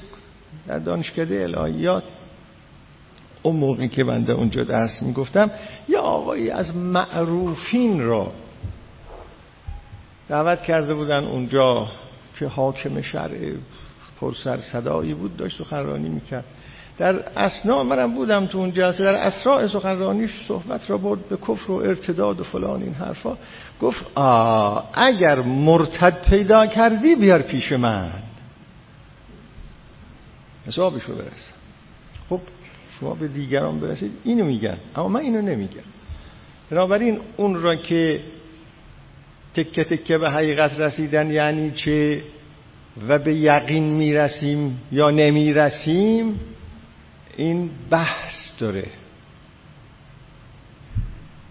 در 0.67 0.79
دانشکده 0.79 1.41
الهیات 1.41 2.03
اون 3.43 3.55
موقعی 3.55 3.89
که 3.89 4.03
بنده 4.03 4.33
اونجا 4.33 4.63
درس 4.63 5.01
می‌گفتم 5.01 5.51
یه 5.89 5.97
آقایی 5.97 6.49
از 6.49 6.75
معروفین 6.75 8.01
را 8.01 8.31
دعوت 10.29 10.61
کرده 10.61 10.93
بودن 10.93 11.23
اونجا 11.23 11.87
که 12.39 12.47
حاکم 12.47 13.01
شرع 13.01 13.51
پرسر 14.21 14.57
صدایی 14.57 15.13
بود 15.13 15.37
داشت 15.37 15.57
سخنرانی 15.57 16.09
می‌کرد. 16.09 16.45
در 16.99 17.15
اسنا 17.35 17.83
منم 17.83 18.13
بودم 18.13 18.45
تو 18.45 18.57
اون 18.57 18.71
جلسه 18.71 19.03
در 19.03 19.15
اسراء 19.15 19.67
سخنرانیش 19.67 20.31
صحبت 20.47 20.89
را 20.89 20.97
برد 20.97 21.29
به 21.29 21.37
کفر 21.37 21.71
و 21.71 21.75
ارتداد 21.75 22.39
و 22.39 22.43
فلان 22.43 22.81
این 22.81 22.93
حرفا. 22.93 23.37
گفت 23.81 24.05
آ 24.15 24.81
اگر 24.93 25.41
مرتد 25.41 26.21
پیدا 26.29 26.67
کردی 26.67 27.15
بیار 27.15 27.41
پیش 27.41 27.71
من. 27.71 28.11
حسابشو 30.67 31.15
برسن. 31.15 31.53
خب 32.29 32.39
شما 32.99 33.13
به 33.13 33.27
دیگران 33.27 33.79
برسید 33.79 34.11
اینو 34.23 34.45
میگن 34.45 34.77
اما 34.95 35.07
من 35.07 35.19
اینو 35.19 35.41
نمیگم. 35.41 35.83
بنابراین 36.69 37.19
اون 37.37 37.61
را 37.61 37.75
که 37.75 38.21
تکه 39.55 39.83
تکه 39.83 40.17
به 40.17 40.29
حقیقت 40.29 40.79
رسیدن 40.79 41.31
یعنی 41.31 41.71
چه 41.71 42.21
و 43.07 43.19
به 43.19 43.35
یقین 43.35 43.83
می‌رسیم 43.83 44.81
یا 44.91 45.09
نمی‌رسیم 45.09 46.39
این 47.39 47.69
بحث 47.89 48.59
داره. 48.59 48.85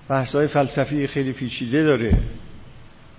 بحث 0.09 0.35
های 0.35 0.47
فلسفی 0.47 1.07
خیلی 1.07 1.33
پیچیده 1.33 1.85
داره. 1.85 2.19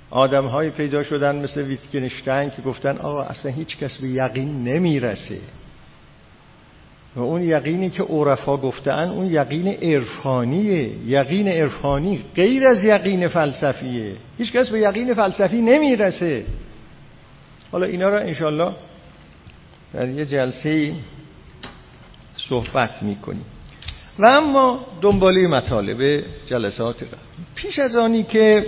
آدم 0.09 0.45
های 0.45 0.69
پیدا 0.69 1.03
شدن 1.03 1.35
مثل 1.35 1.61
ویتگنشتین 1.61 2.49
که 2.49 2.61
گفتن 2.61 2.97
آقا 2.97 3.23
اصلا 3.23 3.51
هیچ 3.51 3.77
کس 3.77 3.97
به 3.97 4.07
یقین 4.07 4.63
نمی‌رسه. 4.63 5.39
و 7.15 7.19
اون 7.19 7.43
یقینی 7.43 7.89
که 7.89 8.03
عرفا 8.03 8.57
گفتن 8.57 9.09
اون 9.09 9.25
یقین 9.25 9.67
عرفانیه. 9.67 10.89
یقین 11.05 11.47
عرفانی 11.47 12.25
غیر 12.35 12.67
از 12.67 12.83
یقین 12.83 13.27
فلسفیه. 13.27 14.15
هیچ 14.37 14.51
کس 14.51 14.69
به 14.69 14.79
یقین 14.79 15.13
فلسفی 15.13 15.61
نمی‌رسه. 15.61 16.45
حالا 17.71 17.85
اینا 17.85 18.09
را 18.09 18.19
انشالله 18.19 18.71
در 19.93 20.09
یه 20.09 20.25
جلسه 20.25 20.93
صحبت 22.49 23.03
می‌کنیم. 23.03 23.45
و 24.19 24.25
اما 24.25 24.85
دنباله 25.01 25.47
مطالب 25.47 26.23
جلسات 26.45 27.03
قبل 27.03 27.17
پیش 27.55 27.79
از 27.79 27.95
آنی 27.95 28.23
که 28.23 28.63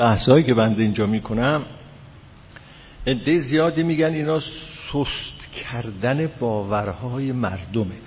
بحثایی 0.00 0.44
که 0.44 0.54
بنده 0.54 0.82
اینجا 0.82 1.06
می‌کنم 1.06 1.62
عده 3.06 3.38
زیادی 3.38 3.82
میگن 3.82 4.06
اینا 4.14 4.40
سست 4.40 5.48
کردن 5.64 6.30
باورهای 6.40 7.32
مردمه. 7.32 7.98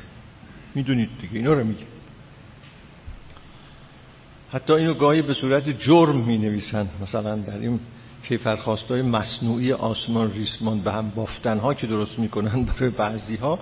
می‌دونید 0.75 1.09
دیگه 1.21 1.35
اینا 1.35 1.53
رو 1.53 1.63
میگه 1.63 1.85
حتی 4.51 4.73
اینو 4.73 4.93
گاهی 4.93 5.21
به 5.21 5.33
صورت 5.33 5.69
جرم 5.79 6.15
می 6.15 6.37
نویسن 6.37 6.89
مثلا 7.01 7.35
در 7.35 7.57
این 7.57 7.79
کیفرخواستای 8.27 9.01
مصنوعی 9.01 9.73
آسمان 9.73 10.31
ریسمان 10.33 10.79
به 10.79 10.91
هم 10.91 11.09
بافتن 11.09 11.59
ها 11.59 11.73
که 11.73 11.87
درست 11.87 12.19
می‌کنن 12.19 12.63
برای 12.63 12.89
بعضی 12.89 13.35
ها 13.35 13.59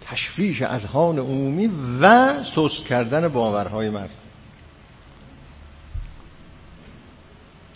تشویش 0.00 0.62
از 0.62 0.84
هان 0.84 1.18
عمومی 1.18 1.70
و 2.00 2.34
سست 2.44 2.84
کردن 2.88 3.28
باورهای 3.28 3.90
مردم. 3.90 4.19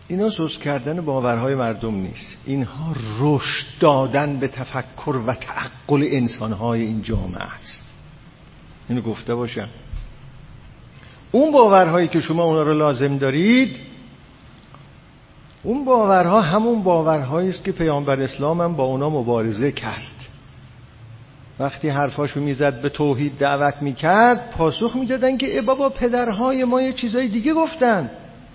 اینا 0.08 0.30
سوس 0.30 0.58
کردن 0.58 1.00
باورهای 1.00 1.54
مردم 1.54 1.94
نیست. 1.94 2.36
اینها 2.46 2.94
رشد 3.20 3.66
دادن 3.80 4.36
به 4.36 4.48
تفکر 4.48 5.16
و 5.26 5.34
تعقل 5.34 6.04
انسانهای 6.06 6.82
این 6.82 7.02
جامعه 7.02 7.42
است. 7.42 7.82
اینو 8.88 9.00
گفته 9.00 9.34
باشم. 9.34 9.68
اون 11.32 11.52
باورهایی 11.52 12.08
که 12.08 12.20
شما 12.20 12.44
اونا 12.44 12.62
رو 12.62 12.74
لازم 12.74 13.18
دارید 13.18 13.80
اون 15.62 15.84
باورها 15.84 16.40
همون 16.40 16.82
باورهایی 16.82 17.48
است 17.48 17.64
که 17.64 17.72
پیامبر 17.72 18.20
اسلام 18.20 18.60
هم 18.60 18.76
با 18.76 18.84
اونا 18.84 19.10
مبارزه 19.10 19.72
کرد. 19.72 20.14
وقتی 21.58 21.88
حرفاشو 21.88 22.40
می‌زد 22.40 22.82
به 22.82 22.88
توحید 22.88 23.36
دعوت 23.36 23.74
می‌کرد 23.82 24.50
پاسخ 24.50 24.96
می‌دادن 24.96 25.36
که 25.36 25.46
ای 25.46 25.60
بابا 25.60 25.88
پدرهای 25.88 26.64
ما 26.64 26.82
یه 26.82 26.92
چیزای 26.92 27.28
دیگه 27.28 27.54
گفتن. 27.54 28.10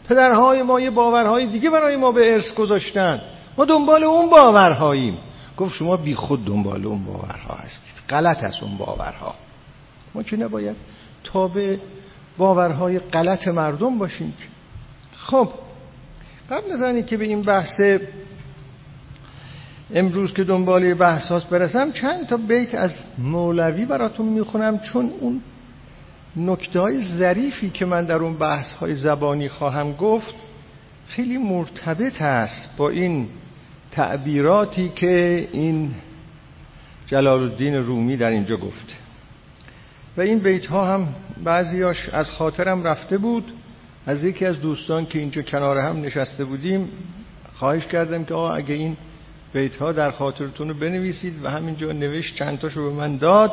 پدرهای 0.09 0.63
ما 0.63 0.79
یه 0.79 0.89
باورهای 0.89 1.45
دیگه 1.45 1.69
برای 1.69 1.95
ما 1.95 2.11
به 2.11 2.33
ارث 2.33 2.53
گذاشتن. 2.53 3.21
ما 3.57 3.65
دنبال 3.65 4.03
اون 4.03 4.29
باورهاییم. 4.29 5.17
گفت 5.57 5.73
شما 5.73 5.97
بی 5.97 6.15
خود 6.15 6.45
دنبال 6.45 6.85
اون 6.85 7.05
باورها 7.05 7.53
هستید. 7.53 7.93
غلط 8.09 8.43
از 8.43 8.55
اون 8.61 8.77
باورها. 8.77 9.35
ما 10.15 10.23
که 10.23 10.37
نباید 10.37 10.75
تابع 11.23 11.77
باورهای 12.37 12.99
غلط 12.99 13.47
مردم 13.47 13.97
باشیم 13.97 14.33
خب 15.17 15.49
قبل 16.49 16.71
از 16.71 17.05
که 17.05 17.17
به 17.17 17.25
این 17.25 17.41
بحث 17.41 17.81
امروز 19.93 20.33
که 20.33 20.43
دنبال 20.43 20.93
بحث 20.93 21.27
هاست 21.27 21.49
برسم 21.49 21.91
چند 21.91 22.27
تا 22.27 22.37
بیت 22.37 22.75
از 22.75 22.91
مولوی 23.17 23.85
براتون 23.85 24.25
می‌خونم 24.25 24.79
چون 24.79 25.11
اون 25.19 25.41
نکته 26.35 26.79
های 26.79 27.01
ظریفی 27.01 27.69
که 27.69 27.85
من 27.85 28.05
در 28.05 28.15
اون 28.15 28.37
بحث 28.37 28.73
های 28.73 28.95
زبانی 28.95 29.49
خواهم 29.49 29.93
گفت 29.93 30.35
خیلی 31.07 31.37
مرتبط 31.37 32.21
است 32.21 32.77
با 32.77 32.89
این 32.89 33.27
تعبیراتی 33.91 34.89
که 34.95 35.47
این 35.51 35.91
جلال 37.07 37.43
الدین 37.43 37.75
رومی 37.75 38.17
در 38.17 38.31
اینجا 38.31 38.57
گفته 38.57 38.93
و 40.17 40.21
این 40.21 40.39
بیت 40.39 40.65
ها 40.65 40.93
هم 40.93 41.07
بعضیاش 41.43 42.09
از 42.09 42.31
خاطرم 42.31 42.83
رفته 42.83 43.17
بود. 43.17 43.53
از 44.05 44.23
یکی 44.23 44.45
از 44.45 44.61
دوستان 44.61 45.05
که 45.05 45.19
اینجا 45.19 45.41
کنار 45.41 45.77
هم 45.77 46.01
نشسته 46.01 46.45
بودیم 46.45 46.89
خواهش 47.55 47.87
کردم 47.87 48.23
که 48.23 48.33
آقا 48.33 48.53
اگه 48.53 48.73
این 48.73 48.97
بیت 49.53 49.75
ها 49.75 49.91
در 49.91 50.11
خاطرتون 50.11 50.67
رو 50.67 50.73
بنویسید 50.73 51.45
و 51.45 51.49
همینجا 51.49 51.91
نوشت 51.91 52.35
چند 52.35 52.59
تاشو 52.59 52.89
به 52.89 52.95
من 52.95 53.17
داد 53.17 53.51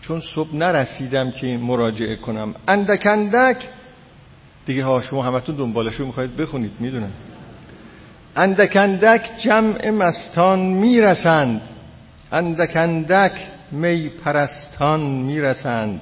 چون 0.00 0.22
صبح 0.34 0.54
نرسیدم 0.54 1.30
که 1.30 1.56
مراجعه 1.56 2.16
کنم. 2.16 2.54
اندک 2.68 3.06
اندک. 3.06 3.56
دیگه 4.66 4.84
ها 4.84 5.02
شما 5.02 5.22
همتون 5.22 5.54
دنبالشو 5.54 6.06
می‌خواید 6.06 6.36
بخونید 6.36 6.72
می‌دونم. 6.80 7.12
اندک 8.36 8.76
اندک 8.76 9.30
جمع 9.38 9.90
مستان 9.90 10.58
می‌رسند. 10.58 11.60
اندک 12.32 12.76
اندک 12.76 13.32
می 13.72 14.08
پرستان 14.08 15.00
می‌رسند. 15.00 16.00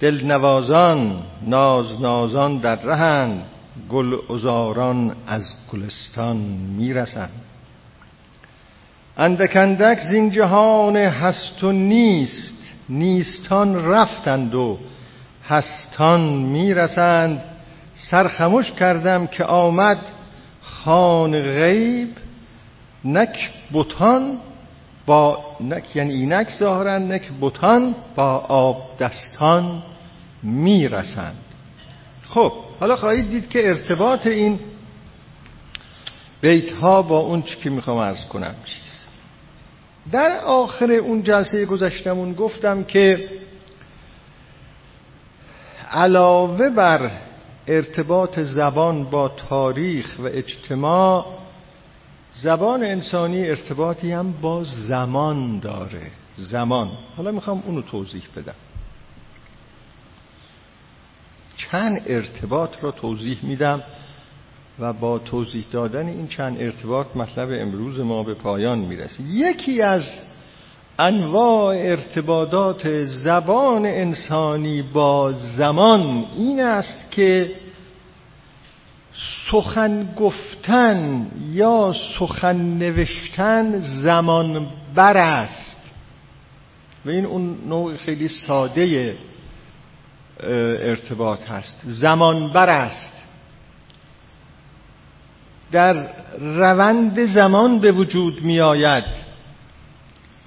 دل 0.00 0.24
نوازان 0.24 1.22
ناز 1.46 2.00
نازان 2.00 2.58
در 2.58 2.76
رهند. 2.76 3.42
گل 3.90 4.16
ازاران 4.34 5.16
از 5.26 5.54
گلستان 5.72 6.36
می‌رسند. 6.76 7.42
اندک 9.16 9.56
اندک 9.56 10.00
زین 10.00 10.30
جهان 10.30 10.96
هست 10.96 11.64
و 11.64 11.72
نیست. 11.72 12.57
نیستان 12.88 13.84
رفتند 13.84 14.54
و 14.54 14.78
هستان 15.48 16.20
می‌رسند. 16.30 17.44
سرخموش 17.94 18.72
کردم 18.72 19.26
که 19.26 19.44
آمد 19.44 19.98
خان 20.60 21.42
غیب 21.42 22.08
نک 23.04 23.50
بوتان 23.72 24.38
با 25.06 25.44
نک 25.60 25.96
یعنی 25.96 26.14
اینک 26.14 26.50
ظاهرا 26.50 26.98
نک 26.98 27.28
بوتان 27.28 27.94
با 28.16 28.36
آب 28.48 28.96
دستان 28.98 29.82
می‌رسند. 30.42 31.36
خب 32.28 32.52
حالا 32.80 32.96
خواهید 32.96 33.30
دید 33.30 33.48
که 33.48 33.68
ارتباط 33.68 34.26
این 34.26 34.60
بیت 36.40 36.70
ها 36.70 37.02
با 37.02 37.18
اون 37.18 37.42
چی 37.42 37.56
که 37.56 37.70
می‌خوام 37.70 37.96
ارز 37.96 38.24
کنم. 38.24 38.54
چیست 38.64 38.97
در 40.12 40.40
آخر 40.44 40.92
اون 40.92 41.22
جلسه 41.22 41.66
گذشتمون 41.66 42.32
گفتم 42.32 42.84
که 42.84 43.28
علاوه 45.90 46.70
بر 46.70 47.10
ارتباط 47.66 48.40
زبان 48.40 49.04
با 49.04 49.28
تاریخ 49.28 50.16
و 50.18 50.22
اجتماع 50.22 51.38
زبان 52.32 52.84
انسانی 52.84 53.48
ارتباطی 53.48 54.12
هم 54.12 54.32
با 54.32 54.64
زمان 54.64 55.58
داره. 55.58 56.10
زمان. 56.36 56.90
حالا 57.16 57.30
می‌خوام 57.30 57.62
اونو 57.66 57.82
توضیح 57.82 58.22
بدم. 58.36 58.54
چند 61.56 62.02
ارتباط 62.06 62.70
رو 62.80 62.90
توضیح 62.90 63.38
میدم؟ 63.42 63.82
و 64.80 64.92
با 64.92 65.18
توضیح 65.18 65.64
دادن 65.70 66.06
این 66.06 66.26
چند 66.28 66.56
ارتباط 66.60 67.06
مطلب 67.14 67.48
امروز 67.52 67.98
ما 67.98 68.22
به 68.22 68.34
پایان 68.34 68.78
می‌رسه. 68.78 69.22
یکی 69.22 69.82
از 69.82 70.02
انواع 70.98 71.76
ارتباطات 71.78 73.02
زبان 73.02 73.86
انسانی 73.86 74.82
با 74.82 75.32
زمان 75.32 76.24
این 76.36 76.60
است 76.60 77.10
که 77.10 77.50
سخن 79.50 80.14
گفتن 80.16 81.26
یا 81.52 81.94
سخن 82.18 82.56
نوشتن 82.56 83.80
زمان 83.80 84.66
بر 84.94 85.16
است. 85.16 85.76
و 87.04 87.10
این 87.10 87.26
اون 87.26 87.58
نوع 87.68 87.96
خیلی 87.96 88.28
ساده 88.28 89.16
ارتباط 90.40 91.44
هست. 91.44 91.80
زمان 91.84 92.52
بر 92.52 92.68
است. 92.70 93.17
در 95.72 96.06
روند 96.40 97.24
زمان 97.24 97.78
به 97.78 97.92
وجود 97.92 98.42
می 98.42 98.60
آید 98.60 99.04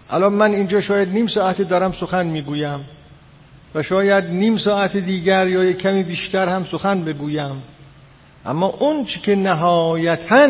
الان 0.10 0.34
من 0.34 0.52
اینجا 0.52 0.82
شاید 0.82 1.10
نیم 1.10 1.28
ساعت 1.28 1.62
دارم 1.62 1.92
سخن 1.92 2.26
می‌گویم 2.26 2.86
و 3.76 3.84
شاید 3.84 4.26
نیم 4.26 4.58
ساعت 4.58 4.98
دیگر 4.98 5.48
یا 5.48 5.64
یک 5.64 5.78
کمی 5.78 6.04
بیشتر 6.04 6.50
هم 6.50 6.64
سخن 6.64 7.04
بگویم. 7.04 7.64
اما 8.46 8.68
اون 8.68 9.06
چی 9.06 9.20
که 9.20 9.36
نهایتا 9.36 10.48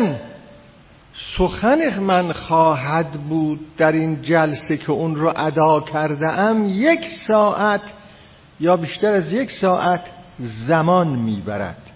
سخن 1.36 1.98
من 2.00 2.32
خواهد 2.32 3.12
بود 3.12 3.60
در 3.76 3.92
این 3.92 4.22
جلسه 4.22 4.76
که 4.76 4.92
اون 4.92 5.14
رو 5.14 5.32
ادا 5.36 5.80
کرده 5.92 6.30
ام 6.30 6.68
یک 6.68 7.00
ساعت 7.28 7.80
یا 8.60 8.76
بیشتر 8.76 9.08
از 9.08 9.32
یک 9.32 9.50
ساعت 9.50 10.00
زمان 10.38 11.08
می‌برد. 11.08 11.90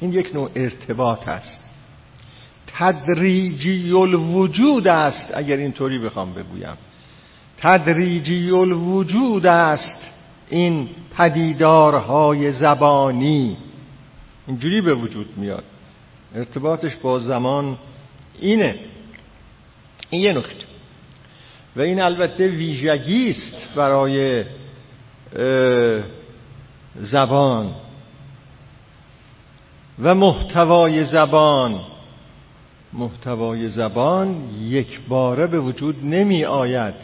این 0.00 0.12
یک 0.12 0.34
نوع 0.34 0.50
ارتباط 0.54 1.28
است. 1.28 1.63
تدریجی 2.78 3.92
الوجود 3.92 4.88
است 4.88 5.30
اگر 5.34 5.56
اینطوری 5.56 5.98
بخوام 5.98 6.34
بگویم. 6.34 6.76
تدریجی 7.58 8.50
الوجود 8.50 9.46
است 9.46 10.00
این 10.50 10.88
پدیدارهای 11.16 12.52
زبانی. 12.52 13.56
اینجوری 14.46 14.80
به 14.80 14.94
وجود 14.94 15.26
میاد. 15.36 15.64
ارتباطش 16.34 16.96
با 16.96 17.18
زمان 17.18 17.78
اینه. 18.40 18.78
این 20.10 20.22
یه 20.22 20.32
نکته. 20.32 20.64
و 21.76 21.80
این 21.80 22.02
البته 22.02 22.48
ویژگی 22.48 23.30
است 23.30 23.74
برای 23.76 24.44
زبان. 27.00 27.70
و 30.02 30.14
محتوای 30.14 31.04
زبان. 31.04 31.80
محتوای 32.94 33.68
زبان 33.68 34.50
یک 34.60 35.00
باره 35.08 35.46
به 35.46 35.60
وجود 35.60 36.04
نمی 36.04 36.44
آید. 36.44 36.94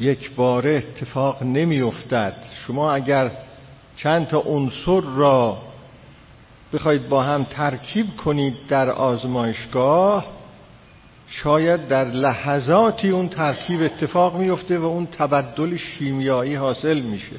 یک 0.00 0.34
باره 0.34 0.70
اتفاق 0.70 1.42
نمی 1.42 1.80
افتد. 1.80 2.34
شما 2.66 2.92
اگر 2.92 3.30
چند 3.96 4.26
تا 4.26 4.38
عنصر 4.38 5.00
را 5.00 5.62
بخواید 6.72 7.08
با 7.08 7.22
هم 7.22 7.44
ترکیب 7.44 8.16
کنید 8.16 8.54
در 8.68 8.90
آزمایشگاه 8.90 10.26
شاید 11.26 11.88
در 11.88 12.04
لحظاتی 12.04 13.10
اون 13.10 13.28
ترکیب 13.28 13.82
اتفاق 13.82 14.36
میفته 14.36 14.78
و 14.78 14.84
اون 14.84 15.06
تبدل 15.06 15.76
شیمیایی 15.76 16.54
حاصل 16.54 17.00
میشه. 17.00 17.36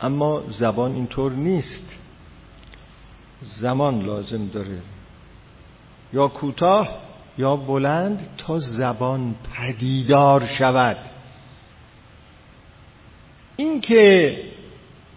اما 0.00 0.42
زبان 0.48 0.92
اینطور 0.94 1.32
نیست. 1.32 1.90
زمان 3.42 4.02
لازم 4.02 4.46
داره. 4.46 4.78
یا 6.12 6.28
کوتاه 6.28 6.88
یا 7.38 7.56
بلند 7.56 8.28
تا 8.38 8.58
زبان 8.58 9.34
پدیدار 9.56 10.46
شود. 10.46 10.96
این 13.56 13.80
که 13.80 14.36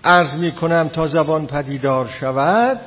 عرض 0.04 0.34
می 0.34 0.52
کنم 0.52 0.90
تا 0.94 1.08
زبان 1.08 1.48
پدیدار 1.48 2.08
شود 2.08 2.80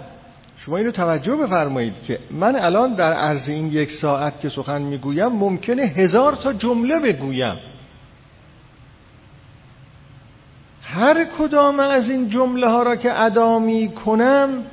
شما 0.57 0.77
اینو 0.77 0.91
توجه 0.91 1.37
بفرمایید 1.37 2.03
که 2.07 2.19
من 2.31 2.57
الان 2.57 2.95
در 2.95 3.13
عرض 3.13 3.49
این 3.49 3.73
یک 3.73 3.91
ساعت 3.91 4.41
که 4.41 4.49
سخن 4.49 4.83
می‌گویم 4.83 5.29
ممکنه 5.29 5.83
هزار 5.83 6.35
تا 6.35 6.53
جمله 6.53 7.01
بگویم. 7.01 7.57
هر 10.93 11.25
کدام 11.39 11.81
از 11.81 12.11
این 12.11 12.29
جمله 12.29 12.69
ها 12.69 12.83
را 12.83 12.97
که 12.97 13.23
ادا 13.23 13.59
می 13.59 13.93
کنم 13.93 14.65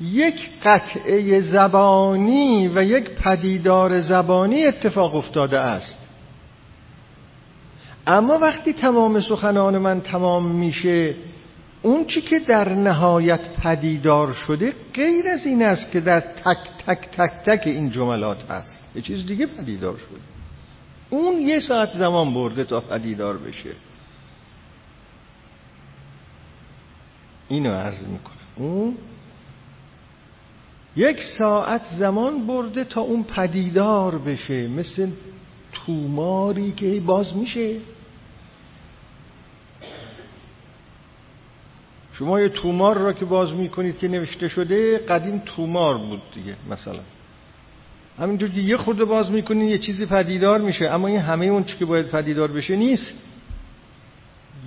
یک 0.00 0.50
قطعه 0.64 1.40
زبانی 1.40 2.68
و 2.68 2.82
یک 2.82 3.10
پدیدار 3.10 4.00
زبانی 4.00 4.64
اتفاق 4.64 5.14
افتاده 5.14 5.60
است. 5.60 5.98
اما 8.06 8.38
وقتی 8.38 8.72
تمام 8.72 9.20
سخنان 9.20 9.78
من 9.78 10.00
تمام 10.00 10.48
میشه 10.48 11.14
اون 11.82 12.04
چی 12.04 12.20
که 12.20 12.38
در 12.38 12.68
نهایت 12.68 13.40
پدیدار 13.62 14.32
شده 14.32 14.72
غیر 14.94 15.28
از 15.28 15.46
این 15.46 15.62
است 15.62 15.92
که 15.92 16.00
در 16.00 16.20
تک 16.20 16.58
تک 16.86 17.08
تک 17.16 17.32
تک 17.46 17.66
این 17.66 17.90
جملات 17.90 18.50
هست. 18.50 18.76
یه 18.94 19.02
چیز 19.02 19.26
دیگه 19.26 19.46
پدیدار 19.46 19.96
شده. 19.96 20.20
اون 21.10 21.42
یه 21.42 21.60
ساعت 21.60 21.92
زمان 21.96 22.34
برده 22.34 22.64
تا 22.64 22.80
پدیدار 22.80 23.36
بشه. 23.36 23.70
اینو 27.52 27.72
عرض 27.72 28.02
می‌کنه 28.02 28.36
اون 28.56 28.94
یک 30.96 31.22
ساعت 31.38 31.84
زمان 31.98 32.46
برده 32.46 32.84
تا 32.84 33.00
اون 33.00 33.22
پدیدار 33.22 34.18
بشه 34.18 34.68
مثل 34.68 35.10
توماری 35.72 36.72
که 36.72 37.00
باز 37.00 37.36
میشه. 37.36 37.76
شما 42.12 42.40
یه 42.40 42.48
تومار 42.48 42.98
را 42.98 43.12
که 43.12 43.24
باز 43.24 43.52
می‌کنید 43.52 43.98
که 43.98 44.08
نوشته 44.08 44.48
شده 44.48 44.98
قدیم 44.98 45.42
تومار 45.46 45.98
بود 45.98 46.22
دیگه 46.34 46.56
مثلا. 46.70 47.00
همینجور 48.18 48.50
که 48.50 48.60
یه 48.60 48.76
خورده 48.76 49.04
باز 49.04 49.30
می‌کنید 49.30 49.68
یه 49.68 49.78
چیزی 49.78 50.06
پدیدار 50.06 50.60
میشه 50.60 50.84
اما 50.84 51.08
این 51.08 51.20
همه 51.20 51.46
اون 51.46 51.64
چی 51.64 51.78
که 51.78 51.84
باید 51.84 52.06
پدیدار 52.06 52.52
بشه 52.52 52.76
نیست. 52.76 53.14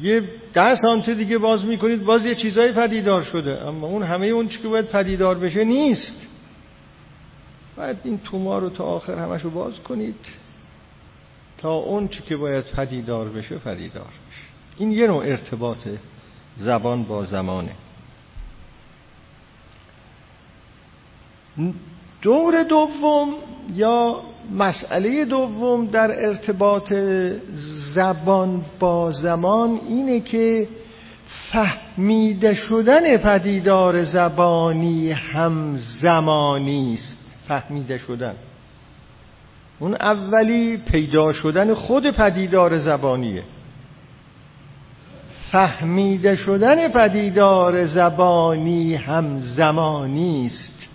یه 0.01 0.23
ده 0.53 0.75
سانتی 0.75 1.15
دیگه 1.15 1.37
باز 1.37 1.65
می‌کنید 1.65 2.03
باز 2.03 2.25
یه 2.25 2.35
چیزای 2.35 2.71
پدیدار 2.71 3.23
شده. 3.23 3.67
اما 3.67 3.87
اون 3.87 4.03
همه 4.03 4.25
اون 4.25 4.49
چی 4.49 4.61
که 4.61 4.67
باید 4.67 4.85
پدیدار 4.85 5.39
بشه 5.39 5.63
نیست. 5.63 6.27
باید 7.77 7.97
این 8.03 8.19
تومار 8.19 8.61
رو 8.61 8.69
تا 8.69 8.83
آخر 8.83 9.19
همش 9.19 9.41
رو 9.41 9.49
باز 9.49 9.79
کنید. 9.79 10.15
تا 11.57 11.73
اون 11.73 12.07
چی 12.07 12.23
که 12.23 12.37
باید 12.37 12.65
پدیدار 12.65 13.29
بشه 13.29 13.57
پدیدار 13.57 14.03
بشه. 14.03 14.47
این 14.77 14.91
یه 14.91 15.07
نوع 15.07 15.25
ارتباطه 15.25 15.99
زبان 16.57 17.03
با 17.03 17.25
زمانه. 17.25 17.71
دور 22.21 22.63
دوم 22.63 23.33
یا 23.73 24.21
مسئله 24.51 25.25
دوم 25.25 25.85
در 25.85 26.25
ارتباط 26.25 26.93
زبان 27.95 28.65
با 28.79 29.11
زمان 29.11 29.79
اینه 29.89 30.19
که 30.19 30.67
فهمیده 31.51 32.53
شدن 32.53 33.17
پدیدار 33.17 34.03
زبانی 34.03 35.11
هم 35.11 35.77
زمانی 35.77 36.93
است. 36.93 37.17
فهمیده 37.47 37.97
شدن. 37.97 38.35
اون 39.79 39.93
اولی 39.93 40.77
پیدا 40.77 41.33
شدن 41.33 41.73
خود 41.73 42.11
پدیدار 42.11 42.79
زبانیه. 42.79 43.43
فهمیده 45.51 46.35
شدن 46.35 46.87
پدیدار 46.87 47.85
زبانی 47.85 48.95
هم 48.95 49.39
زمانی 49.39 50.45
است. 50.45 50.87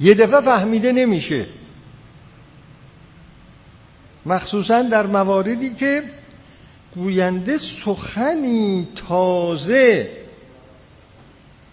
یه 0.00 0.14
دفعه 0.14 0.40
فهمیده 0.40 0.92
نمیشه. 0.92 1.46
مخصوصا 4.26 4.82
در 4.82 5.06
مواردی 5.06 5.74
که 5.74 6.02
گوینده 6.94 7.58
سخنی 7.84 8.88
تازه 9.08 10.10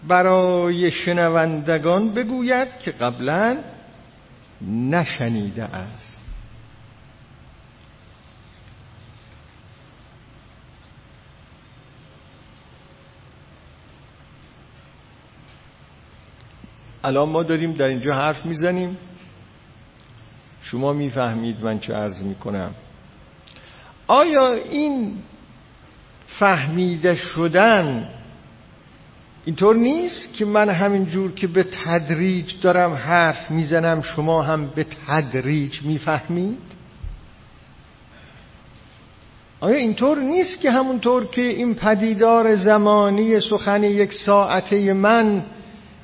برای 0.08 0.92
شنوندگان 0.92 2.14
بگوید 2.14 2.68
که 2.84 2.90
قبلا 2.90 3.58
نشنیده 4.70 5.64
است. 5.64 6.20
الان 17.04 17.28
ما 17.28 17.42
داریم 17.42 17.72
در 17.72 17.86
اینجا 17.86 18.12
حرف 18.14 18.46
می‌زنیم. 18.46 18.98
شما 20.62 20.92
می‌فهمید 20.92 21.64
من 21.64 21.78
چه 21.78 21.94
عرض 21.94 22.22
می‌کنم. 22.22 22.70
آیا 24.06 24.52
این 24.52 25.12
فهمیده 26.26 27.16
شدن 27.16 28.08
اینطور 29.44 29.76
نیست 29.76 30.34
که 30.34 30.44
من 30.44 30.68
همین 30.70 31.06
جور 31.06 31.34
که 31.34 31.46
به 31.46 31.62
تدریج 31.84 32.60
دارم 32.62 32.92
حرف 32.92 33.50
می‌زنم 33.50 34.02
شما 34.02 34.42
هم 34.42 34.66
به 34.66 34.86
تدریج 35.06 35.82
می‌فهمید؟ 35.82 36.58
آیا 39.60 39.76
اینطور 39.76 40.22
نیست 40.22 40.60
که 40.60 40.70
همونطور 40.70 41.26
که 41.26 41.42
این 41.42 41.74
پدیدار 41.74 42.56
زمانی 42.56 43.40
سخن 43.40 43.84
یک 43.84 44.12
ساعته 44.12 44.92
من 44.92 45.44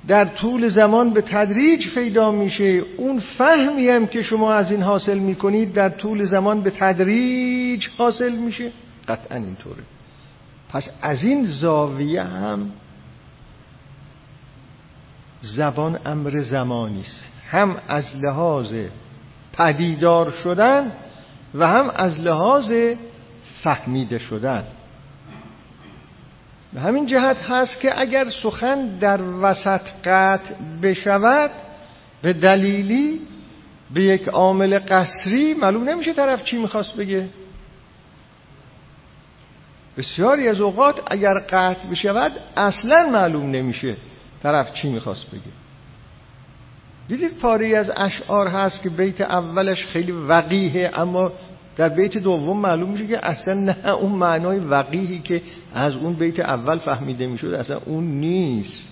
در 0.09 0.24
طول 0.24 0.68
زمان 0.68 1.11
به 1.11 1.22
تدریج 1.22 1.94
پیدا 1.94 2.30
میشه. 2.30 2.82
اون 2.96 3.20
فهمی 3.38 3.88
هم 3.88 4.07
که 4.07 4.22
شما 4.22 4.52
از 4.52 4.70
این 4.70 4.82
حاصل 4.82 5.18
می‌کنید 5.18 5.72
در 5.72 5.88
طول 5.88 6.24
زمان 6.24 6.61
به 6.61 6.70
تدریج 6.70 7.88
حاصل 7.98 8.36
میشه. 8.36 8.72
قطعا 9.09 9.36
اینطوره. 9.36 9.82
پس 10.68 10.88
از 11.02 11.24
این 11.24 11.44
زاویه 11.44 12.22
هم 12.22 12.70
زبان 15.42 15.98
امر 16.07 16.40
زمانی 16.40 17.00
است. 17.00 17.24
هم 17.50 17.76
از 17.88 18.04
لحاظ 18.22 18.74
پدیدار 19.52 20.30
شدن 20.30 20.92
و 21.54 21.66
هم 21.66 21.90
از 21.90 22.20
لحاظ 22.20 22.72
فهمیده 23.62 24.18
شدن. 24.18 24.64
به 26.72 26.80
همین 26.80 27.06
جهت 27.06 27.36
هست 27.36 27.80
که 27.80 28.00
اگر 28.00 28.30
سخن 28.42 28.98
در 28.98 29.20
وسط 29.22 29.80
قطع 30.04 30.54
بشود 30.82 31.50
به 32.22 32.32
دلیلی 32.32 33.20
به 33.94 34.02
یک 34.02 34.28
عامل 34.28 34.78
قصری 34.78 35.54
معلوم 35.54 35.88
نمیشه 35.88 36.12
طرف 36.12 36.44
چی 36.44 36.58
می‌خواست 36.58 36.96
بگه. 36.96 37.28
بسیاری 39.96 40.48
از 40.48 40.60
اوقات 40.60 41.02
اگر 41.06 41.38
قطع 41.38 41.88
بشود 41.90 42.32
اصلا 42.56 43.10
معلوم 43.12 43.50
نمیشه 43.50 43.96
طرف 44.42 44.74
چی 44.74 44.88
می‌خواست 44.88 45.30
بگه. 45.30 45.66
دیدید 47.08 47.38
پاری 47.38 47.74
از 47.74 47.90
اشعار 47.96 48.48
هست 48.48 48.82
که 48.82 48.90
بیت 48.90 49.20
اولش 49.20 49.86
خیلی 49.86 50.12
وقیه 50.12 50.90
اما 50.94 51.32
در 51.77 51.89
بیت 51.89 52.18
دوم 52.18 52.61
معلوم 52.61 52.91
میشه 52.91 53.07
که 53.07 53.27
اصلا 53.27 53.55
نه 53.55 53.89
اون 53.89 54.12
معنای 54.12 54.59
وقیهی 54.59 55.18
که 55.18 55.43
از 55.74 55.97
اون 55.97 56.12
بیت 56.12 56.41
اول 56.41 56.79
فهمیده 56.79 57.27
می‌شد 57.27 57.55
اصلا 57.55 57.81
اون 57.87 58.05
نیست. 58.05 58.89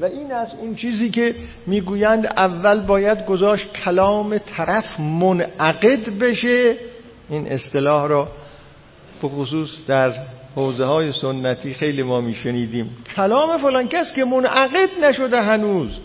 و 0.00 0.04
این 0.04 0.32
از 0.32 0.52
اون 0.60 0.74
چیزی 0.74 1.10
که 1.10 1.34
می‌گویند 1.66 2.26
اول 2.26 2.80
باید 2.80 3.26
گذاشت 3.26 3.72
کلام 3.72 4.38
طرف 4.38 5.00
منعقد 5.00 6.18
بشه. 6.18 6.76
این 7.28 7.46
اصطلاح 7.46 8.08
را 8.08 8.28
به 9.22 9.28
خصوص 9.28 9.70
در 9.86 10.12
حوزه 10.56 10.84
های 10.84 11.12
سنتی 11.12 11.74
خیلی 11.74 12.02
ما 12.02 12.20
میشنیدیم. 12.20 12.96
کلام 13.16 13.58
فلان 13.58 13.88
کس 13.88 14.12
که 14.16 14.24
منعقد 14.24 14.88
نشده 15.02 15.42
هنوز. 15.42 16.00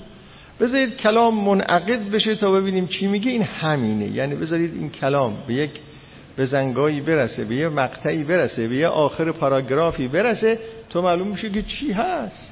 بذارید 0.64 0.98
کلام 0.98 1.46
منعقد 1.46 2.10
بشه 2.10 2.36
تا 2.36 2.52
ببینیم 2.52 2.88
چی 2.88 3.08
میگه. 3.08 3.32
این 3.32 3.44
همینه. 3.44 4.08
یعنی 4.08 4.36
بذارید 4.36 4.74
این 4.74 4.90
کلام 4.90 5.38
به 5.48 5.54
یک 5.54 5.72
بزنگایی 6.38 7.02
برسه 7.02 7.46
به 7.46 7.56
یه 7.56 7.70
مقطعی 7.70 8.24
برسه 8.24 8.68
به 8.68 8.76
یه 8.76 8.88
آخر 8.88 9.32
پاراگرافی 9.32 10.08
برسه 10.08 10.60
تو 10.90 11.02
معلوم 11.02 11.28
میشه 11.28 11.50
که 11.50 11.62
چی 11.62 11.92
هست. 11.92 12.52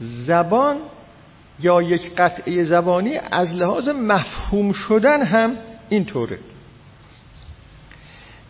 زبان 0.00 0.76
یا 1.60 1.82
یک 1.82 2.14
قطعه 2.16 2.64
زبانی 2.64 3.18
از 3.30 3.54
لحاظ 3.54 3.88
مفهوم 3.88 4.72
شدن 4.72 5.22
هم 5.22 5.56
اینطوره. 5.88 6.38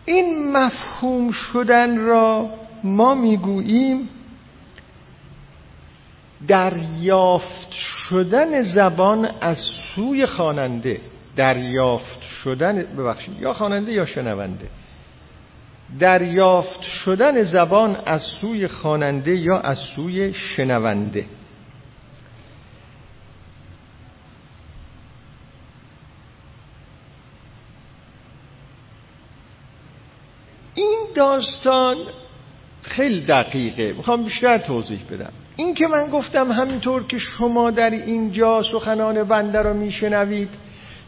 این 0.05 0.53
مفهوم 0.53 1.31
شدن 1.33 1.99
را 1.99 2.51
ما 2.85 3.15
می‌گوییم 3.15 4.09
دریافت 6.49 7.73
شدن 7.73 8.63
زبان 8.63 9.31
از 9.41 9.59
سوی 9.95 10.27
خواننده. 10.27 11.01
دریافت 11.37 12.23
شدن 12.23 12.83
ببخشید 12.83 13.41
یا 13.41 13.55
خواننده 13.55 13.93
یا 13.93 14.07
شنونده. 14.07 14.69
دریافت 15.99 16.83
شدن 16.83 17.43
زبان 17.43 17.97
از 18.07 18.23
سوی 18.23 18.69
خواننده 18.69 19.37
یا 19.37 19.59
از 19.59 19.79
سوی 19.79 20.35
شنونده. 20.35 21.27
این 30.75 30.99
داستان 31.15 31.97
خیلی 32.83 33.21
دقیقه. 33.21 33.93
می‌خوام 33.93 34.25
بیشتر 34.25 34.59
توضیح 34.59 35.01
بدم. 35.11 35.33
این 35.57 35.75
که 35.75 35.87
من 35.87 36.11
گفتم 36.11 36.53
همینطور 36.53 37.07
که 37.07 37.19
شما 37.19 37.71
در 37.71 37.91
اینجا 37.91 38.63
سخنان 38.63 39.25
بنده 39.25 39.63
را 39.63 39.73
میشنوید 39.73 40.49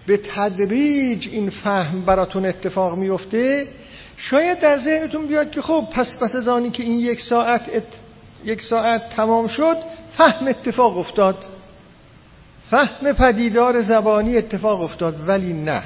به 0.06 0.16
تدریج 0.16 1.28
این 1.28 1.50
فهم 1.50 2.04
براتون 2.04 2.46
اتفاق 2.46 2.98
میفته 2.98 3.68
شاید 4.16 4.60
در 4.60 4.78
ذهنتون 4.78 5.26
بیاد 5.26 5.50
که 5.50 5.62
خب 5.62 5.84
پس 5.92 6.18
پس 6.20 6.34
از 6.34 6.48
آنی 6.48 6.70
که 6.70 6.82
این 6.82 6.98
یک 6.98 7.20
ساعت 7.20 7.62
ات... 7.72 7.82
یک 8.44 8.62
ساعت 8.62 9.10
تمام 9.10 9.46
شد 9.46 9.76
فهم 10.16 10.48
اتفاق 10.48 10.98
افتاد. 10.98 11.44
فهم 12.70 13.12
پدیدار 13.12 13.82
زبانی 13.82 14.36
اتفاق 14.36 14.80
افتاد 14.80 15.28
ولی 15.28 15.52
نه. 15.52 15.82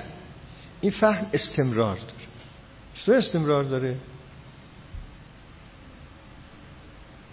این 0.80 0.92
فهم 0.92 1.26
استمرار 1.32 1.94
داره. 1.96 2.26
چطور 2.94 3.16
استمرار 3.16 3.64
داره؟ 3.64 3.96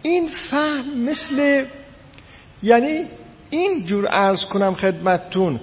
این 0.01 0.29
فهم 0.29 0.97
مثل 0.97 1.65
یعنی 2.63 3.05
این 3.49 3.85
جور 3.85 4.07
عرض 4.07 4.45
کنم 4.45 4.75
خدمتتون 4.75 5.59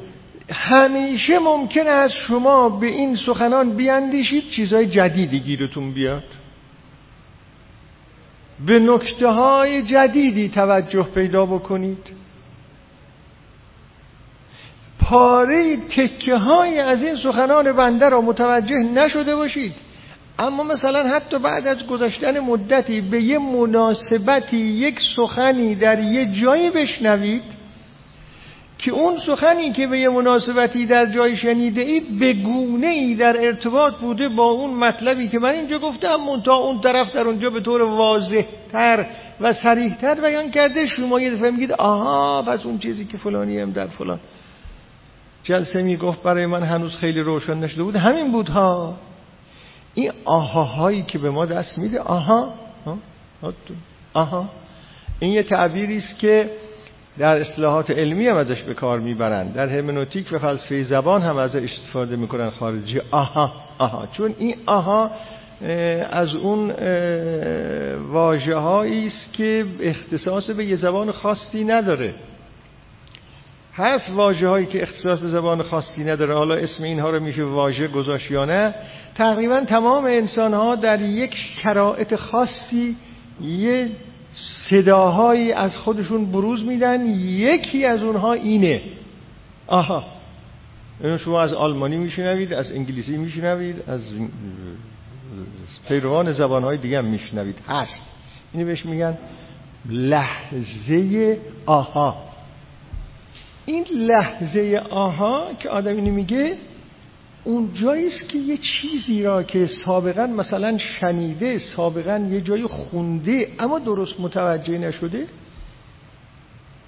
همیشه 0.50 1.38
ممکن 1.38 1.86
است 1.86 2.14
شما 2.14 2.68
به 2.68 2.86
این 2.86 3.16
سخنان 3.16 3.76
بیاندیشید 3.76 4.50
چیزای 4.50 4.86
جدیدی 4.86 5.40
گیرتون 5.40 5.92
بیاد. 5.92 6.24
به 8.66 8.78
نکته 8.78 9.28
های 9.28 9.82
جدیدی 9.82 10.48
توجه 10.48 11.02
پیدا 11.02 11.46
بکنید. 11.46 12.10
پاره 15.00 15.76
تکه 15.76 16.36
های 16.36 16.78
از 16.78 17.02
این 17.02 17.16
سخنان 17.16 17.72
بنده 17.72 18.08
را 18.08 18.20
متوجه 18.20 18.76
نشده 18.76 19.36
باشید. 19.36 19.74
اما 20.38 20.62
مثلا 20.62 21.08
حتی 21.08 21.38
بعد 21.38 21.66
از 21.66 21.86
گذشتن 21.86 22.40
مدتی 22.40 23.00
به 23.00 23.22
یه 23.22 23.38
مناسبتی 23.38 24.56
یک 24.56 25.00
سخنی 25.16 25.74
در 25.74 25.98
یه 25.98 26.32
جایی 26.32 26.70
بشنوید 26.70 27.56
که 28.78 28.92
اون 28.92 29.18
سخنی 29.18 29.72
که 29.72 29.86
به 29.86 30.00
یه 30.00 30.08
مناسبتی 30.08 30.86
در 30.86 31.06
جای 31.06 31.36
شنیده 31.36 31.80
اید 31.80 32.18
به 32.18 32.32
گونه 32.32 32.86
ای 32.86 33.14
در 33.14 33.36
ارتباط 33.44 33.94
بوده 33.94 34.28
با 34.28 34.44
اون 34.44 34.74
مطلبی 34.74 35.28
که 35.28 35.38
من 35.38 35.50
اینجا 35.50 35.78
گفتم 35.78 36.16
منتها 36.16 36.56
اون 36.56 36.80
طرف 36.80 37.14
در 37.14 37.22
اونجا 37.22 37.50
به 37.50 37.60
طور 37.60 37.82
واضح 37.82 38.44
تر 38.72 39.06
و 39.40 39.52
سریح 39.52 39.94
تر 39.94 40.14
بیان 40.14 40.50
کرده 40.50 40.86
شما 40.86 41.20
یه 41.20 41.34
دفعه 41.34 41.50
میگید 41.50 41.72
آها 41.72 42.42
پس 42.42 42.66
اون 42.66 42.78
چیزی 42.78 43.04
که 43.04 43.16
فلانی 43.16 43.58
هم 43.58 43.70
در 43.70 43.86
فلان 43.86 44.20
جلسه 45.44 45.82
می‌گفت 45.82 46.22
برای 46.22 46.46
من 46.46 46.62
هنوز 46.62 46.96
خیلی 46.96 47.20
روشن 47.20 47.54
نشده 47.54 47.82
بود. 47.82 47.96
همین 47.96 48.32
بود 48.32 48.48
ها. 48.48 48.94
این 49.96 50.12
آهاهایی 50.24 51.02
که 51.02 51.18
به 51.18 51.30
ما 51.30 51.46
دست 51.46 51.78
میده 51.78 52.00
آها 52.00 52.54
آها. 54.14 54.48
این 55.20 55.32
یه 55.32 55.42
تعبیری 55.42 55.96
است 55.96 56.18
که 56.18 56.50
در 57.18 57.40
اصلاحات 57.40 57.90
علمی 57.90 58.26
هم 58.26 58.36
ازش 58.36 58.62
به 58.62 58.74
کار 58.74 59.00
می‌برند 59.00 59.54
در 59.54 59.68
هرمنوتیک 59.68 60.32
و 60.32 60.38
فلسفه 60.38 60.84
زبان 60.84 61.22
هم 61.22 61.36
ازش 61.36 61.62
استفاده 61.62 62.16
می‌کنن 62.16 62.50
خارجی. 62.50 63.00
آها 63.10 63.52
آها. 63.78 64.06
چون 64.12 64.34
این 64.38 64.56
آها 64.66 65.10
از 66.10 66.34
اون 66.34 66.70
واجه 68.12 68.56
است 68.56 69.32
که 69.32 69.66
اختصاص 69.80 70.50
به 70.50 70.64
یه 70.64 70.76
زبان 70.76 71.12
خاصی 71.12 71.64
نداره. 71.64 72.14
هست 73.76 74.10
واجه 74.10 74.48
هایی 74.48 74.66
که 74.66 74.82
اختصاص 74.82 75.18
به 75.18 75.28
زبان 75.28 75.62
خاصی 75.62 76.04
نداره. 76.04 76.34
حالا 76.34 76.54
اسم 76.54 76.84
اینها 76.84 77.10
رو 77.10 77.20
میشه 77.20 77.44
واژه 77.44 77.88
گذاشت 77.88 78.30
یا 78.30 78.44
نه؟ 78.44 78.74
تقریبا 79.14 79.60
تمام 79.60 80.04
انسان 80.04 80.54
ها 80.54 80.74
در 80.74 81.00
یک 81.00 81.34
شرایط 81.34 82.14
خاصی 82.14 82.96
یه 83.40 83.90
صداهایی 84.70 85.52
از 85.52 85.76
خودشون 85.76 86.32
بروز 86.32 86.64
میدن. 86.64 87.06
یکی 87.06 87.84
از 87.84 87.98
اونها 87.98 88.32
اینه. 88.32 88.80
آها. 89.66 90.04
اینو 91.00 91.18
شما 91.18 91.42
از 91.42 91.52
آلمانی 91.52 91.96
میشنوید 91.96 92.52
از 92.52 92.72
انگلیسی 92.72 93.16
میشنوید 93.16 93.82
از 93.88 94.00
پیروان 95.88 96.32
زبانهای 96.32 96.78
دیگه 96.78 96.98
هم 96.98 97.04
میشنوید. 97.04 97.58
هست. 97.68 98.02
اینو 98.52 98.66
بهش 98.66 98.86
میگن 98.86 99.18
لحظه 99.88 101.38
آها. 101.66 102.25
این 103.66 103.84
لحظه 103.92 104.82
آها 104.90 105.48
که 105.60 105.68
آدم 105.68 105.96
اینو 105.96 106.12
میگه 106.12 106.56
اون 107.44 107.70
است 108.06 108.28
که 108.28 108.38
یه 108.38 108.56
چیزی 108.56 109.22
را 109.22 109.42
که 109.42 109.66
سابقا 109.66 110.26
مثلا 110.26 110.78
شنیده 110.78 111.58
سابقا 111.58 112.26
یه 112.30 112.40
جای 112.40 112.66
خونده 112.66 113.48
اما 113.58 113.78
درست 113.78 114.20
متوجه 114.20 114.78
نشده 114.78 115.26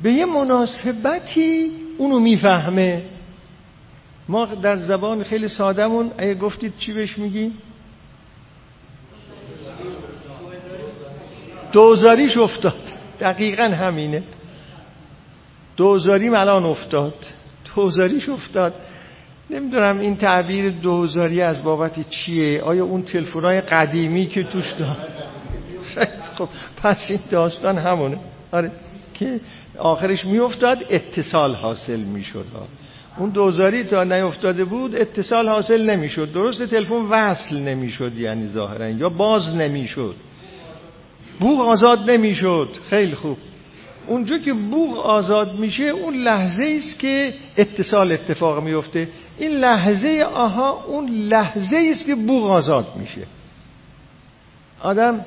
به 0.03 0.13
یه 0.13 0.25
مناسبتی 0.25 1.71
اونو 1.99 2.21
می‌فهمه. 2.21 3.03
ما 4.29 4.45
در 4.47 4.77
زبان 4.77 5.23
خیلی 5.23 5.49
سادمون 5.49 6.11
اگه 6.19 6.35
گفتید 6.35 6.73
چی 6.79 6.93
بهش 6.93 7.19
میگیم 7.19 7.59
دوزاریش 11.73 12.37
افتاد. 12.37 12.81
دقیقا 13.21 13.63
همینه. 13.63 14.23
دوزاریم 15.79 16.35
الان 16.35 16.65
افتاد. 16.65 17.15
دوزاریش 17.75 18.29
افتاد. 18.29 18.75
نمی‌دونم 19.51 19.99
این 19.99 20.17
تعبیر 20.17 20.71
دوزاری 20.71 21.41
از 21.41 21.65
بابت 21.65 22.11
چیه؟ 22.11 22.63
آیا 22.63 22.85
اون 22.85 23.03
تلفن‌های 23.03 23.61
قدیمی 23.61 24.27
که 24.27 24.43
توش 24.43 24.73
دار 24.79 24.97
خب 26.39 26.49
پس 26.83 27.07
این 27.09 27.21
داستان 27.31 27.79
همونه. 27.79 28.19
آره 28.53 28.71
که 29.15 29.41
آخرش 29.79 30.25
میافتاد 30.25 30.79
اتصال 30.91 31.55
حاصل 31.55 32.01
می‌شد. 32.01 32.47
اون 33.19 33.31
دوزاری 33.31 33.85
تا 33.85 34.05
نیفتاده 34.05 34.65
بود 34.65 34.95
اتصال 34.95 35.49
حاصل 35.49 35.91
نمی‌شد. 35.91 36.33
درست 36.33 36.63
تلفن 36.63 37.05
وصل 37.11 37.57
نمی‌شد 37.59 38.19
یعنی 38.19 38.47
ظاهرا 38.47 38.89
یا 38.89 39.09
باز 39.09 39.55
نمی‌شد. 39.55 40.15
بوغ 41.41 41.61
آزاد 41.61 42.11
نمی‌شد. 42.11 42.69
خیلی 42.91 43.15
خوب. 43.15 43.39
اونجا 44.09 44.39
که 44.39 44.53
بوغ 44.53 44.99
آزاد 44.99 45.59
میشه 45.59 45.83
اون 45.83 46.15
لحظه 46.15 46.77
است 46.79 46.99
که 46.99 47.35
اتصال 47.57 48.13
اتفاق 48.13 48.65
میفته. 48.65 49.09
این 49.39 49.51
لحظه 49.51 50.27
آها 50.35 50.85
اون 50.85 51.09
لحظه 51.09 51.91
است 51.91 52.07
که 52.07 52.15
بوغ 52.15 52.51
آزاد 52.51 52.87
میشه. 53.01 53.27
آدم 54.81 55.25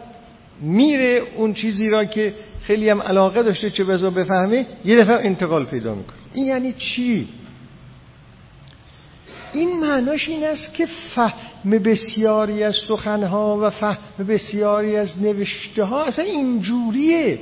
میره 0.62 1.24
اون 1.36 1.54
چیزی 1.54 1.90
را 1.90 2.06
که 2.06 2.36
خیلی 2.62 2.90
هم 2.90 3.02
علاقه 3.02 3.44
داشته 3.44 3.70
چه 3.70 3.84
بزا 3.84 4.10
بفهمه 4.10 4.66
یه 4.86 4.98
دفعه 4.98 5.26
انتقال 5.26 5.66
پیدا 5.66 5.96
می‌کنه. 5.96 6.16
این 6.34 6.46
یعنی 6.46 6.74
چی؟ 6.74 7.28
این 9.54 9.80
معناش 9.80 10.30
این 10.30 10.44
است 10.44 10.74
که 10.74 10.88
فهم 11.16 11.72
بسیاری 11.72 12.64
از 12.64 12.76
سخنها 12.88 13.60
و 13.62 13.70
فهم 13.70 14.28
بسیاری 14.30 14.96
از 14.96 15.22
نوشته 15.22 15.84
ها 15.84 16.04
اصلا 16.04 16.26
اینجوریه. 16.26 17.40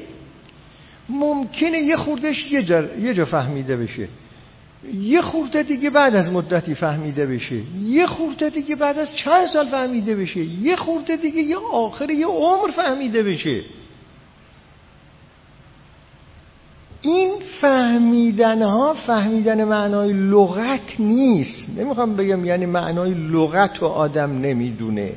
ممکنه 1.09 1.79
یه 1.79 1.95
خوردش 1.95 2.51
یه 2.51 2.63
جا, 2.63 2.83
یه 2.95 3.13
جا 3.13 3.25
فهمیده 3.25 3.77
بشه. 3.77 4.07
یه 4.93 5.21
خورده 5.21 5.63
دیگه 5.63 5.89
بعد 5.89 6.15
از 6.15 6.31
مدتی 6.31 6.75
فهمیده 6.75 7.25
بشه. 7.25 7.55
یه 7.83 8.05
خورده 8.05 8.49
دیگه 8.49 8.75
بعد 8.75 8.97
از 8.97 9.15
چند 9.15 9.45
سال 9.45 9.65
فهمیده 9.65 10.15
بشه. 10.15 10.39
یه 10.39 10.75
خورده 10.75 11.15
دیگه 11.15 11.41
یه 11.41 11.57
آخر 11.71 12.09
یه 12.09 12.27
عمر 12.27 12.71
فهمیده 12.71 13.23
بشه. 13.23 13.61
این 17.01 17.33
فهمیدن 17.61 18.61
ها 18.61 18.93
فهمیدن 18.93 19.63
معنای 19.63 20.13
لغت 20.13 20.99
نیست. 20.99 21.79
نمی‌خوام 21.79 22.15
بگم 22.15 22.45
یعنی 22.45 22.65
معنای 22.65 23.13
لغت 23.13 23.83
و 23.83 23.85
آدم 23.85 24.41
نمی‌دونه. 24.41 25.13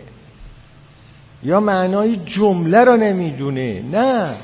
یا 1.42 1.60
معنای 1.60 2.16
جمله 2.16 2.84
رو 2.84 2.96
نمی‌دونه. 2.96 3.82
نه. 3.92 4.34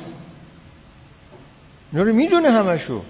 اینا 1.93 2.05
رو 2.05 2.13
می‌دونه 2.13 2.51
همشو. 2.51 3.03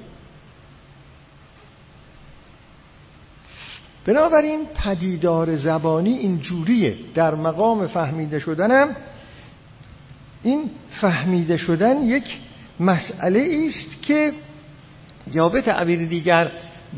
بنابراین 4.04 4.66
پدیدار 4.66 5.56
زبانی 5.56 6.12
این 6.12 6.40
جوریه. 6.40 6.96
در 7.14 7.34
مقام 7.34 7.86
فهمیده 7.86 8.38
شدنم 8.38 8.96
این 10.42 10.70
فهمیده 11.00 11.56
شدن 11.56 12.02
یک 12.02 12.24
مسئله 12.80 13.66
است 13.66 14.02
که 14.02 14.32
یا 15.32 15.48
به 15.48 15.62
تعبیر 15.62 16.06
دیگر 16.06 16.50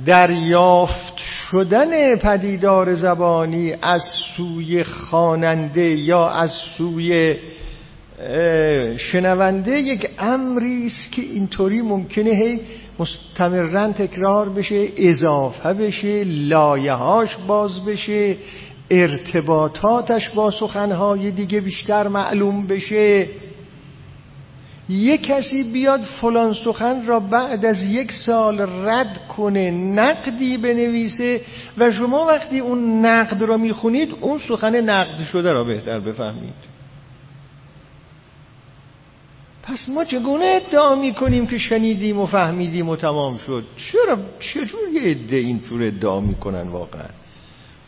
دریافت 0.07 1.17
شدن 1.51 2.17
پدیدار 2.17 2.95
زبانی 2.95 3.75
از 3.83 4.03
سوی 4.37 4.85
خواننده 4.85 5.99
یا 5.99 6.29
از 6.29 6.51
سوی 6.79 7.37
شنونده 8.99 9.79
یک 9.81 10.11
امری 10.19 10.87
است 10.87 11.13
که 11.13 11.23
اینطوری 11.23 11.83
ممکنه 11.83 12.31
هی 12.31 12.61
مستمرا 12.99 13.93
تکرار 13.93 14.49
بشه 14.49 14.89
اضافه 14.97 15.75
بشه 15.75 16.25
لایهاش 16.25 17.37
باز 17.47 17.85
بشه 17.85 18.37
ارتباطاتش 18.91 20.31
با 20.31 20.51
سخنهای 20.51 21.31
دیگه 21.31 21.61
بیشتر 21.61 22.09
معلوم 22.09 22.67
بشه. 22.67 23.27
یه 24.89 25.19
کسی 25.19 25.63
بیاد 25.63 26.01
فلان 26.01 26.53
سخن 26.65 27.07
را 27.07 27.21
بعد 27.21 27.65
از 27.65 27.83
یک 27.83 28.13
سال 28.13 28.61
رد 28.61 29.21
کنه 29.37 29.71
نقدی 29.71 30.57
بنویسه 30.57 31.41
و 31.79 31.93
شما 31.93 32.27
وقتی 32.27 32.59
اون 32.59 33.07
نقد 33.07 33.43
را 33.43 33.57
می‌خونید 33.57 34.15
اون 34.21 34.39
سخن 34.49 34.81
نقد 34.81 35.25
شده 35.33 35.53
را 35.53 35.65
بهتر 35.65 36.01
بفهمید. 36.01 36.80
پس 39.63 39.89
ما 39.89 40.05
چگونه 40.05 40.45
ادعا 40.45 40.95
می‌کنیم 40.95 41.47
که 41.47 41.59
شنیدیم 41.59 42.21
و 42.21 42.27
فهمیدیم 42.27 42.89
و 42.89 42.97
تمام 42.97 43.37
شد؟ 43.37 43.65
چرا 43.77 44.19
چجور 44.41 44.89
یه 44.93 45.03
عده 45.03 45.37
اینطور 45.37 45.83
ادعا 45.83 46.21
می‌کنن 46.21 46.69
واقعا؟ 46.69 47.09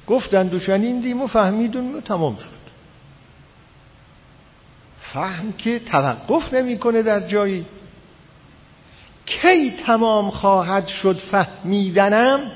گفتند 0.07 0.55
و 0.55 0.59
شنیدیم 0.59 1.23
و 1.23 1.27
فهمیدیم 1.27 1.97
و 1.97 2.01
تمام 2.01 2.37
شد. 2.37 2.63
فهم 5.01 5.53
که 5.53 5.79
توقف 5.79 6.55
نمی‌کنه 6.55 7.03
در 7.03 7.21
جایی. 7.21 7.65
کی 9.27 9.71
تمام 9.87 10.31
خواهد 10.31 10.87
شد 10.87 11.19
فهمیدنم؟ 11.31 12.53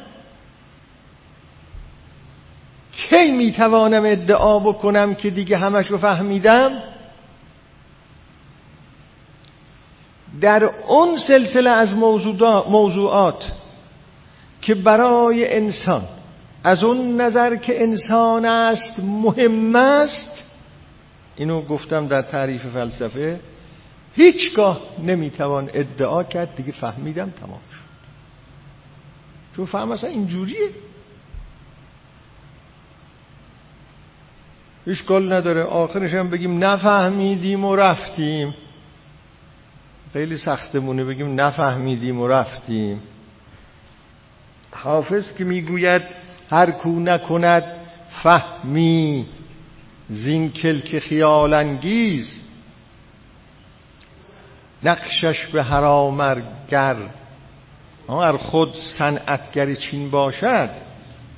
کی 2.92 3.32
می‌توانم 3.32 4.04
ادعا 4.04 4.58
بکنم 4.58 5.14
که 5.14 5.30
دیگه 5.30 5.56
همش 5.56 5.86
رو 5.86 5.98
فهمیدم؟ 5.98 6.82
در 10.40 10.64
اون 10.64 11.16
سلسله 11.16 11.70
از 11.70 11.94
موضوعات 12.68 13.52
که 14.62 14.74
برای 14.74 15.56
انسان 15.56 16.02
از 16.64 16.84
اون 16.84 17.20
نظر 17.20 17.56
که 17.56 17.82
انسان 17.82 18.44
است 18.44 18.92
مهم 18.98 19.76
است 19.76 20.44
اینو 21.36 21.62
گفتم 21.62 22.06
در 22.06 22.22
تعریف 22.22 22.66
فلسفه 22.66 23.40
هیچگاه 24.14 24.80
نمی‌توان 25.04 25.70
ادعا 25.74 26.24
کرد 26.24 26.56
دیگه 26.56 26.72
فهمیدم 26.72 27.30
تمام 27.30 27.60
شد. 27.70 27.86
چون 29.56 29.66
فهم 29.66 29.90
اصلا 29.90 30.10
اینجوریه. 30.10 30.68
اشکال 34.86 35.32
نداره. 35.32 35.62
آخرش 35.62 36.14
هم 36.14 36.30
بگیم 36.30 36.64
نفهمیدیم 36.64 37.64
و 37.64 37.76
رفتیم. 37.76 38.54
خیلی 40.16 40.36
سختمونه 40.36 41.04
بگیم 41.04 41.40
نفهمیدیم 41.40 42.20
و 42.20 42.28
رفتیم. 42.28 43.02
حافظ 44.72 45.32
که 45.32 45.44
می‌گوید 45.44 46.02
هر 46.50 46.70
کو 46.70 46.98
نکند 46.98 47.64
فهمی 48.22 49.26
زین 50.08 50.52
کلک 50.52 50.98
خیال 50.98 51.52
انگیز. 51.52 52.40
نقشش 54.82 55.46
به 55.46 55.62
هرامرگر 55.62 56.96
هر 58.08 58.36
خود 58.36 58.74
صنعتگر 58.98 59.74
چین 59.74 60.10
باشد. 60.10 60.70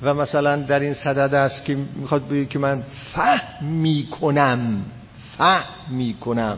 و 0.01 0.13
مثلا 0.13 0.55
در 0.55 0.79
این 0.79 0.93
صدد 0.93 1.33
است 1.33 1.65
که 1.65 1.77
می‌خواد 1.95 2.27
بگه 2.27 2.45
که 2.45 2.59
من 2.59 2.83
فهم 3.13 3.65
می‌کنم 3.65 4.85
فهم 5.37 5.63
می‌کنم. 5.89 6.57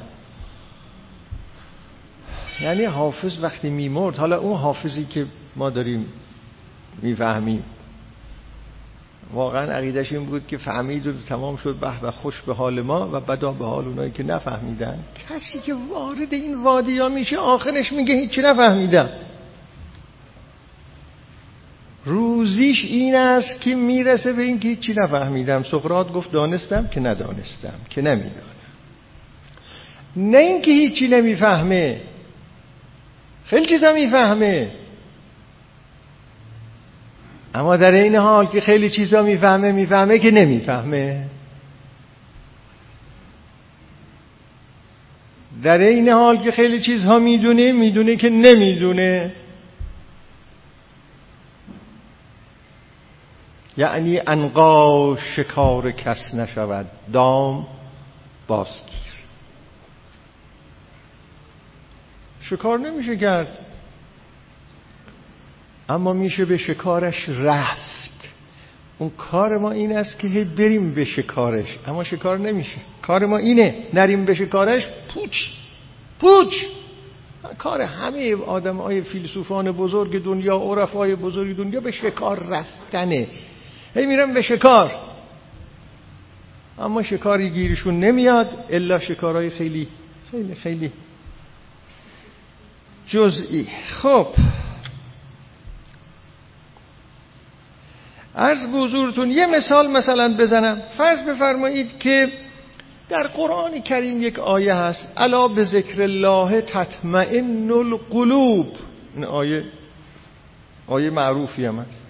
یعنی 2.61 2.85
حافظ 2.85 3.37
وقتی 3.41 3.69
میمرد 3.69 4.15
حالا 4.15 4.39
اون 4.39 4.57
حافظی 4.57 5.05
که 5.05 5.25
ما 5.55 5.69
داریم 5.69 6.05
می‌فهمیم. 7.01 7.63
واقعا 9.33 9.71
عقیدش 9.71 10.11
این 10.11 10.25
بود 10.25 10.47
که 10.47 10.57
فهمید 10.57 11.07
و 11.07 11.13
تمام 11.29 11.57
شد 11.57 11.75
به 11.75 12.05
و 12.05 12.11
خوش 12.11 12.41
به 12.41 12.53
حال 12.53 12.81
ما 12.81 13.09
و 13.13 13.19
بدا 13.19 13.51
به 13.51 13.65
حال 13.65 13.87
اونایی 13.87 14.11
که 14.11 14.23
نفهمیدن. 14.23 14.99
کسی 15.29 15.59
که 15.59 15.73
وارد 15.73 16.33
این 16.33 16.63
وادی 16.63 16.97
ها 16.97 17.09
میشه 17.09 17.37
آخرش 17.37 17.91
میگه 17.91 18.15
هیچی 18.15 18.41
نفهمیدم. 18.41 19.09
روزیش 22.05 22.85
این 22.85 23.15
است 23.15 23.61
که 23.61 23.75
می‌رسه 23.75 24.33
به 24.33 24.41
این 24.41 24.59
که 24.59 24.67
هیچی 24.67 24.93
نفهمیدم. 24.97 25.63
سقراط 25.63 26.11
گفت 26.11 26.31
دانستم 26.31 26.87
که 26.87 26.99
ندانستم 26.99 27.73
که 27.89 28.01
نمی‌دانم. 28.01 28.41
نه 30.15 30.37
اینکه 30.37 30.71
هیچی 30.71 31.07
نمی‌فهمه. 31.07 32.01
خیلی 33.51 33.65
چیزا 33.65 33.93
می‌فهمه. 33.93 34.71
اما 37.53 37.77
در 37.77 37.91
این 37.91 38.15
حال 38.15 38.45
که 38.45 38.61
خیلی 38.61 38.89
چیزا 38.89 39.21
می‌فهمه 39.21 39.71
می‌فهمه 39.71 40.19
که 40.19 40.31
نمی‌فهمه. 40.31 41.25
در 45.63 45.77
این 45.77 46.09
حال 46.09 46.37
که 46.37 46.51
خیلی 46.51 46.81
چیزها 46.81 47.19
می‌دونه 47.19 47.71
می‌دونه 47.71 48.15
که 48.15 48.29
نمی‌دونه. 48.29 49.31
یعنی 53.77 54.19
انقا 54.27 55.15
شکار 55.15 55.91
کس 55.91 56.33
نشود. 56.33 56.85
دام 57.13 57.67
بازگیر 58.47 59.10
شکار 62.41 62.79
نمیشه 62.79 63.17
کرد. 63.17 63.57
اما 65.89 66.13
میشه 66.13 66.45
به 66.45 66.57
شکارش 66.57 67.29
رفت. 67.29 68.11
اون 68.97 69.09
کار 69.09 69.57
ما 69.57 69.71
این 69.71 69.97
است 69.97 70.19
که 70.19 70.27
هی 70.27 70.43
بریم 70.43 70.93
به 70.93 71.05
شکارش. 71.05 71.77
اما 71.87 72.03
شکار 72.03 72.39
نمیشه. 72.39 72.77
کار 73.01 73.25
ما 73.25 73.37
اینه. 73.37 73.75
نریم 73.93 74.25
به 74.25 74.35
شکارش 74.35 74.87
پوچ 75.13 75.37
پوچ! 76.19 76.53
کار 77.57 77.81
همه 77.81 78.35
آدم 78.35 78.77
های 78.77 79.01
فیلسوفان 79.01 79.71
بزرگ 79.71 80.23
دنیا 80.23 80.57
عرفای 80.57 81.15
بزرگ 81.15 81.55
دنیا 81.55 81.79
به 81.79 81.91
شکار 81.91 82.43
رفتنه. 82.49 83.27
هی 83.93 84.05
میرم 84.05 84.33
به 84.33 84.41
شکار. 84.41 84.91
اما 86.79 87.03
شکاری 87.03 87.49
گیرشون 87.49 87.99
نمیاد 87.99 88.65
الا 88.69 88.99
شکارهای 88.99 89.49
خیلی 89.49 89.87
خیلی 90.31 90.55
خیلی 90.55 90.91
جزئی. 93.07 93.67
خب. 94.01 94.27
عرض 98.35 98.65
به 98.65 98.77
حضورتون 98.77 99.31
یه 99.31 99.45
مثال 99.45 99.91
مثلا 99.91 100.35
بزنم. 100.39 100.81
فرض 100.97 101.21
بفرمایید 101.21 101.99
که 101.99 102.31
در 103.09 103.27
قرآن 103.27 103.81
کریم 103.81 104.21
یک 104.21 104.39
آیه 104.39 104.73
هست. 104.73 105.13
الا 105.17 105.47
به 105.47 105.63
ذکر 105.63 106.01
الله 106.01 106.61
تطمئن 106.61 107.71
القلوب. 107.71 108.67
این 109.15 109.25
آیه 109.25 109.63
آیه 110.87 111.09
معروفی 111.09 111.65
هم 111.65 111.79
هست. 111.79 112.01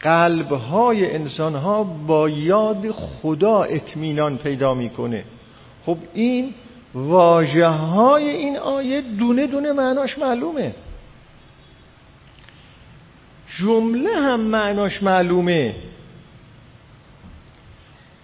قلب 0.00 0.52
های 0.52 1.14
انسان 1.14 1.54
ها 1.54 1.84
با 1.84 2.28
یاد 2.28 2.90
خدا 2.90 3.62
اطمینان 3.62 4.38
پیدا 4.38 4.74
می‌کنه. 4.74 5.24
خب 5.86 5.96
این 6.14 6.54
واجه 6.94 7.66
های 7.66 8.28
این 8.28 8.56
آیه 8.56 9.00
دونه 9.00 9.46
دونه 9.46 9.72
معناش 9.72 10.18
معلومه. 10.18 10.74
جمله 13.58 14.16
هم 14.16 14.40
معناش 14.40 15.02
معلومه. 15.02 15.74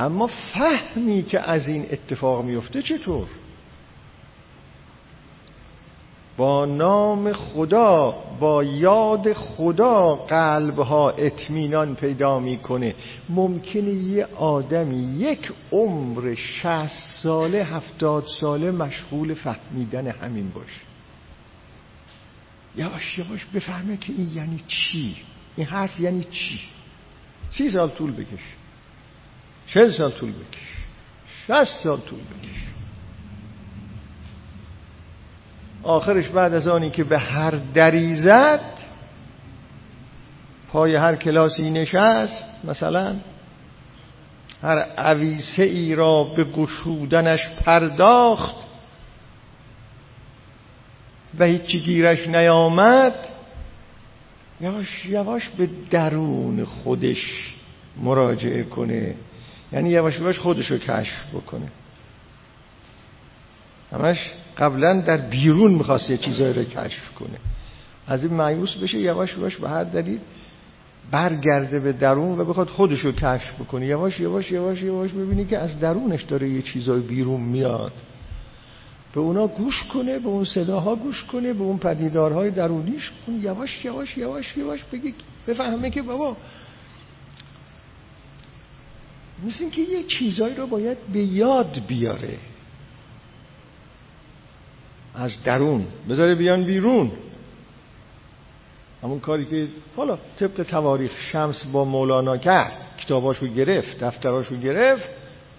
اما 0.01 0.27
فهمی 0.27 1.23
که 1.23 1.41
از 1.41 1.69
این 1.69 1.87
اتفاق 1.91 2.45
میفته 2.45 2.83
چطور؟ 2.83 3.27
با 6.39 6.65
نام 6.65 7.33
خدا 7.33 8.15
با 8.41 8.65
یاد 8.65 9.33
خدا 9.33 10.15
قلبها 10.15 11.11
اطمینان 11.11 11.95
پیدا 11.95 12.41
می‌کنه. 12.41 12.95
ممکنه 13.29 13.91
یه 13.91 14.27
آدمی 14.37 15.19
یک 15.19 15.53
عمر 15.73 16.35
شهست 16.35 17.23
ساله 17.23 17.65
هفتاد 17.65 18.25
ساله 18.41 18.71
مشغول 18.71 19.35
فهمیدن 19.35 20.07
همین 20.07 20.51
باشه. 20.51 20.81
یواش 22.77 23.19
یواش 23.19 23.45
بفهمه 23.45 23.97
که 23.97 24.13
این 24.13 24.31
یعنی 24.35 24.61
چی؟ 24.69 25.17
این 25.57 25.67
حرف 25.67 26.01
یعنی 26.01 26.25
چی؟ 26.25 26.61
سی 27.51 27.71
سال 27.71 27.89
طول 27.89 28.13
بکش. 28.13 28.45
چل 29.67 29.91
سال 29.91 30.11
طول 30.11 30.33
بکش. 30.33 30.69
شست 31.47 31.83
سال 31.83 32.01
طول 32.01 32.21
بکش. 32.21 32.78
آخرش 35.83 36.29
بعد 36.29 36.55
از 36.55 36.69
آنی 36.69 36.91
که 36.91 37.05
به 37.05 37.19
هر 37.19 37.51
دری 37.75 38.15
زد 38.15 38.61
پای 40.69 40.97
هر 40.97 41.17
کلاسی 41.17 41.71
نشست 41.71 42.45
مثلا 42.65 43.17
هر 44.63 44.79
عویسه 44.79 45.63
ای 45.63 45.95
را 45.95 46.25
به 46.25 46.45
گشودنش 46.45 47.49
پرداخت 47.49 48.57
و 51.39 51.45
هیچی 51.45 51.81
گیرش 51.81 52.29
نیامد 52.29 53.15
یواش 54.61 55.07
یواش 55.07 55.49
به 55.49 55.69
درون 55.91 56.65
خودش 56.65 57.55
مراجعه 58.03 58.63
کنه. 58.63 59.15
یعنی 59.73 59.91
یواش 59.91 60.19
یواش 60.19 60.39
خودش 60.39 60.71
رو 60.71 60.79
کشف 60.79 61.35
بکنه. 61.35 61.67
همش 63.93 64.27
قبلا 64.59 65.01
در 65.01 65.17
بیرون 65.17 65.75
می‌خواست 65.75 66.11
یه 66.11 66.17
چیزایی 66.17 66.53
رو 66.53 66.65
کشف 66.65 67.15
کنه. 67.15 67.39
از 68.07 68.25
این 68.25 68.35
معیوس 68.35 68.75
بشه 68.75 68.99
یواش 68.99 69.37
یواش 69.37 69.57
به 69.57 69.69
هر 69.69 69.85
دلیل 69.85 70.19
برگرده 71.11 71.81
به 71.81 71.93
درون 71.93 72.41
و 72.41 72.45
بخواد 72.45 72.69
خودش 72.69 73.01
رو 73.01 73.13
کشف 73.13 73.61
بکنه. 73.61 73.87
یواش 73.87 74.21
یواش 74.21 74.51
یواش 74.51 74.83
یواش 74.83 75.13
ببینی 75.13 75.45
که 75.45 75.59
از 75.59 75.81
درونش 75.81 76.23
داره 76.23 76.49
یه 76.49 76.63
چیزای 76.63 77.01
بیرون 77.01 77.41
میاد. 77.41 77.93
به 79.15 79.21
اونا 79.21 79.47
گوش 79.47 79.85
کنه 79.93 80.19
به 80.19 80.29
اون 80.29 80.45
صداها 80.45 80.97
گوش 80.97 81.25
کنه 81.25 81.53
به 81.53 81.63
اون 81.63 81.79
پدیدارهای 81.79 82.51
درونیش 82.51 83.13
کنه 83.27 83.37
یواش 83.37 83.85
یواش 83.85 84.19
یواش 84.19 84.57
یواش 84.57 84.85
بگی 84.85 85.15
بفهمه 85.47 85.91
که 85.91 86.03
بابا 86.03 86.37
مثل 89.47 89.71
که 89.71 89.83
یه 89.83 90.03
چیزایی 90.03 90.55
رو 90.55 90.67
باید 90.67 90.99
به 91.13 91.23
یاد 91.23 91.83
بیاره. 91.87 92.39
از 95.19 95.45
درون. 95.45 95.87
بذاره 96.11 96.35
بیان 96.35 96.65
بیرون. 96.65 97.11
همون 99.03 99.21
کاری 99.21 99.45
که 99.45 99.67
حالا 99.97 100.19
طبق 100.41 100.63
تواریخ 100.63 101.13
شمس 101.33 101.65
با 101.73 101.85
مولانا 101.85 102.37
کرد. 102.37 102.79
کتاباشو 102.99 103.47
گرفت 103.47 104.05
دفتراشو 104.05 104.57
گرفت. 104.57 105.05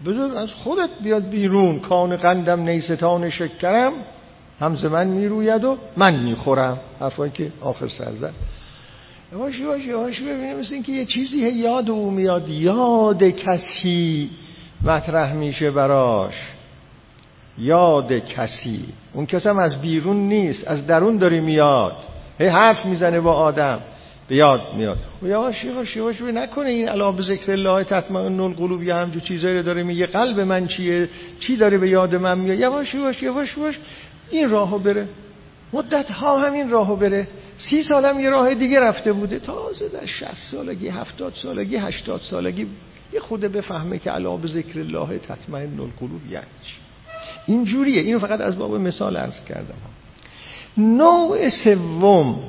بذار 0.05 0.37
از 0.37 0.49
خودت 0.53 0.89
بیاد 1.03 1.29
بیرون. 1.29 1.79
کان 1.79 2.15
قندم 2.15 2.61
نیستان 2.61 3.29
شکرم. 3.29 3.93
همز 4.59 4.85
من 4.85 5.07
می‌روید 5.07 5.63
و 5.63 5.77
من 5.97 6.23
می‌خورم. 6.23 6.79
حرفایی 6.99 7.31
که 7.31 7.51
آخر 7.61 7.87
سر 7.87 8.13
زد. 8.13 8.33
یواش 9.31 9.59
یواش 9.59 9.85
یواش 9.85 10.21
ببینیم 10.21 10.59
مثل 10.59 10.73
اینکه 10.73 10.91
یه 10.91 11.05
چیزی 11.05 11.37
یاد 11.37 11.89
او 11.89 12.11
میاد. 12.11 12.49
یاد 12.49 13.23
کسی 13.23 14.29
مطرح 14.83 15.33
میشه 15.33 15.71
براش. 15.71 16.58
یاد 17.59 18.13
کسی. 18.13 18.85
اون 19.13 19.25
کس 19.25 19.47
هم 19.47 19.59
از 19.59 19.81
بیرون 19.81 20.17
نیست 20.17 20.67
از 20.67 20.87
درون 20.87 21.17
داری 21.17 21.39
میاد. 21.39 21.95
هی 22.39 22.47
حرف 22.47 22.85
می‌زنه 22.85 23.19
با 23.19 23.33
آدم 23.33 23.79
به 24.27 24.35
یاد 24.35 24.61
میاد. 24.77 24.97
و 25.21 25.27
یواش 25.27 25.63
یواش 25.63 25.95
یواش 25.95 26.21
نکنه 26.21 26.69
این 26.69 26.89
علا 26.89 27.11
به 27.11 27.23
ذکر 27.23 27.51
الله 27.51 27.83
تطمئن 27.83 28.39
القلوب 28.39 28.83
یه 28.83 28.95
همجور 28.95 29.21
چیزایی 29.21 29.57
رو 29.57 29.63
داره 29.63 29.83
میگه. 29.83 30.05
قلب 30.05 30.39
من 30.39 30.67
چیه؟ 30.67 31.09
چی 31.39 31.55
داره 31.55 31.77
به 31.77 31.89
یاد 31.89 32.15
من 32.15 32.39
میاد؟ 32.39 32.59
یواش 32.59 32.93
یواش 32.93 33.23
یواش 33.23 33.57
یواش 33.57 33.79
این 34.31 34.49
راهو 34.49 34.79
بره. 34.79 35.07
مدت 35.73 36.11
ها 36.11 36.39
همین 36.39 36.69
راهو 36.69 36.95
بره. 36.95 37.27
سی 37.57 37.83
سالم 37.83 38.19
یه 38.19 38.29
راه 38.29 38.55
دیگه 38.55 38.79
رفته 38.79 39.13
بوده. 39.13 39.39
تازه 39.39 39.89
در 39.89 40.05
شست 40.05 40.51
سالگی 40.51 40.87
هفتاد 40.87 41.33
سالگی 41.33 41.75
هشتاد 41.75 42.19
سالگی 42.19 42.67
یه 43.13 43.19
خوده 43.19 43.47
بفهمه 43.47 43.99
که 43.99 44.11
علا 44.11 44.37
به 44.37 44.47
ذکر 44.47 44.79
الله 44.79 45.17
تطمئن 45.17 45.79
القلوب 45.79 46.21
یعنی 46.31 46.45
چی؟ 46.63 46.88
این 47.49 47.65
جوریه 47.65 48.01
اینو 48.01 48.19
فقط 48.19 48.41
از 48.41 48.57
باب 48.57 48.75
مثال 48.75 49.17
عرض 49.17 49.45
کردم. 49.45 49.75
نوع 50.77 51.49
سوم 51.49 52.39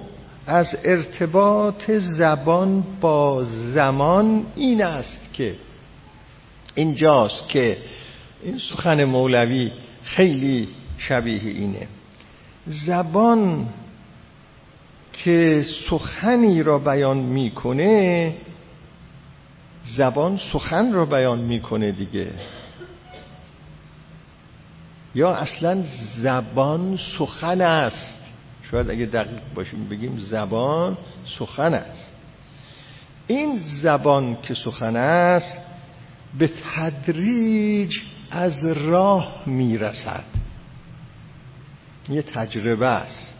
از 0.47 0.77
ارتباط 0.85 1.91
زبان 1.91 2.85
با 3.01 3.45
زمان 3.45 4.47
این 4.57 4.85
است 4.85 5.33
که 5.33 5.55
اینجاست 6.75 7.49
که 7.49 7.77
این 8.43 8.59
سخن 8.59 9.05
مولوی 9.05 9.71
خیلی 10.03 10.69
شبیه 10.99 11.41
اینه. 11.45 11.89
زبان 12.67 13.67
که 15.13 15.65
سخنی 15.91 16.63
را 16.63 16.79
بیان 16.79 17.17
می‌کنه 17.17 18.35
زبان 19.97 20.41
سخن 20.53 20.93
را 20.93 21.05
بیان 21.05 21.39
می‌کنه 21.39 21.93
دیگه. 21.93 22.31
یا 25.15 25.35
اصلا 25.35 25.85
زبان 26.17 26.99
سخن 27.19 27.61
است. 27.61 28.15
شاید 28.71 28.91
اگه 28.91 29.07
دقیق 29.07 29.41
باشیم 29.55 29.89
بگیم 29.89 30.19
زبان 30.19 30.99
سخن 31.39 31.75
است. 31.75 32.15
این 33.27 33.59
زبان 33.83 34.37
که 34.43 34.55
سخن 34.55 34.97
است 34.97 35.59
به 36.39 36.51
تدریج 36.75 37.97
از 38.31 38.65
راه 38.65 39.43
می‌رسد. 39.47 40.25
یه 42.09 42.23
تجربه 42.23 42.87
است. 42.87 43.35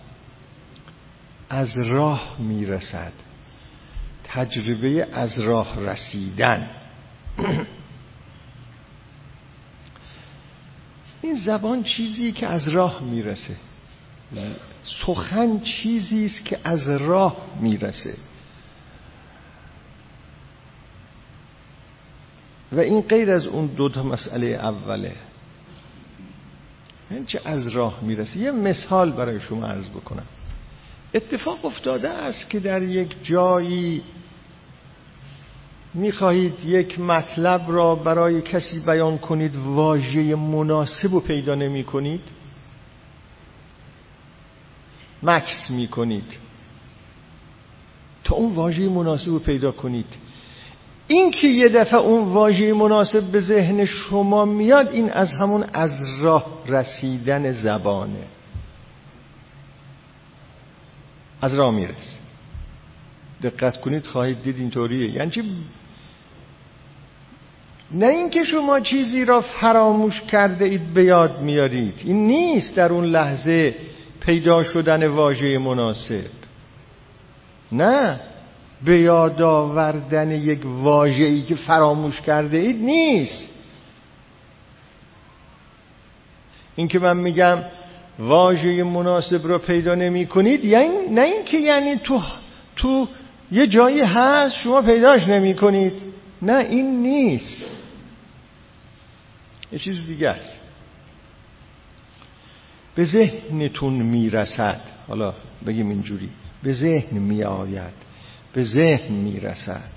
از 1.51 1.77
راه 1.79 2.37
می‌رسد. 2.39 3.13
تجربه 4.25 5.09
از 5.13 5.41
راه 5.41 5.81
رسیدن. 5.81 6.71
این 11.23 11.35
زبان 11.35 11.83
چیزی 11.83 12.33
که 12.33 12.47
از 12.47 12.69
راه 12.69 13.03
می‌رسه. 13.03 13.57
سخن 14.85 15.61
چیزی 15.61 16.25
است 16.25 16.45
که 16.45 16.59
از 16.65 16.89
راه 16.89 17.37
می‌رسه. 17.61 18.15
و 22.73 22.81
این 22.81 23.01
غیر 23.01 23.31
از 23.31 23.47
اون 23.47 23.67
دو 23.67 23.89
تا 23.89 24.03
مسئله 24.03 24.47
اوله. 24.47 25.17
این 27.11 27.27
چه 27.27 27.41
از 27.45 27.67
راه 27.67 27.99
می‌رسه. 28.03 28.39
یه 28.39 28.51
مثال 28.51 29.13
برای 29.13 29.41
شما 29.41 29.67
عرض 29.67 29.89
بکنم. 29.89 30.27
اتفاق 31.15 31.65
افتاده 31.65 32.09
است 32.09 32.51
که 32.51 32.61
در 32.61 32.83
یک 32.83 33.17
جایی 33.23 34.03
می‌خواهید 35.95 36.65
یک 36.65 37.01
مطلب 37.01 37.65
را 37.69 37.95
برای 37.95 38.43
کسی 38.43 38.81
بیان 38.81 39.19
کنید 39.19 39.57
واژه 39.57 40.35
مناسب 40.35 41.15
و 41.15 41.21
پیدا 41.21 41.55
نمی 41.55 41.85
کنید 41.85 42.23
مکس 45.23 45.71
می‌کنید. 45.71 46.37
تا 48.25 48.35
اون 48.35 48.55
واژه 48.55 48.89
مناسب 48.89 49.31
رو 49.31 49.39
پیدا 49.39 49.73
کنید. 49.73 50.07
این 51.07 51.31
که 51.31 51.47
یه 51.47 51.69
دفعه 51.69 51.99
اون 51.99 52.33
واژه 52.33 52.73
مناسب 52.73 53.23
به 53.23 53.41
ذهن 53.41 53.85
شما 53.85 54.45
میاد 54.45 54.89
این 54.89 55.11
از 55.11 55.33
همون 55.41 55.65
از 55.73 55.91
راه 56.21 56.47
رسیدن 56.67 57.53
زبانه. 57.53 58.25
از 61.43 61.55
راه 61.55 61.75
می‌رسه. 61.75 62.17
دقت 63.43 63.81
کنید 63.81 64.07
خواهید 64.07 64.43
دید 64.43 64.57
اینطوریه. 64.57 65.11
یعنی 65.11 65.31
نه 67.93 68.07
اینکه 68.07 68.45
شما 68.45 68.81
چیزی 68.81 69.25
را 69.25 69.41
فراموش 69.41 70.21
کرده 70.21 70.65
اید 70.65 70.95
به 70.95 71.05
یاد 71.05 71.41
میارید. 71.41 71.95
این 72.05 72.27
نیست 72.27 72.77
در 72.77 72.93
اون 72.93 73.05
لحظه 73.05 73.75
پیدا 74.21 74.63
شدن 74.63 75.07
واژه 75.07 75.59
مناسب. 75.59 76.25
نه 77.73 78.21
به 78.85 78.99
یاد 78.99 79.43
آوردن 79.43 80.31
یک 80.31 80.61
واژه‌ای 80.65 81.43
که 81.43 81.55
فراموش 81.55 82.21
کرده 82.21 82.59
اید 82.59 82.83
نیست. 82.83 83.51
این 86.77 86.89
که 86.89 86.99
من 86.99 87.17
میگم 87.17 87.59
واژه 88.19 88.85
مناسب 88.85 89.49
را 89.49 89.59
پیدا 89.59 89.95
نمی 89.95 90.27
کنید 90.27 90.65
یعنی 90.65 91.07
نه 91.11 91.21
اینکه 91.21 91.59
یعنی 91.59 91.97
تو 91.97 92.21
تو 92.77 93.09
یه 93.53 93.67
جایی 93.67 94.01
هست 94.01 94.55
شما 94.55 94.83
پیداش 94.83 95.29
نمی 95.29 95.55
کنید. 95.55 95.93
نه 96.43 96.59
این 96.59 97.03
نیست. 97.03 97.67
یه 99.73 99.79
چیز 99.79 100.07
دیگه 100.07 100.29
است. 100.29 100.57
به 102.95 103.05
ذهنتون 103.05 103.93
می‌رسد 103.93 104.81
حالا 105.09 105.35
بگیم 105.67 105.89
اینجوری 105.89 106.29
به 106.63 106.73
ذهن 106.73 107.19
میآید 107.19 107.95
به 108.53 108.63
ذهن 108.63 109.13
می‌رسد. 109.15 109.91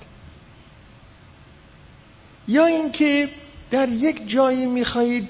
یا 2.48 2.66
اینکه 2.66 3.30
در 3.72 3.90
یک 3.90 4.30
جایی 4.30 4.66
می‌خواهید 4.66 5.30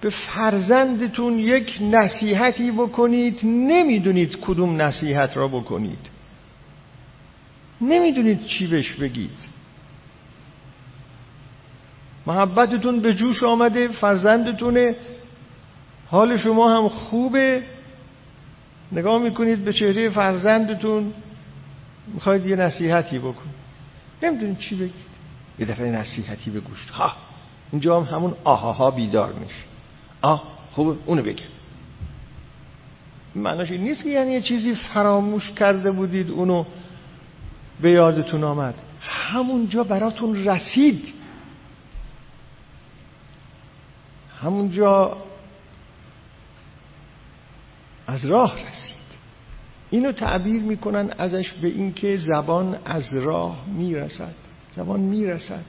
به 0.00 0.10
فرزندتون 0.10 1.38
یک 1.38 1.78
نصیحتی 1.80 2.70
بکنید 2.70 3.40
نمی‌دونید 3.44 4.38
کدوم 4.40 4.82
نصیحت 4.82 5.36
را 5.36 5.48
بکنید. 5.48 6.10
نمی‌دونید 7.80 8.46
چی 8.46 8.66
بهش 8.66 8.92
بگید. 8.92 9.53
محبتتون 12.26 13.00
به 13.00 13.14
جوش 13.14 13.42
آمده 13.42 13.88
فرزندتونه. 13.88 14.96
حال 16.06 16.36
شما 16.36 16.76
هم 16.78 16.88
خوبه. 16.88 17.62
نگاه 18.92 19.22
می‌کنید 19.22 19.64
به 19.64 19.72
چهره 19.72 20.10
فرزندتون. 20.10 21.12
می‌خواید 22.14 22.46
یه 22.46 22.56
نصیحتی 22.56 23.18
بکنید 23.18 23.54
نمی‌دونید 24.22 24.58
چی 24.58 24.74
بگید. 24.74 25.14
یه 25.58 25.66
دفعه 25.66 25.90
نصیحتی 25.90 26.50
به 26.50 26.60
گوشت. 26.60 26.90
ها 26.90 27.12
اینجا 27.72 28.00
هم 28.00 28.16
همون 28.16 28.34
آهاها 28.44 28.90
بیدار 28.90 29.32
میشه. 29.32 29.64
آه 30.22 30.42
خوبه 30.70 30.96
اونو 31.06 31.22
بگه. 31.22 31.44
معناش 33.34 33.70
این 33.70 33.80
نیست 33.80 34.02
که 34.02 34.08
یعنی 34.08 34.32
یه 34.32 34.40
چیزی 34.40 34.74
فراموش 34.74 35.50
کرده 35.50 35.90
بودید 35.90 36.30
اونو 36.30 36.64
به 37.80 37.90
یادتون 37.90 38.44
آمد. 38.44 38.74
همونجا 39.00 39.84
براتون 39.84 40.44
رسید. 40.44 41.14
همونجا 44.44 45.16
از 48.06 48.26
راه 48.26 48.54
رسید. 48.68 48.94
اینو 49.90 50.12
تعبیر 50.12 50.62
می‌کنن 50.62 51.10
ازش 51.18 51.52
به 51.52 51.68
اینکه 51.68 52.16
زبان 52.16 52.78
از 52.84 53.14
راه 53.14 53.64
می‌رسد. 53.66 54.34
زبان 54.76 55.00
می‌رسد. 55.00 55.64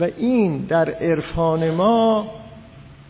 و 0.00 0.04
این 0.04 0.58
در 0.58 0.90
عرفان 0.90 1.70
ما 1.70 2.30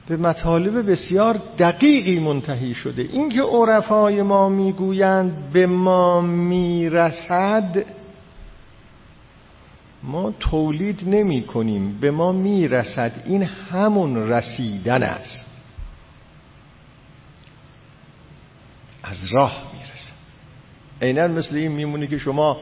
به 0.06 0.16
مطالب 0.16 0.90
بسیار 0.90 1.40
دقیقی 1.58 2.20
منتهی 2.20 2.74
شده. 2.74 3.02
اینکه 3.02 3.42
عرفای 3.42 4.22
ما 4.22 4.48
می‌گویند 4.48 5.50
به 5.52 5.66
ما 5.66 6.20
می‌رسد 6.20 7.84
ما 10.04 10.34
تولید 10.40 11.02
نمی 11.06 11.42
کنیم. 11.42 11.98
به 12.00 12.10
ما 12.10 12.32
می‌رسد 12.32 13.12
این 13.24 13.42
همون 13.42 14.28
رسیدن 14.28 15.02
است. 15.02 15.46
از 19.02 19.26
راه 19.32 19.72
می‌رسد 19.72 20.14
عینا 21.02 21.26
مثل 21.26 21.56
این 21.56 21.72
میمونه 21.72 22.06
که 22.06 22.18
شما 22.18 22.60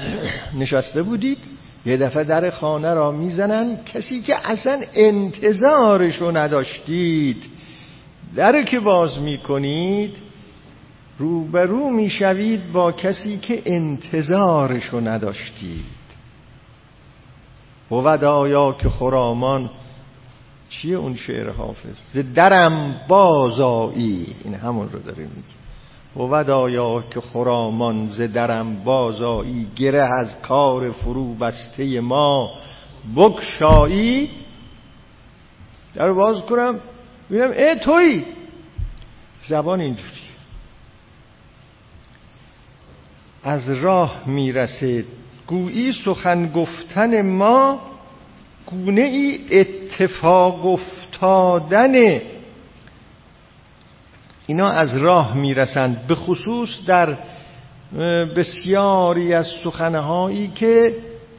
نشسته 0.60 1.02
بودید 1.02 1.38
یه 1.86 1.96
دفعه 1.96 2.24
در 2.24 2.50
خانه 2.50 2.94
را 2.94 3.12
می‌زنن 3.12 3.84
کسی 3.84 4.22
که 4.22 4.50
اصلا 4.50 4.82
انتظارشو 4.94 6.36
نداشتید. 6.36 7.46
در 8.36 8.62
که 8.62 8.80
باز 8.80 9.18
می‌کنید 9.18 10.16
روبرو 11.18 11.90
می‌شوید 11.90 12.72
با 12.72 12.92
کسی 12.92 13.38
که 13.38 13.62
انتظارشو 13.66 15.00
نداشتید. 15.00 15.95
بود 17.90 18.24
آیا 18.24 18.72
که 18.72 18.88
خرامان؟ 18.88 19.70
چیه 20.68 20.96
اون 20.96 21.14
شعر 21.14 21.50
حافظ؟ 21.50 21.96
ز 22.12 22.34
درم 22.34 23.00
بازایی 23.08 24.36
این 24.44 24.54
همون 24.54 24.88
رو 24.88 24.98
داره 24.98 25.22
میگه 25.22 25.56
بود 26.14 26.50
آیا 26.50 27.04
که 27.10 27.20
خرامان 27.20 28.08
ز 28.08 28.20
درم 28.20 28.84
بازایی 28.84 29.68
گره 29.76 30.02
از 30.18 30.40
کار 30.42 30.90
فرو 30.90 31.34
بسته 31.34 32.00
ما. 32.00 32.50
بکشایی 33.16 34.30
در 35.94 36.12
باز 36.12 36.40
کنم. 36.40 36.80
ببینم 37.30 37.50
ای 37.50 37.78
توی! 37.80 38.24
زبان 39.48 39.80
اینجوری 39.80 40.26
از 43.42 43.70
راه 43.70 44.22
می‌رسه 44.26 45.04
گویی 45.46 45.92
سخن 45.92 46.52
گفتن 46.52 47.22
ما 47.22 47.80
گونه 48.66 49.00
ای 49.00 49.40
اتفاق 49.50 50.66
افتادن. 50.66 52.20
اینا 54.46 54.70
از 54.70 54.94
راه 54.94 55.36
می‌رسند 55.36 56.06
به 56.06 56.14
خصوص 56.14 56.70
در 56.86 57.16
بسیاری 58.36 59.34
از 59.34 59.46
سخنهایی 59.64 60.48
که 60.48 60.82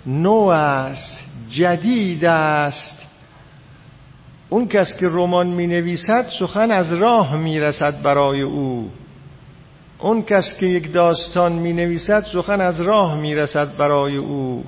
نو 0.05 0.41
است 0.41 1.25
جدید 1.49 2.25
است. 2.25 3.07
اون 4.49 4.67
کس 4.67 4.97
که 4.99 5.05
رمان 5.09 5.47
می 5.47 5.67
نویسد 5.67 6.27
سخن 6.39 6.71
از 6.71 6.93
راه 6.93 7.37
می 7.37 7.59
رسد 7.59 8.01
برای 8.01 8.41
او. 8.41 8.89
اون 9.99 10.21
کس 10.21 10.57
که 10.59 10.65
یک 10.65 10.93
داستان 10.93 11.51
می 11.51 11.73
نویسد 11.73 12.25
سخن 12.33 12.61
از 12.61 12.81
راه 12.81 13.19
می 13.19 13.35
رسد 13.35 13.77
برای 13.77 14.17
او. 14.17 14.63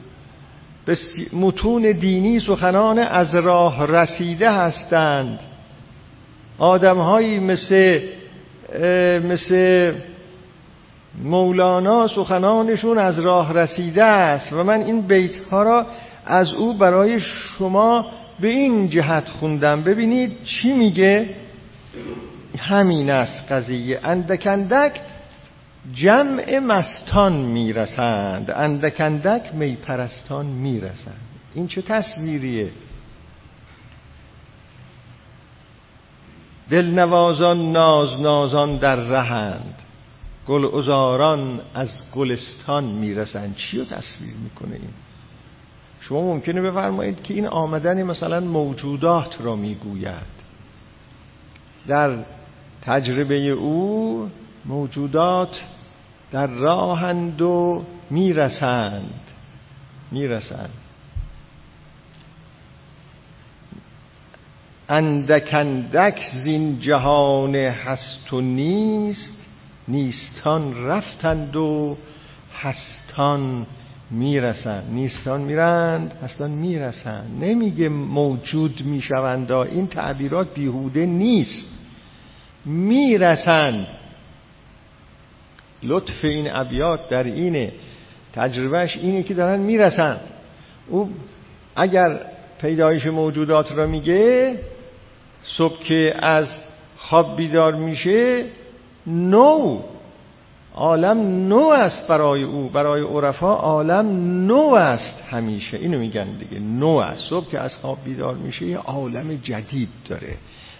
متون 1.34 1.91
دینی 1.91 2.39
سخنان 2.39 2.99
از 2.99 3.36
راه 3.36 3.86
رسیده 3.88 4.51
هستند. 4.51 5.39
آدمهایی 6.57 7.39
مثل 7.39 8.01
مثل 9.23 9.93
مولانا 11.23 12.07
سخنانشون 12.07 12.97
از 12.97 13.19
راه 13.19 13.53
رسیده 13.53 14.03
است 14.03 14.53
و 14.53 14.63
من 14.63 14.82
این 14.82 15.01
بیت 15.01 15.38
ها 15.51 15.63
را 15.63 15.86
از 16.25 16.49
او 16.49 16.77
برای 16.77 17.19
شما 17.19 18.05
به 18.39 18.47
این 18.47 18.89
جهت 18.89 19.30
خوندم. 19.30 19.84
ببینید 19.84 20.43
چی 20.43 20.73
میگه؟ 20.73 21.30
همین 22.57 23.09
است 23.09 23.51
قضیه. 23.51 23.99
اندکندک 24.03 25.01
جمع 25.93 26.59
مستان 26.59 27.34
می‌رسند 27.34 28.51
اندکندک 28.51 29.55
میپرستان 29.55 30.45
می‌رسند. 30.45 31.21
این 31.53 31.67
چه 31.67 31.82
تصویریه؟ 31.82 32.69
دلنوازان 36.69 37.71
ناز 37.71 38.21
نازان 38.21 38.77
در 38.77 38.95
رهند. 38.95 39.75
گل 40.47 40.77
ازاران 40.77 41.61
از 41.73 42.01
گلستان 42.15 42.84
می‌رسند. 42.84 43.55
چی 43.55 43.77
رو 43.77 43.86
تصویر 43.86 44.34
می‌کنه 44.43 44.75
این؟ 44.75 44.93
شما 45.99 46.21
ممکنه 46.21 46.61
بفرمایید 46.61 47.23
که 47.23 47.34
این 47.34 47.47
آمدن 47.47 48.03
مثلا 48.03 48.39
موجودات 48.39 49.41
را 49.41 49.55
می‌گوید. 49.55 50.39
در 51.88 52.17
تجربه 52.82 53.36
او 53.36 54.30
موجودات 54.66 55.62
در 56.32 56.47
راهند 56.47 57.41
و 57.41 57.84
می‌رسند. 58.10 59.22
می‌رسند. 60.12 60.74
اندکندک 64.89 66.22
زین 66.43 66.80
جهان 66.80 67.55
هست 67.55 68.34
و 68.34 68.41
نیست 68.41 69.34
نیستان 69.88 70.86
رفتند 70.86 71.55
و 71.55 71.97
هستان 72.62 73.66
می‌رسند. 74.12 74.93
نیستان 74.93 75.41
میرند 75.41 76.14
هستان 76.24 76.51
می‌رسند. 76.51 77.43
نمیگه 77.43 77.89
موجود 77.89 78.82
می‌شوند 78.86 79.51
این 79.51 79.88
تعبیرات 79.88 80.53
بیهوده 80.53 81.05
نیست. 81.05 81.68
می‌رسند. 82.66 83.88
لطف 85.84 86.25
این 86.25 86.51
ابیات 86.51 87.09
در 87.09 87.23
اینه 87.23 87.71
تجربهش 88.34 88.97
اینه 88.97 89.23
که 89.23 89.34
دارن 89.34 89.59
می‌رسند 89.59 90.21
او 90.88 91.09
اگر 91.75 92.19
پیدایش 92.61 93.05
موجودات 93.05 93.71
را 93.71 93.88
میگه 93.88 94.55
صبح 95.43 95.84
که 95.84 96.15
از 96.19 96.51
خواب 96.97 97.38
بیدار 97.38 97.75
میشه 97.75 98.45
نو. 99.07 99.82
عالم 100.75 101.47
نو 101.47 101.69
است 101.69 102.07
برای 102.07 102.43
او 102.43 102.69
برای 102.69 103.01
عرفا 103.01 103.53
عالم 103.55 104.07
نو 104.47 104.73
است 104.73 105.23
همیشه. 105.30 105.77
اینو 105.77 105.99
میگن 105.99 106.27
دیگه 106.38 106.59
نو 106.59 106.88
است. 106.88 107.30
صبح 107.30 107.49
که 107.51 107.59
از 107.59 107.77
خواب 107.77 107.97
بیدار 108.05 108.36
میشه 108.36 108.65
یه 108.65 108.77
عالم 108.77 109.36
جدید 109.36 109.89
داره. 110.09 110.38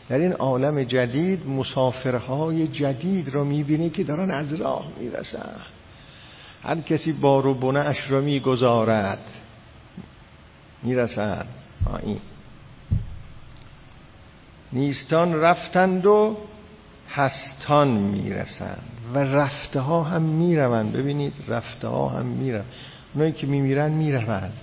در 0.10 0.18
این 0.18 0.34
عالم 0.34 0.84
جدید 0.84 1.47
مسافرهای 1.47 2.68
جدید 2.68 3.30
را 3.30 3.43
می‌بینه 3.43 3.89
که 3.89 4.03
دارن 4.03 4.32
از 4.32 4.53
راه 4.53 4.88
می‌رسن. 4.99 5.55
هر 6.64 6.76
کسی 6.82 7.14
بار 7.14 7.47
و 7.47 7.53
بنش 7.53 8.12
را 8.12 8.22
می‌گذارد. 8.22 9.26
می‌رسن. 10.84 11.45
این 12.03 12.20
نیستان 14.74 15.36
رفتند 15.36 16.05
و 16.05 16.38
هستان 17.10 17.88
می‌رسند 17.88 18.84
و 19.14 19.18
رفته 19.20 19.80
ها 19.80 20.03
هم 20.03 20.22
می‌روند. 20.22 20.93
ببینید 20.93 21.34
رفته 21.47 21.88
ها 21.88 22.10
هم 22.10 22.26
میرن 22.26 22.64
اونایی 23.14 23.32
که 23.32 23.47
میمیرن 23.47 23.91
می‌روند. 23.91 24.57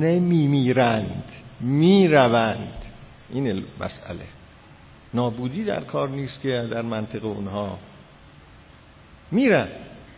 نمیمیرند. 0.00 1.24
می‌روند. 1.60 2.85
این 3.30 3.64
مسئله. 3.80 4.24
نابودی 5.14 5.64
در 5.64 5.80
کار 5.80 6.08
نیست 6.08 6.40
که 6.40 6.68
در 6.70 6.82
منطق 6.82 7.24
اونها 7.24 7.78
میرن. 9.30 9.68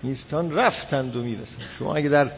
نیستان 0.04 0.52
رفتند 0.52 1.16
و 1.16 1.22
می‌رسند 1.22 1.62
شما 1.78 1.94
اگه 1.94 2.08
در 2.08 2.32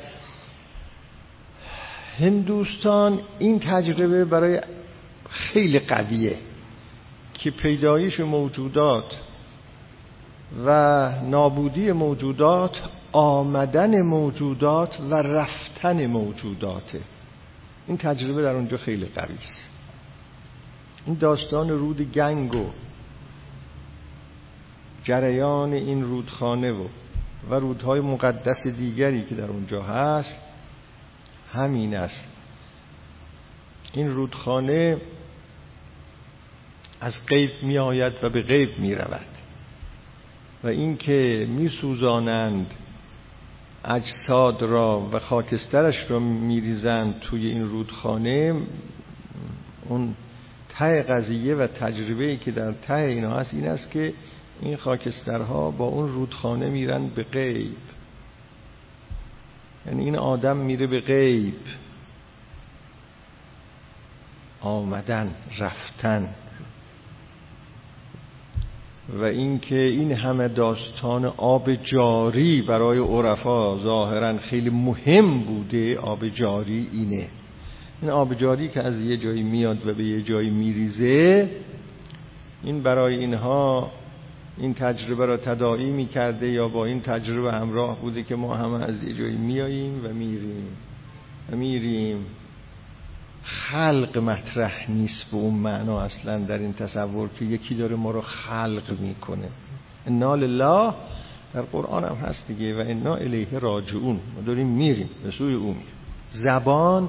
هندوستان 2.18 3.20
این 3.38 3.60
تجربه 3.60 4.24
برای 4.24 4.60
خیلی 5.30 5.78
قویه 5.78 6.36
که 7.34 7.50
پیدایش 7.50 8.20
موجودات 8.20 9.20
و 10.66 11.12
نابودی 11.22 11.92
موجودات 11.92 12.82
آمدن 13.12 14.00
موجودات 14.02 15.00
و 15.10 15.14
رفتن 15.14 16.06
موجوداته 16.06 17.00
این 17.86 17.96
تجربه 17.96 18.42
در 18.42 18.54
اونجا 18.54 18.76
خیلی 18.76 19.06
قوی 19.06 19.34
است. 19.34 19.69
این 21.06 21.14
داستان 21.14 21.68
رود 21.68 22.12
گنگ 22.12 22.54
و 22.54 22.70
جریان 25.04 25.72
این 25.72 26.02
رودخانه 26.02 26.72
و 26.72 26.86
و 27.50 27.54
رودهای 27.54 28.00
مقدس 28.00 28.66
دیگری 28.66 29.24
که 29.24 29.34
در 29.34 29.46
اونجا 29.46 29.82
هست 29.82 30.40
همین 31.52 31.96
است. 31.96 32.36
این 33.92 34.10
رودخانه 34.10 34.96
از 37.00 37.14
غیب 37.28 37.50
می 37.62 37.78
آید 37.78 38.12
و 38.22 38.30
به 38.30 38.42
غیب 38.42 38.78
می 38.78 38.94
رود 38.94 39.26
و 40.64 40.68
اینکه 40.68 41.46
می 41.50 41.68
سوزانند 41.68 42.74
اجساد 43.84 44.62
را 44.62 45.08
و 45.12 45.18
خاکسترش 45.18 46.10
را 46.10 46.18
میریزند 46.18 47.20
توی 47.20 47.46
این 47.46 47.62
رودخانه 47.62 48.54
اون 49.88 50.14
ته 50.80 51.02
قضیه 51.02 51.54
و 51.54 51.66
تجربه 51.66 52.36
که 52.36 52.50
در 52.50 52.72
ته 52.72 52.94
اینا 52.94 53.34
هست 53.34 53.54
این 53.54 53.68
است 53.68 53.90
که 53.90 54.12
این 54.60 54.76
خاکسترها 54.76 55.70
با 55.70 55.84
اون 55.84 56.08
رودخانه 56.08 56.68
میرن 56.68 57.06
به 57.08 57.22
غیب. 57.22 57.76
یعنی 59.86 60.04
این 60.04 60.16
آدم 60.16 60.56
میره 60.56 60.86
به 60.86 61.00
غیب. 61.00 61.54
آمدن 64.60 65.34
رفتن. 65.58 66.34
و 69.08 69.24
اینکه 69.24 69.80
این 69.80 70.12
همه 70.12 70.48
داستان 70.48 71.24
آب 71.24 71.74
جاری 71.74 72.62
برای 72.62 72.98
عرفا 72.98 73.78
ظاهرا 73.78 74.38
خیلی 74.38 74.70
مهم 74.70 75.40
بوده. 75.40 75.98
آب 75.98 76.28
جاری 76.28 76.88
اینه. 76.92 77.28
این 78.02 78.10
آب 78.10 78.34
جاری 78.34 78.68
که 78.68 78.82
از 78.82 79.00
یه 79.00 79.16
جایی 79.16 79.42
میاد 79.42 79.86
و 79.86 79.94
به 79.94 80.04
یه 80.04 80.22
جایی 80.22 80.50
میریزه 80.50 81.50
این 82.62 82.82
برای 82.82 83.18
اینها 83.18 83.90
این 84.58 84.74
تجربه 84.74 85.26
را 85.26 85.36
تداعی 85.36 85.90
می‌کرده 85.90 86.48
یا 86.48 86.68
با 86.68 86.84
این 86.84 87.00
تجربه 87.00 87.52
همراه 87.52 88.00
بوده 88.00 88.22
که 88.22 88.36
ما 88.36 88.56
همه 88.56 88.84
از 88.84 89.02
یه 89.02 89.14
جایی 89.14 89.36
میاییم 89.36 90.04
و 90.04 90.08
میریم. 90.08 90.68
و 91.52 91.56
میریم. 91.56 92.26
خلق 93.42 94.18
مطرح 94.18 94.90
نیست 94.90 95.30
به 95.30 95.36
اون 95.36 95.54
معنا 95.54 96.00
اصلا 96.00 96.38
در 96.38 96.58
این 96.58 96.72
تصور 96.72 97.28
که 97.38 97.44
یکی 97.44 97.74
داره 97.74 97.96
ما 97.96 98.10
رو 98.10 98.20
خلق 98.20 99.00
می‌کنه. 99.00 99.48
انا 100.06 100.34
لله 100.34 100.94
در 101.54 101.62
قرآن 101.62 102.04
هم 102.04 102.16
هست 102.16 102.48
دیگه 102.48 102.74
و 102.74 102.84
انا 102.88 103.14
الیه 103.14 103.58
راجعون. 103.58 104.20
ما 104.36 104.42
داریم 104.46 104.66
میریم 104.66 105.10
به 105.24 105.30
سوی 105.30 105.54
اون 105.54 105.76
زبان 106.32 107.08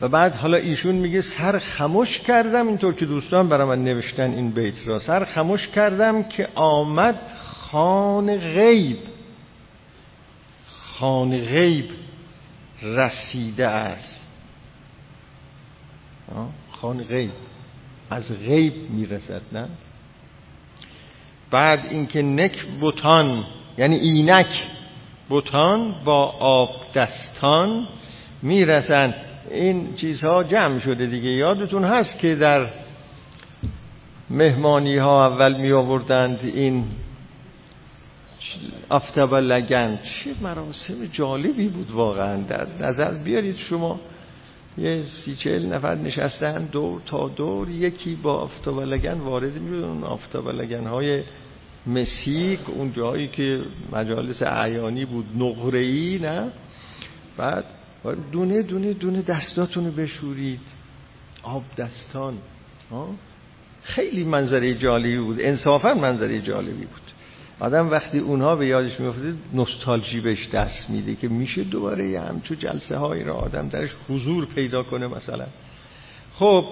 و 0.00 0.08
بعد 0.08 0.34
حالا 0.34 0.56
ایشون 0.56 0.94
میگه 0.94 1.20
سر 1.20 1.58
خموش 1.58 2.18
کردم 2.18 2.68
اینطور 2.68 2.94
که 2.94 3.06
دوستان 3.06 3.48
برای 3.48 3.68
من 3.68 3.84
نوشتن 3.84 4.30
این 4.30 4.50
بیت 4.50 4.74
را. 4.86 4.98
سر 4.98 5.24
خموش 5.24 5.68
کردم 5.68 6.22
که 6.22 6.48
آمد 6.54 7.20
خان 7.42 8.36
غیب. 8.36 8.98
خان 10.78 11.30
غیب 11.30 11.90
رسیده 12.82 13.66
است. 13.66 14.26
خان 16.70 17.04
غیب. 17.04 17.30
از 18.10 18.38
غیب 18.38 18.90
می‌رسد 18.90 19.42
نه؟ 19.52 19.68
بعد 21.50 21.86
اینکه 21.90 22.22
نک 22.22 22.64
بوتان 22.80 23.44
یعنی 23.78 23.96
اینک 23.96 24.60
بوتان 25.28 25.94
با 26.04 26.24
آب 26.40 26.70
دستان 26.94 27.88
می‌رسند. 28.42 29.14
این 29.50 29.94
چیزها 29.94 30.44
جمع 30.44 30.78
شده 30.78 31.06
دیگه. 31.06 31.30
یادتون 31.30 31.84
هست 31.84 32.18
که 32.18 32.34
در 32.34 32.66
مهمانی 34.30 34.96
ها 34.96 35.26
اول 35.26 35.60
می 35.60 35.72
آوردند 35.72 36.40
این 36.42 36.84
آفتاب 38.88 39.34
لگن. 39.34 39.96
چه 39.96 40.30
مراسم 40.42 41.06
جالبی 41.12 41.68
بود 41.68 41.90
واقعا. 41.90 42.36
در 42.42 42.66
نظر 42.80 43.14
بیارید 43.14 43.56
شما 43.56 44.00
یه 44.78 45.02
سی 45.02 45.36
چهل 45.36 45.66
نفر 45.66 45.94
نشستن 45.94 46.64
دور 46.64 47.00
تا 47.06 47.28
دور 47.28 47.70
یکی 47.70 48.14
با 48.14 48.34
آفتاب 48.34 48.80
لگن 48.80 49.20
وارد 49.20 49.58
می 49.58 49.82
اون 49.82 50.04
آفتاب 50.04 50.48
لگن 50.48 50.86
های 50.86 51.22
مسیک 51.86 52.60
اون 52.70 52.92
جایی 52.92 53.28
که 53.28 53.62
مجالس 53.92 54.42
اعیانی 54.42 55.04
بود 55.04 55.24
نقره 55.38 56.18
نه؟ 56.18 56.50
بعد 57.36 57.64
دونه 58.14 58.62
دونه 58.62 58.92
دونه 58.92 59.22
دستاتونو 59.22 59.90
بشورید. 59.90 60.60
آب 61.42 61.64
دستان 61.76 62.38
خیلی 63.82 64.24
منظره 64.24 64.74
جالبی 64.74 65.18
بود. 65.18 65.36
انصافا 65.40 65.94
منظره 65.94 66.40
جالبی 66.40 66.84
بود. 66.84 67.06
آدم 67.60 67.90
وقتی 67.90 68.18
اونها 68.18 68.56
به 68.56 68.66
یادش 68.66 69.00
میفته 69.00 69.34
نوستالژی 69.52 70.20
بهش 70.20 70.48
دست 70.48 70.90
میده 70.90 71.14
که 71.14 71.28
میشه 71.28 71.64
دوباره 71.64 72.10
یه 72.10 72.20
همچو 72.20 72.54
جلسه 72.54 72.96
هایی 72.96 73.24
را 73.24 73.34
آدم 73.34 73.68
درش 73.68 73.90
حضور 74.08 74.46
پیدا 74.46 74.82
کنه 74.82 75.06
مثلا. 75.06 75.46
خب 76.34 76.64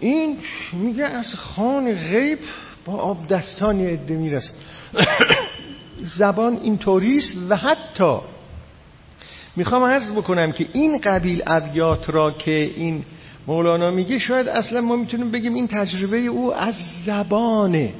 این 0.00 0.38
میگه 0.72 1.04
از 1.04 1.34
خان 1.34 1.94
غیب 1.94 2.38
با 2.84 2.92
آب 2.92 3.26
دستان 3.26 3.80
یه 3.80 3.88
عده 3.88 4.16
می‌رسه. 4.16 4.52
زبان 6.18 6.56
اینطوریست 6.62 7.36
و 7.48 7.56
حتی 7.56 8.18
می‌خوام 9.56 9.82
عرض 9.82 10.12
بکنم 10.12 10.52
که 10.52 10.68
این 10.72 10.98
قبیل 10.98 11.42
ابیات 11.46 12.10
را 12.10 12.30
که 12.30 12.72
این 12.76 13.04
مولانا 13.46 13.90
میگه 13.90 14.18
شاید 14.18 14.48
اصلا 14.48 14.80
ما 14.80 14.96
می‌تونیم 14.96 15.30
بگیم 15.30 15.54
این 15.54 15.68
تجربه 15.68 16.18
او 16.18 16.54
از 16.54 16.74
زبانه. 17.06 17.92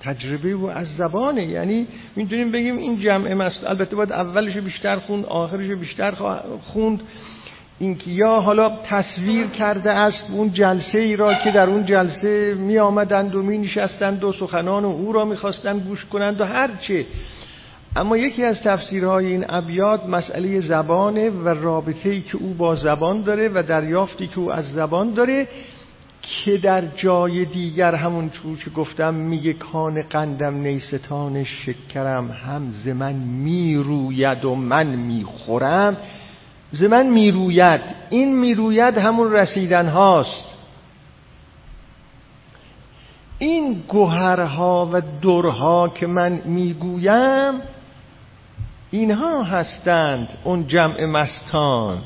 تجربه 0.00 0.50
او 0.50 0.70
از 0.70 0.96
زبانه. 0.96 1.44
یعنی 1.44 1.86
می‌تونیم 2.16 2.52
بگیم 2.52 2.76
این 2.76 2.98
جمع 2.98 3.34
مست 3.34 3.64
البته 3.64 3.96
باید 3.96 4.12
اولش 4.12 4.56
بیشتر 4.56 4.96
خوند 4.96 5.24
آخرش 5.24 5.78
بیشتر 5.78 6.10
خوند. 6.60 7.00
اینکه 7.80 8.10
یا 8.10 8.40
حالا 8.40 8.72
تصویر 8.84 9.46
کرده 9.46 9.90
است 9.90 10.24
اون 10.30 10.52
جلسه 10.52 10.98
ای 10.98 11.16
را 11.16 11.34
که 11.34 11.50
در 11.50 11.68
اون 11.68 11.86
جلسه 11.86 12.54
می 12.54 12.78
آمدند 12.78 13.34
و 13.34 13.42
می 13.42 13.58
نشستند 13.58 14.24
و 14.24 14.32
سخنان 14.32 14.84
و 14.84 14.88
او 14.88 15.12
را 15.12 15.24
می‌خواستند 15.24 15.82
گوش 15.82 16.04
کنند 16.04 16.40
و 16.40 16.44
هرچه 16.44 17.06
اما 17.96 18.16
یکی 18.16 18.44
از 18.44 18.62
تفسیرهای 18.62 19.26
این 19.26 19.44
ابیات 19.48 20.06
مسئله 20.06 20.60
زبانه 20.60 21.30
و 21.30 21.48
رابطه 21.48 22.08
ای 22.08 22.20
که 22.20 22.36
او 22.36 22.54
با 22.54 22.74
زبان 22.74 23.22
داره 23.22 23.48
و 23.54 23.62
دریافتی 23.62 24.26
که 24.26 24.38
او 24.38 24.52
از 24.52 24.72
زبان 24.72 25.14
داره 25.14 25.48
که 26.22 26.58
در 26.58 26.86
جای 26.86 27.44
دیگر 27.44 27.94
همون 27.94 28.30
چون 28.30 28.56
که 28.56 28.70
گفتم 28.70 29.14
میگه 29.14 29.52
کان 29.52 30.02
قندم 30.02 30.54
نیستان 30.54 31.44
شکرم 31.44 32.30
هم 32.30 32.70
ز 32.70 32.88
من 32.88 33.14
می‌روید 33.14 34.44
و 34.44 34.54
من 34.54 34.86
می‌خورم. 34.86 35.96
ز 36.72 36.84
من 36.84 37.06
می‌روید. 37.06 37.80
این 38.10 38.38
می‌روید 38.38 38.98
همون 38.98 39.32
رسیدن 39.32 39.88
هاست. 39.88 40.44
این 43.38 43.82
گوهرها 43.88 44.90
و 44.92 45.02
درها 45.22 45.88
که 45.88 46.06
من 46.06 46.42
می‌گویم 46.44 47.54
اینها 48.90 49.42
هستند 49.42 50.28
اون 50.44 50.66
جمع 50.66 51.04
مستان 51.04 51.98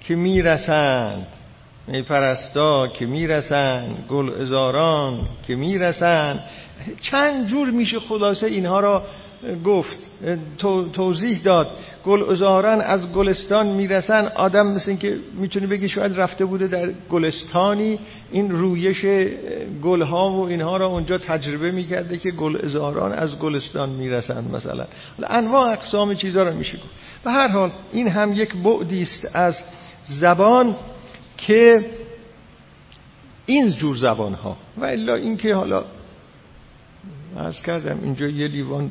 که 0.00 0.14
می‌رسند. 0.14 1.26
می 1.86 2.02
پرستا 2.02 2.88
که 2.88 3.06
می‌رسند. 3.06 4.04
گل 4.08 4.42
ازاران 4.42 5.28
که 5.46 5.56
می‌رسند. 5.56 6.40
چند 7.00 7.46
جور 7.46 7.70
میشه 7.70 8.00
خلاصه 8.00 8.46
اینها 8.46 8.80
را 8.80 9.02
گفت 9.64 9.96
توضیح 10.92 11.42
داد. 11.42 11.70
گل 12.04 12.30
ازاران 12.30 12.80
از 12.80 13.12
گلستان 13.12 13.66
می‌رسن. 13.66 14.26
آدم 14.26 14.66
مثل 14.66 14.90
این 14.90 14.98
که 14.98 15.16
می‌تونه 15.38 15.66
بگی 15.66 15.88
شاید 15.88 16.20
رفته 16.20 16.44
بوده 16.44 16.66
در 16.66 16.90
گلستانی. 17.10 17.98
این 18.32 18.50
رویش 18.50 19.04
گلها 19.82 20.30
و 20.30 20.46
اینها 20.46 20.76
را 20.76 20.86
اونجا 20.86 21.18
تجربه 21.18 21.70
می‌کرده 21.70 22.18
که 22.18 22.30
گل 22.30 22.58
ازاران 22.64 23.12
از 23.12 23.38
گلستان 23.38 23.88
می‌رسن 23.88 24.44
مثلا. 24.54 24.86
انواع 25.28 25.72
اقسام 25.72 26.14
چیزها 26.14 26.42
را 26.42 26.52
میشه 26.52 26.76
گفت. 26.76 26.90
به 27.24 27.30
هر 27.30 27.48
حال 27.48 27.70
این 27.92 28.08
هم 28.08 28.32
یک 28.32 28.56
بعدی 28.56 29.02
است 29.02 29.28
از 29.34 29.58
زبان 30.04 30.76
که 31.36 31.84
این 33.46 33.70
جور 33.70 33.96
زبان 33.96 34.34
ها 34.34 34.56
و 34.78 34.84
الا 34.84 35.14
اینکه 35.14 35.54
حالا 35.54 35.84
عرض 37.38 37.62
کردم 37.62 37.98
اینجا 38.02 38.26
یه 38.26 38.48
لیوان 38.48 38.90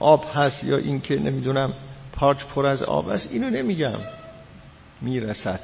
آب 0.00 0.24
هست 0.34 0.64
یا 0.64 0.76
اینکه 0.76 1.18
نمی‌دونم 1.18 1.72
پارچ 2.20 2.44
پر 2.44 2.66
از 2.66 2.82
آب 2.82 3.08
است 3.08 3.28
اینو 3.30 3.50
نمیگم. 3.50 3.98
می‌رسد. 5.00 5.60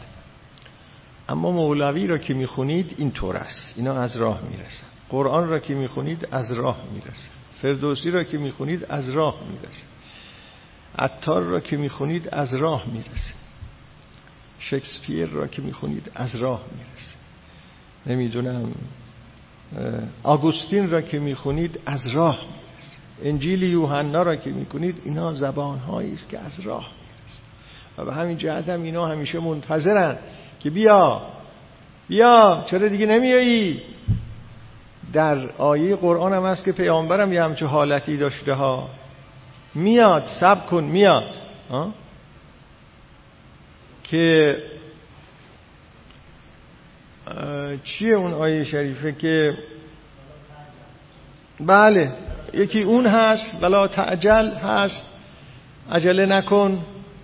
اما 1.28 1.50
مولوی 1.50 2.06
را 2.06 2.18
که 2.18 2.34
می‌خونید 2.34 2.94
این 2.98 3.10
طور 3.10 3.36
است. 3.36 3.74
اینا 3.76 4.00
از 4.02 4.16
راه 4.16 4.40
می‌رسد 4.50 4.86
قرآن 5.08 5.48
را 5.48 5.58
که 5.58 5.74
می‌خونید 5.74 6.28
از 6.30 6.52
راه 6.52 6.82
می‌رسد 6.92 7.30
فردوسی 7.62 8.10
را 8.10 8.24
که 8.24 8.38
می‌خونید 8.38 8.84
از 8.88 9.08
راه 9.08 9.40
می‌رسد 9.50 9.86
عطار 10.98 11.42
را 11.42 11.60
که 11.60 11.76
می‌خونید 11.76 12.28
از 12.28 12.54
راه 12.54 12.86
می‌رسه 12.92 13.34
شکسپیر 14.58 15.28
را 15.28 15.46
که 15.46 15.62
می‌خونید 15.62 16.10
از 16.14 16.36
راه 16.36 16.64
می‌رسه 16.72 17.16
نمی‌دونم 18.06 18.72
آگوستین 20.22 20.90
را 20.90 21.00
که 21.00 21.18
می‌خونید 21.18 21.80
از 21.86 22.06
راه 22.06 22.38
انجیل 23.24 23.62
یوحنا 23.62 24.22
را 24.22 24.36
که 24.36 24.50
می‌کنید 24.50 25.02
اینا 25.04 25.32
زبان 25.32 25.78
است 26.14 26.28
که 26.28 26.38
از 26.38 26.60
راه 26.60 26.90
می‌رسه. 27.00 27.42
و 27.98 28.04
به 28.04 28.14
همین 28.14 28.38
جهت 28.38 28.68
هم 28.68 28.82
اینا 28.82 29.06
همیشه 29.06 29.40
منتظرن 29.40 30.18
که 30.60 30.70
بیا 30.70 31.22
بیا 32.08 32.64
چرا 32.66 32.88
دیگه 32.88 33.06
نمیایی؟ 33.06 33.82
در 35.12 35.50
آیه 35.58 35.96
قرآن 35.96 36.32
هم 36.34 36.44
هست 36.46 36.64
که 36.64 36.72
پیامبرم 36.72 37.32
یه 37.32 37.42
همچه 37.42 37.66
حالتی 37.66 38.16
داشته 38.16 38.54
ها. 38.54 38.88
میاد 39.74 40.24
سب 40.40 40.66
کن 40.66 40.84
میاد. 40.84 41.34
که 44.04 44.56
چیه 47.84 48.16
اون 48.16 48.34
آیه 48.34 48.64
شریفه 48.64 49.12
که 49.12 49.58
بله. 51.60 52.12
یکی 52.56 52.82
اون 52.82 53.06
هست 53.06 53.62
ولا 53.62 53.86
تعجل 53.86 54.48
هست. 54.48 55.02
عجله 55.92 56.26
نکن 56.26 56.78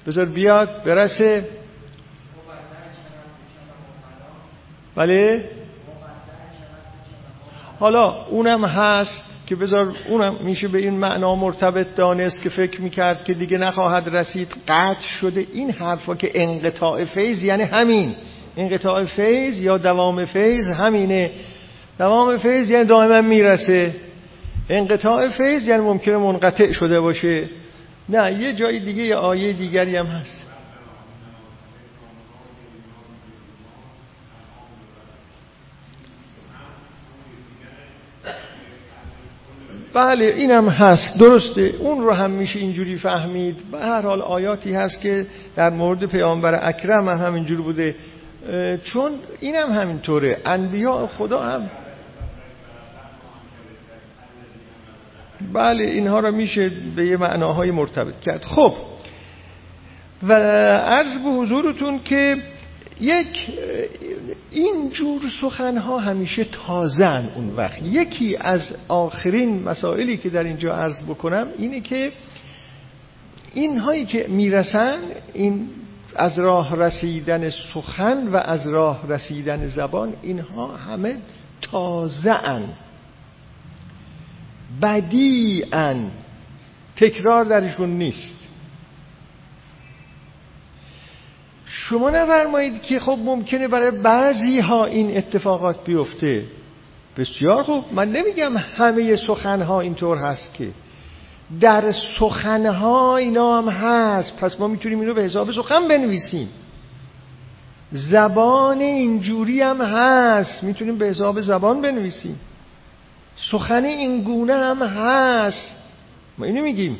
بذار 0.07 0.24
بیاد 0.24 0.85
برسه. 0.85 1.49
بله 4.97 5.51
حالا 7.80 8.24
اونم 8.24 8.64
هست 8.64 9.22
که 9.47 9.57
بذار 9.57 9.93
اونم 10.09 10.35
میشه 10.41 10.68
به 10.68 10.78
این 10.78 10.95
معنا 10.95 11.35
مرتبط 11.35 11.95
دانست 11.95 12.43
که 12.43 12.49
فکر 12.49 12.80
می‌کرد 12.80 13.24
که 13.24 13.35
دیگه 13.35 13.59
نخواهد 13.59 14.16
رسید. 14.16 14.49
قطع 14.68 15.09
شده 15.09 15.47
این 15.53 15.70
حرفا 15.70 16.14
که 16.14 16.30
انقطاع 16.35 17.05
فیض 17.05 17.43
یعنی 17.43 17.62
همین. 17.62 18.14
انقطاع 18.57 19.05
فیض 19.05 19.59
یا 19.61 19.78
دوام 19.78 20.24
فیض 20.24 20.70
همینه. 20.70 21.30
دوام 21.99 22.39
فیض 22.39 22.70
یعنی 22.70 22.85
دائما 22.85 23.20
می‌رسه. 23.20 23.95
انقطاع 24.68 25.28
فیض 25.28 25.68
یعنی 25.68 25.82
ممکنه 25.82 26.16
منقطع 26.16 26.72
شده 26.72 27.00
باشه. 27.00 27.48
نه 28.08 28.32
یه 28.32 28.52
جای 28.52 28.80
دیگه 28.80 29.02
یه 29.02 29.16
آیه 29.16 29.52
دیگری 29.52 29.96
هم 29.96 30.06
هست. 30.06 30.46
بله 39.94 40.24
اینم 40.24 40.68
هست. 40.68 41.18
درسته. 41.18 41.60
اون 41.60 42.04
رو 42.04 42.12
هم 42.12 42.30
میشه 42.30 42.58
اینجوری 42.58 42.98
فهمید. 42.98 43.70
به 43.72 43.78
هر 43.78 44.02
حال 44.02 44.22
آیاتی 44.22 44.74
هست 44.74 45.00
که 45.00 45.26
در 45.56 45.70
مورد 45.70 46.06
پیامبر 46.06 46.68
اکرم 46.68 47.08
هم 47.08 47.26
همینجور 47.26 47.62
بوده. 47.62 47.94
چون 48.84 49.12
اینم 49.40 49.72
همینطوره. 49.72 50.38
انبیاء 50.44 51.06
خدا 51.06 51.42
هم 51.42 51.70
بله 55.53 55.84
اینها 55.84 56.20
را 56.20 56.30
میشه 56.30 56.70
به 56.97 57.07
یه 57.07 57.16
معناهای 57.16 57.70
مرتبط 57.70 58.20
کرد. 58.20 58.45
خب 58.45 58.74
و 60.22 60.32
عرض 60.72 61.16
به 61.24 61.30
حضورتون 61.30 62.01
که 62.05 62.36
یک 63.01 63.49
این 64.50 64.91
جور 64.91 65.22
سخنها 65.41 65.99
همیشه 65.99 66.45
تازن 66.45 67.29
اون 67.37 67.50
وقت. 67.57 67.83
یکی 67.83 68.37
از 68.37 68.76
آخرین 68.88 69.62
مسائلی 69.62 70.16
که 70.16 70.30
در 70.30 70.45
اینجا 70.45 70.75
عرض 70.75 71.04
بکنم 71.04 71.46
اینه 71.58 71.80
که 71.80 72.12
اینهایی 73.54 74.07
که 74.07 74.26
می‌رسن 74.29 74.99
این 75.34 75.68
از 76.16 76.38
راه 76.38 76.76
رسیدن 76.76 77.50
سخن 77.50 78.29
و 78.29 78.37
از 78.37 78.66
راه 78.66 79.08
رسیدن 79.08 79.68
زبان 79.68 80.12
اینها 80.22 80.76
همه 80.76 81.16
تازه 81.61 82.33
بدیعا 84.82 85.96
تکرار 86.96 87.44
درشون 87.44 87.90
نیست. 87.90 88.36
شما 91.66 92.11
نفرمایید 92.11 92.82
که 92.82 92.99
خب 92.99 93.18
ممکنه 93.24 93.68
برای 93.68 93.90
بعضی 93.90 94.61
ها 94.61 94.84
این 94.84 95.16
اتفاقات 95.16 95.84
بیفته. 95.84 96.44
بسیار 97.16 97.62
خوب. 97.62 97.84
من 97.92 98.12
نمیگم 98.12 98.57
همه 98.57 99.16
سخنها 99.16 99.80
اینطور 99.80 100.18
هست 100.18 100.54
که. 100.54 100.70
در 101.61 101.92
سخنها 102.18 103.16
اینا 103.16 103.58
هم 103.58 103.68
هست. 103.68 104.36
پس 104.36 104.61
ما 104.61 104.68
می‌تونیم 104.68 105.00
اینو 105.00 105.14
به 105.14 105.22
حساب 105.22 105.53
سخن 105.53 105.88
بنویسیم. 105.88 106.49
زبان 107.92 108.80
اینجوری 108.80 109.61
هم 109.61 109.82
هست. 109.82 110.64
می‌تونیم 110.64 110.99
به 110.99 111.07
حساب 111.07 111.40
زبان 111.40 111.80
بنویسیم. 111.80 112.40
سخن 113.37 113.84
این 113.84 114.22
گونه 114.22 114.54
هم 114.54 114.83
هست. 114.83 115.76
ما 116.38 116.46
اینو 116.46 116.63
میگیم. 116.63 116.99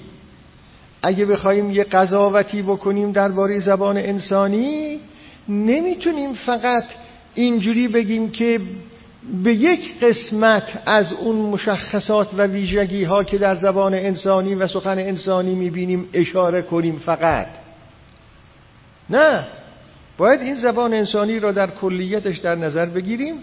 اگه 1.03 1.27
بخوایم 1.27 1.71
یه 1.71 1.85
قضاوتی 1.85 2.63
بکنیم 2.63 3.13
درباره 3.13 3.59
زبان 3.59 3.97
انسانی 3.97 5.01
نمی‌تونیم 5.49 6.33
فقط 6.33 6.85
اینجوری 7.35 7.89
بگیم 7.89 8.31
که 8.31 8.61
به 9.45 9.55
یک 9.55 10.01
قسمت 10.01 10.83
از 10.87 11.13
اون 11.13 11.37
مشخصات 11.37 12.29
و 12.37 12.47
ویژگی 12.47 13.05
ها 13.05 13.25
که 13.25 13.39
در 13.39 13.55
زبان 13.55 13.95
انسانی 13.95 14.55
و 14.55 14.67
سخن 14.67 14.99
انسانی 14.99 15.55
می‌بینیم 15.55 16.09
اشاره 16.13 16.63
کنیم 16.63 16.99
فقط. 16.99 17.47
نه. 19.11 19.47
باید 20.19 20.41
این 20.41 20.55
زبان 20.55 20.95
انسانی 20.95 21.39
را 21.39 21.53
در 21.53 21.71
کلیتش 21.71 22.39
در 22.39 22.55
نظر 22.55 22.87
بگیریم. 22.87 23.35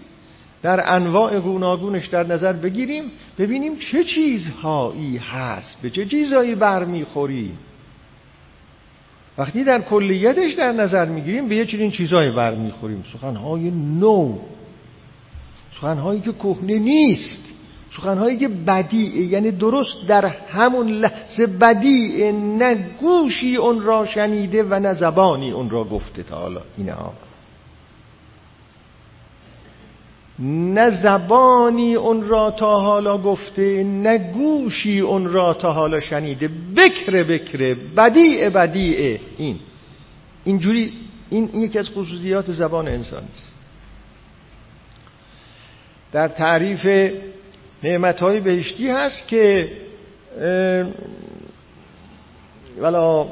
در 0.62 0.94
انواع 0.94 1.40
گوناگونش 1.40 2.06
در 2.06 2.26
نظر 2.26 2.52
بگیریم 2.52 3.04
ببینیم 3.38 3.76
چه 3.76 4.04
چیزهایی 4.04 5.16
هست 5.16 5.82
به 5.82 5.90
چه 5.90 6.06
چیزهایی 6.06 6.54
برمیخوریم. 6.54 7.58
وقتی 9.38 9.64
در 9.64 9.80
کلیتش 9.80 10.52
در 10.52 10.72
نظر 10.72 11.04
می‌گیریم 11.04 11.48
به 11.48 11.56
یه 11.56 11.66
چنین 11.66 11.90
چیزهایی 11.90 12.30
برمیخوریم. 12.30 13.04
سخنهای 13.12 13.70
نو. 13.70 14.38
سخنهایی 15.74 16.20
که 16.20 16.32
کهنه 16.32 16.78
نیست. 16.78 17.38
سخنهایی 17.96 18.36
که 18.36 18.48
بدیعه 18.48 19.24
یعنی 19.24 19.50
درست 19.50 20.06
در 20.08 20.24
همون 20.26 20.88
لحظه 20.88 21.46
بدیعه 21.46 22.32
نه 22.32 22.74
گوشی 23.00 23.56
اون 23.56 23.80
را 23.80 24.06
شنیده 24.06 24.62
و 24.62 24.78
نه 24.78 24.94
زبانی 24.94 25.50
اون 25.50 25.70
را 25.70 25.84
گفته 25.84 26.22
تا 26.22 26.38
حالا. 26.38 26.60
اینها. 26.76 27.12
نه 30.42 31.02
زبانی 31.02 31.94
اون 31.94 32.28
را 32.28 32.50
تا 32.50 32.80
حالا 32.80 33.18
گفته 33.18 33.84
نه 33.84 34.18
گوشی 34.32 35.00
اون 35.00 35.32
را 35.32 35.54
تا 35.54 35.72
حالا 35.72 36.00
شنیده. 36.00 36.50
بکره 36.76 37.24
بکره 37.24 37.74
بدیع 37.74 38.50
بدیع. 38.50 39.18
این. 39.38 39.58
اینجوری 40.44 40.92
این, 41.30 41.50
این 41.52 41.62
یکی 41.62 41.78
از 41.78 41.88
خصوصیات 41.90 42.52
زبان 42.52 42.88
انسان 42.88 43.22
است. 43.34 43.52
در 46.12 46.28
تعریف 46.28 47.12
نعمتهای 47.82 48.40
بهشتی 48.40 48.90
هست 48.90 49.28
که 49.28 49.70
ولا 52.78 53.26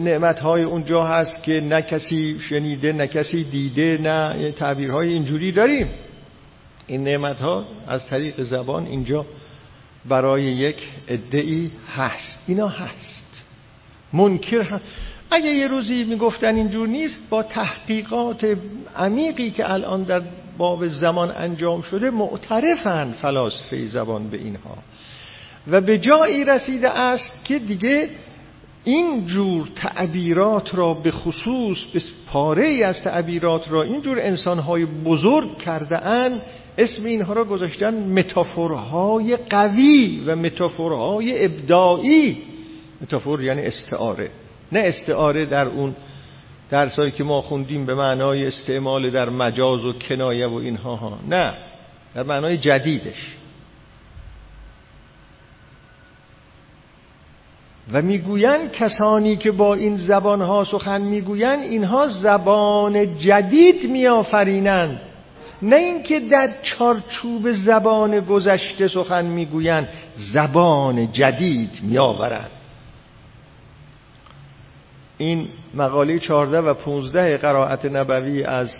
نعمت 0.00 0.40
های 0.40 0.62
اونجا 0.62 1.04
هست 1.04 1.42
که 1.42 1.60
نه 1.60 1.82
کسی 1.82 2.40
شنیده 2.40 2.92
نه 2.92 3.06
کسی 3.06 3.44
دیده 3.44 3.98
نه 4.02 4.52
تعبیرهای 4.52 5.08
اینجوری 5.12 5.52
داریم. 5.52 5.88
این 6.86 7.04
نعمت 7.04 7.40
ها 7.40 7.64
از 7.88 8.06
طریق 8.06 8.42
زبان 8.42 8.86
اینجا 8.86 9.26
برای 10.08 10.42
یک 10.42 10.88
ادعی 11.08 11.70
هست. 11.96 12.44
اینا 12.46 12.68
هست. 12.68 13.42
منکر 14.12 14.62
هم 14.62 14.80
اگه 15.30 15.48
یه 15.48 15.66
روزی 15.66 16.04
می‌گفتن 16.04 16.54
اینجور 16.54 16.88
نیست 16.88 17.30
با 17.30 17.42
تحقیقات 17.42 18.56
عمیقی 18.96 19.50
که 19.50 19.72
الان 19.72 20.02
در 20.02 20.22
باب 20.58 20.88
زمان 20.88 21.32
انجام 21.36 21.82
شده 21.82 22.10
معترفن 22.10 23.12
فلاسفه 23.22 23.86
زبان 23.86 24.30
به 24.30 24.36
اینها. 24.36 24.78
و 25.70 25.80
به 25.80 25.98
جایی 25.98 26.44
رسیده 26.44 26.90
است 26.90 27.44
که 27.44 27.58
دیگه 27.58 28.08
این 28.84 29.26
جور 29.26 29.68
تعبیرات 29.76 30.74
را 30.74 30.94
به 30.94 31.10
خصوص 31.10 31.78
به 31.94 32.02
پاره 32.26 32.84
از 32.84 33.02
تعبیرات 33.02 33.70
را 33.70 33.82
این 33.82 34.00
جور 34.00 34.18
انسانهای 34.20 34.84
بزرگ 34.84 35.58
کرده 35.58 36.06
اند 36.06 36.42
اسم 36.78 37.04
اینها 37.04 37.32
را 37.32 37.44
گذاشتن 37.44 37.94
متافورهای 37.94 39.36
قوی 39.36 40.24
و 40.26 40.36
متافورهای 40.36 41.44
ابداعی. 41.44 42.36
متافور 43.00 43.42
یعنی 43.42 43.62
استعاره. 43.62 44.30
نه 44.72 44.80
استعاره 44.80 45.46
در 45.46 45.66
اون 45.66 45.96
درسایی 46.70 47.10
که 47.10 47.24
ما 47.24 47.42
خوندیم 47.42 47.86
به 47.86 47.94
معنای 47.94 48.46
استعمال 48.46 49.10
در 49.10 49.28
مجاز 49.28 49.84
و 49.84 49.92
کنایه 49.92 50.46
و 50.46 50.54
اینها 50.54 50.96
ها. 50.96 51.18
نه. 51.28 51.52
در 52.14 52.22
معنای 52.22 52.58
جدیدش. 52.58 53.36
و 57.92 58.02
می‌گویند 58.02 58.72
کسانی 58.72 59.36
که 59.36 59.50
با 59.50 59.74
این 59.74 59.96
زبانها 59.96 60.64
سخن 60.64 61.00
می‌گویند 61.00 61.62
اینها 61.62 62.08
زبان 62.08 63.18
جدید 63.18 63.90
میآفرینند. 63.90 65.00
نه 65.62 65.76
اینکه 65.76 66.20
در 66.20 66.50
چارچوب 66.62 67.52
زبان 67.52 68.20
گذشته 68.20 68.88
سخن 68.88 69.24
می‌گویند 69.24 69.88
زبان 70.32 71.12
جدید 71.12 71.70
میآورند. 71.82 72.50
این 75.18 75.48
مقاله 75.74 76.18
14 76.18 76.58
و 76.58 76.74
15 76.74 77.36
قرائت 77.36 77.84
نبوی 77.84 78.44
از 78.44 78.70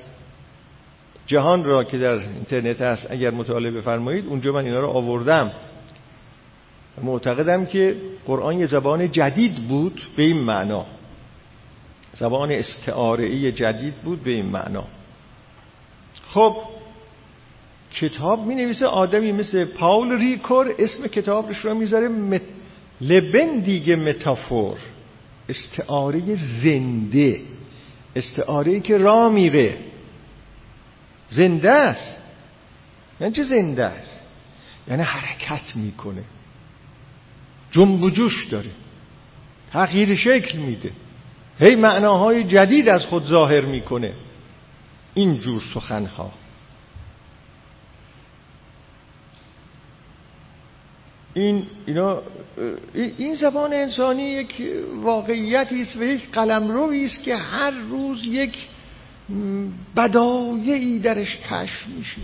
جهان 1.26 1.64
را 1.64 1.84
که 1.84 1.98
در 1.98 2.14
اینترنت 2.14 2.80
هست 2.80 3.06
اگر 3.10 3.30
مطالعه 3.30 3.70
بفرمایید 3.70 4.26
اونجا 4.26 4.52
من 4.52 4.64
اینا 4.64 4.80
رو 4.80 4.88
آوردم. 4.88 5.52
معتقدم 7.04 7.66
که 7.66 7.96
قرآن 8.26 8.58
یه 8.58 8.66
زبان 8.66 9.12
جدید 9.12 9.54
بود 9.54 10.02
به 10.16 10.22
این 10.22 10.38
معنا. 10.38 10.86
زبان 12.12 12.50
استعاره 12.50 13.52
جدید 13.52 13.94
بود 13.94 14.22
به 14.22 14.30
این 14.30 14.46
معنا. 14.46 14.84
خب 16.28 16.56
کتاب 17.94 18.46
می 18.46 18.54
نویسه 18.54 18.86
آدمی 18.86 19.32
مثل 19.32 19.64
پاول 19.64 20.18
ریکور 20.18 20.74
اسم 20.78 21.06
کتابش 21.06 21.56
رو 21.56 21.74
می‌ذاره 21.74 22.08
مت... 22.08 22.42
لبن 23.00 23.58
دیگه 23.58 23.96
متافور. 23.96 24.78
استعاره 25.48 26.20
زنده. 26.62 27.40
استعاره 28.16 28.80
که 28.80 28.98
را 28.98 29.28
میره. 29.28 29.78
زنده 31.30 31.70
است. 31.70 32.16
یعنی 33.20 33.32
چه 33.32 33.42
زنده 33.42 33.84
است؟ 33.84 34.20
یعنی 34.88 35.02
حرکت 35.02 35.76
می‌کنه. 35.76 36.22
جنب 37.70 38.02
و 38.02 38.10
جوش 38.10 38.46
داره. 38.50 38.70
تغییر 39.72 40.14
شکل 40.14 40.58
میده. 40.58 40.92
هی 41.58 41.76
معناهای 41.76 42.44
جدید 42.44 42.88
از 42.88 43.06
خود 43.06 43.24
ظاهر 43.24 43.64
می‌کنه. 43.64 44.12
این 45.14 45.38
جور 45.38 45.62
سخنها. 45.74 46.32
این 51.34 51.66
اینا 51.86 52.22
این 52.94 53.34
زبان 53.34 53.72
انسانی 53.72 54.22
یک 54.22 54.62
واقعیتی 55.02 55.80
است 55.80 55.96
و 55.96 56.02
یک 56.02 56.30
قلمروی 56.32 57.04
است 57.04 57.22
که 57.22 57.36
هر 57.36 57.70
روز 57.70 58.24
یک 58.24 58.56
بدایعی 59.96 60.98
درش 60.98 61.36
کشف 61.36 61.86
میشه. 61.86 62.20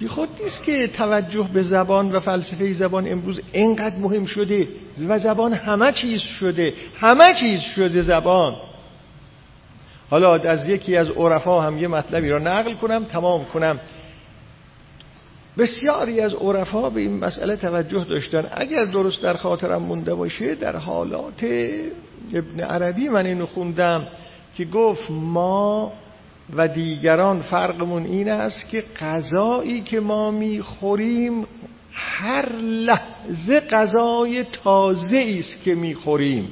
بی 0.00 0.08
خود 0.08 0.28
نیست 0.42 0.64
که 0.64 0.86
توجه 0.86 1.48
به 1.52 1.62
زبان 1.62 2.12
و 2.12 2.20
فلسفه 2.20 2.72
زبان 2.72 3.12
امروز 3.12 3.40
اینقدر 3.52 3.96
مهم 3.96 4.24
شده 4.24 4.68
و 5.08 5.18
زبان 5.18 5.52
همه 5.52 5.92
چیز 5.92 6.20
شده 6.20 6.74
همه 7.00 7.34
چیز 7.40 7.60
شده 7.60 8.02
زبان. 8.02 8.56
حالا 10.10 10.34
از 10.34 10.68
یکی 10.68 10.96
از 10.96 11.10
عرفا 11.10 11.60
هم 11.60 11.78
یه 11.78 11.88
مطلبی 11.88 12.28
را 12.28 12.38
نقل 12.38 12.74
کنم 12.74 13.04
تمام 13.04 13.44
کنم. 13.44 13.80
بسیاری 15.58 16.20
از 16.20 16.34
عرفا 16.34 16.90
به 16.90 17.00
این 17.00 17.18
مسئله 17.18 17.56
توجه 17.56 18.04
داشتن. 18.04 18.46
اگر 18.50 18.84
درست 18.84 19.22
در 19.22 19.36
خاطرم 19.36 19.82
مونده 19.82 20.14
باشه 20.14 20.54
در 20.54 20.76
حالات 20.76 21.44
ابن 22.34 22.60
عربی 22.60 23.08
من 23.08 23.26
اینو 23.26 23.46
خوندم 23.46 24.06
که 24.56 24.64
گفت 24.64 25.10
ما 25.10 25.92
و 26.56 26.68
دیگران 26.68 27.42
فرقمون 27.42 28.06
این 28.06 28.28
است 28.28 28.68
که 28.68 28.84
غذایی 29.00 29.80
که 29.80 30.00
ما 30.00 30.30
می‌خوریم 30.30 31.46
هر 31.92 32.52
لحظه 32.56 33.60
غذای 33.60 34.44
تازه 34.44 35.36
است 35.38 35.62
که 35.62 35.74
می‌خوریم. 35.74 36.48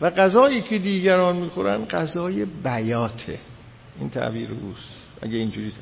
و 0.00 0.10
غذایی 0.10 0.60
که 0.60 0.78
دیگران 0.78 1.36
می‌خورن 1.36 1.84
غذای 1.84 2.44
بیاته. 2.44 3.38
این 4.00 4.10
تعبیر 4.10 4.50
اوست. 4.50 4.94
اگه 5.22 5.36
اینجوری 5.36 5.72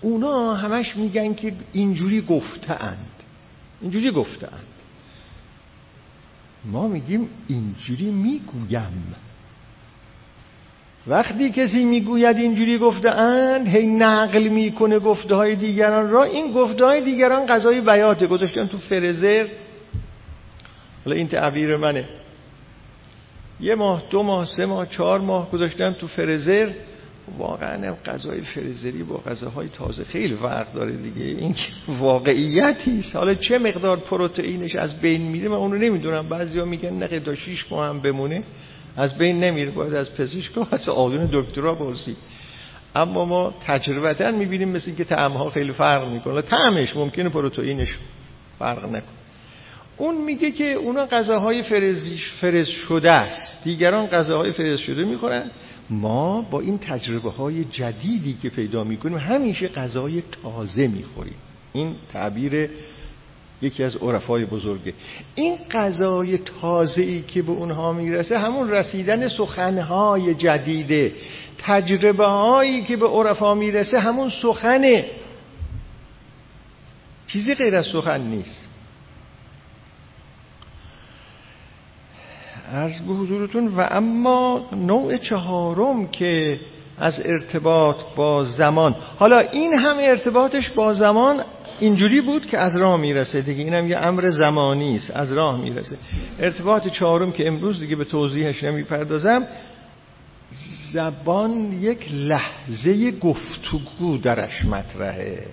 اونا 0.00 0.54
همش 0.54 0.96
میگن 0.96 1.34
که 1.34 1.52
اینجوری 1.72 2.20
گفتهاند. 2.20 3.22
اینجوری 3.80 4.10
گفتهاند. 4.10 4.64
ما 6.64 6.88
میگیم 6.88 7.28
اینجوری 7.48 8.10
می‌گویم. 8.10 9.14
وقتی 11.06 11.50
کسی 11.50 11.84
می‌گوید 11.84 12.36
اینجوری 12.36 12.78
گفته 12.78 13.10
اند 13.10 13.68
هی 13.68 13.86
نقل 13.86 14.48
می‌کنه 14.48 14.98
گفته 14.98 15.34
های 15.34 15.54
دیگران 15.54 16.10
را. 16.10 16.24
این 16.24 16.52
گفته 16.52 16.84
های 16.84 17.00
دیگران 17.00 17.46
غذای 17.46 17.80
بیاته 17.80 18.26
گذاشتن 18.26 18.66
تو 18.66 18.78
فرزر 18.78 19.46
حالا 21.04 21.16
این 21.16 21.28
تعبیر 21.28 21.76
منه. 21.76 22.04
یه 23.60 23.74
ماه 23.74 24.02
دو 24.10 24.22
ماه 24.22 24.46
سه 24.46 24.66
ماه 24.66 24.86
چهار 24.86 25.20
ماه 25.20 25.50
گذاشتن 25.50 25.92
تو 25.92 26.06
فرزر 26.06 26.70
واقعا 27.38 27.94
غذای 28.06 28.40
فرزری 28.40 29.02
با 29.02 29.16
غذاهای 29.16 29.68
تازه 29.68 30.04
خیلی 30.04 30.34
فرق 30.34 30.72
داره 30.72 30.92
دیگه. 30.92 31.24
این 31.24 31.54
واقعیتی 31.98 33.04
حالا 33.14 33.34
چه 33.34 33.58
مقدار 33.58 33.96
پروتئینش 33.96 34.76
از 34.76 35.00
بین 35.00 35.22
میره 35.22 35.48
من 35.48 35.56
اونو 35.56 35.76
نمی‌دونم. 35.76 36.28
بعضیا 36.28 36.64
میگن 36.64 36.90
نه 36.90 37.20
تا 37.20 37.34
6 37.34 37.64
ماه 37.70 37.88
هم 37.88 38.00
بمونه. 38.00 38.42
از 38.96 39.18
بین 39.18 39.44
نمیره 39.44 39.70
باید 39.70 39.94
از 39.94 40.14
پزشک 40.14 40.72
از 40.72 40.88
آقایون 40.88 41.28
دکترا 41.32 41.74
پرسید 41.74 42.16
اما 42.94 43.24
ما 43.24 43.54
تجربتا 43.66 44.30
می‌بینیم 44.30 44.68
مثل 44.68 44.94
که 44.94 45.04
طعمها 45.04 45.50
خیلی 45.50 45.72
فرق 45.72 46.08
می‌کنه. 46.08 46.42
طعمش 46.42 46.96
ممکنه 46.96 47.28
پروتئینش 47.28 47.96
فرق 48.58 48.84
نکنه. 48.84 49.02
اون 49.96 50.24
میگه 50.24 50.50
که 50.50 50.72
اونا 50.72 51.06
غذاهای 51.06 51.62
فرز 52.40 52.66
شده 52.66 53.10
است. 53.10 53.64
دیگران 53.64 54.06
غذاهای 54.06 54.52
فرز 54.52 54.78
شده 54.78 55.04
می‌خورن. 55.04 55.50
ما 55.90 56.42
با 56.42 56.60
این 56.60 56.78
تجربه 56.78 57.30
های 57.30 57.64
جدیدی 57.64 58.36
که 58.42 58.48
پیدا 58.48 58.84
می‌کنیم 58.84 59.18
همیشه 59.18 59.68
غذای 59.68 60.22
تازه 60.42 60.88
می‌خوریم. 60.88 61.36
این 61.72 61.94
تعبیر 62.12 62.68
یکی 63.64 63.84
از 63.84 63.96
عرفای 63.96 64.44
بزرگه. 64.44 64.94
این 65.34 65.56
قضای 65.70 66.38
تازه 66.38 67.02
ای 67.02 67.22
که 67.22 67.42
به 67.42 67.52
اونها 67.52 67.92
می‌رسه 67.92 68.38
همون 68.38 68.70
رسیدن 68.70 69.28
سخنهای 69.28 70.34
جدیده. 70.34 71.12
تجربه 71.58 72.26
هایی 72.26 72.82
که 72.82 72.96
به 72.96 73.06
عرفا 73.06 73.54
می‌رسه 73.54 73.98
همون 73.98 74.30
سخنه. 74.42 75.04
چیزی 77.26 77.54
غیر 77.54 77.76
از 77.76 77.86
سخن 77.86 78.20
نیست. 78.20 78.68
عرض 82.72 83.00
به 83.00 83.14
حضورتون 83.14 83.68
و 83.68 83.86
اما 83.90 84.68
نوع 84.72 85.16
چهارم 85.16 86.08
که 86.08 86.60
از 86.98 87.20
ارتباط 87.24 87.96
با 88.16 88.44
زمان. 88.44 88.96
حالا 89.18 89.38
این 89.38 89.74
هم 89.74 89.96
ارتباطش 90.00 90.70
با 90.70 90.94
زمان 90.94 91.44
اینجوری 91.80 92.20
بود 92.20 92.46
که 92.46 92.58
از 92.58 92.76
راه 92.76 93.00
می‌رسه. 93.00 93.42
دیگه 93.42 93.64
اینم 93.64 93.88
یه 93.88 93.98
امر 93.98 94.30
زمانی 94.30 94.96
است. 94.96 95.10
از 95.10 95.32
راه 95.32 95.60
می‌رسه. 95.60 95.96
ارتباط 96.38 96.88
چهارم 96.88 97.32
که 97.32 97.46
امروز 97.46 97.80
دیگه 97.80 97.96
به 97.96 98.04
توضیحش 98.04 98.64
نمی‌پردازم 98.64 99.46
زبان 100.92 101.72
یک 101.72 102.12
لحظه 102.12 103.10
گفتگو 103.10 104.18
درش 104.18 104.64
مطرحه. 104.64 105.46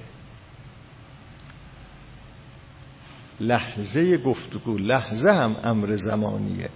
لحظه 3.39 4.17
گفتگو 4.17 4.77
لحظه 4.77 5.29
هم 5.29 5.55
امر 5.63 5.95
زمانیه. 5.95 6.69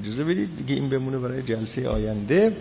اجازه 0.00 0.24
بدید 0.24 0.56
دیگه 0.56 0.74
این 0.74 0.90
بمونه 0.90 1.18
برای 1.18 1.42
جلسه 1.42 1.88
آینده. 1.88 2.56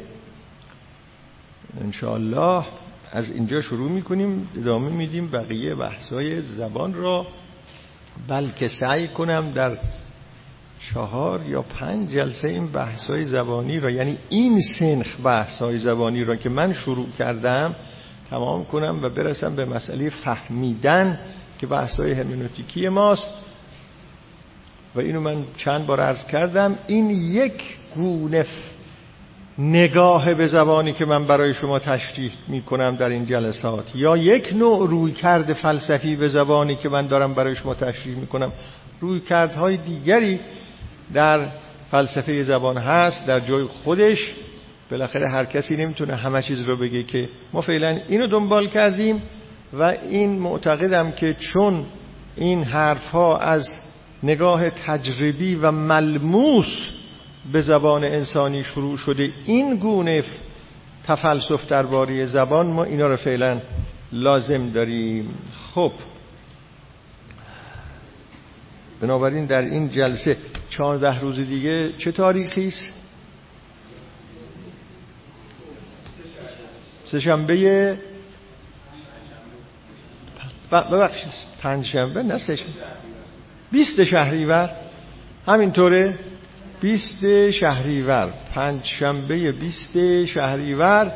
انشاءالله 1.82 2.66
از 3.12 3.30
اینجا 3.30 3.62
شروع 3.62 3.92
می‌کنیم 3.92 4.50
ادامه 4.58 4.90
میدیم 4.90 5.32
بقیه 5.32 5.76
بحثای 5.76 6.42
زبان 6.42 6.94
را. 6.94 7.28
بلکه 8.28 8.68
سعی 8.68 9.08
کنم 9.08 9.52
در 9.52 9.78
چهار 10.80 11.42
یا 11.48 11.62
پنج 11.62 12.10
جلسه 12.10 12.50
این 12.50 12.68
بحثای 12.68 13.24
زبانی 13.24 13.80
را 13.80 13.90
یعنی 13.90 14.18
این 14.30 14.62
سنخ 14.80 15.22
بحثای 15.24 15.80
زبانی 15.80 16.24
را 16.24 16.36
که 16.36 16.50
من 16.50 16.74
شروع 16.74 17.10
کردم 17.20 17.76
تمام 18.30 18.66
کنم 18.66 19.00
و 19.02 19.10
برسم 19.10 19.56
به 19.56 19.66
مسئله 19.66 20.10
فهمیدن 20.10 21.20
که 21.60 21.68
بحثای 21.68 22.12
هرمنوتیکی 22.12 22.90
ماست. 22.90 23.30
و 24.96 25.00
اینو 25.00 25.22
من 25.22 25.44
چند 25.58 25.86
بار 25.86 26.00
عرض 26.02 26.26
کردم 26.26 26.78
این 26.88 27.10
یک 27.10 27.64
گونه 27.96 28.46
نگاه 29.60 30.34
به 30.34 30.48
زبانی 30.48 30.94
که 30.94 31.06
من 31.06 31.26
برای 31.26 31.54
شما 31.54 31.80
تشریح 31.80 32.32
می 32.48 32.62
کنم 32.62 32.96
در 32.96 33.10
این 33.10 33.26
جلسات 33.26 33.96
یا 33.96 34.18
یک 34.18 34.54
نوع 34.56 34.90
روی 34.90 35.12
کرد 35.12 35.54
فلسفی 35.54 36.16
به 36.16 36.28
زبانی 36.28 36.76
که 36.76 36.90
من 36.90 37.08
دارم 37.08 37.34
برای 37.34 37.56
شما 37.56 37.74
تشریح 37.74 38.16
می 38.16 38.28
کنم 38.28 38.52
روی 39.00 39.20
کردهای 39.20 39.78
دیگری 39.78 40.40
در 41.14 41.40
فلسفه 41.92 42.44
زبان 42.44 42.78
هست 42.78 43.28
در 43.28 43.40
جای 43.40 43.64
خودش. 43.64 44.34
بالاخره 44.92 45.30
هر 45.30 45.46
کسی 45.46 45.78
نمی‌تونه 45.78 46.16
همه 46.16 46.42
چیز 46.42 46.60
رو 46.60 46.78
بگه 46.78 47.04
که 47.04 47.30
ما 47.54 47.62
فعلا 47.62 48.00
اینو 48.10 48.28
دنبال 48.28 48.68
کردیم 48.68 49.22
و 49.80 49.84
این 50.10 50.40
معتقدم 50.40 51.12
که 51.12 51.36
چون 51.40 51.86
این 52.36 52.64
حرف 52.64 53.08
ها 53.08 53.38
از 53.38 53.70
نگاه 54.24 54.70
تجربی 54.70 55.56
و 55.56 55.72
ملموس 55.72 56.99
به 57.52 57.62
زبان 57.62 58.04
انسانی 58.04 58.64
شروع 58.64 58.98
شده. 58.98 59.32
این 59.46 59.76
گونه 59.76 60.24
تفلسف 61.08 61.68
درباره 61.68 62.26
زبان 62.26 62.68
ما 62.68 62.84
اینا 62.84 63.08
رو 63.08 63.16
فعلا 63.16 63.62
لازم 64.12 64.70
داریم. 64.70 65.34
خب. 65.74 65.92
بنابراین 69.02 69.46
در 69.46 69.62
این 69.62 69.90
جلسه 69.90 70.38
چهارده 70.70 71.20
روز 71.20 71.36
دیگه 71.40 71.92
چه 71.98 72.12
تاریخی 72.12 72.68
است؟ 72.68 72.94
سهشنبه. 77.06 77.98
ببخشید. 80.72 81.34
پنج 81.62 81.86
شنبه 81.86 82.24
نه 82.24 82.38
سهشنبه. 82.38 82.72
بیست 83.72 84.04
شهریور. 84.04 84.70
همینطوره؟ 85.48 86.20
بیست 86.82 87.52
شهریور 87.52 88.34
پنج 88.56 88.86
شنبه 88.86 89.52
بیست 89.52 90.26
شهریور 90.26 91.12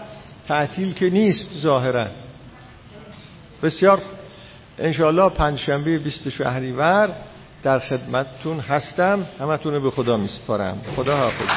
تعطیل 0.48 0.94
که 0.94 1.10
نیست 1.10 1.45
ظاهرا. 1.61 2.07
بسیار 3.64 4.02
انشاءالله 4.80 5.30
پنج 5.30 5.60
شنبه 5.60 5.98
بیست 5.98 6.30
شهریور 6.30 7.15
در 7.64 7.80
خدمتتون 7.80 8.60
هستم. 8.60 9.27
همتون 9.40 9.80
به 9.84 9.91
خدا 9.91 10.18
میسپارم. 10.18 10.81
خدا 10.95 11.18
حافظ. 11.18 11.49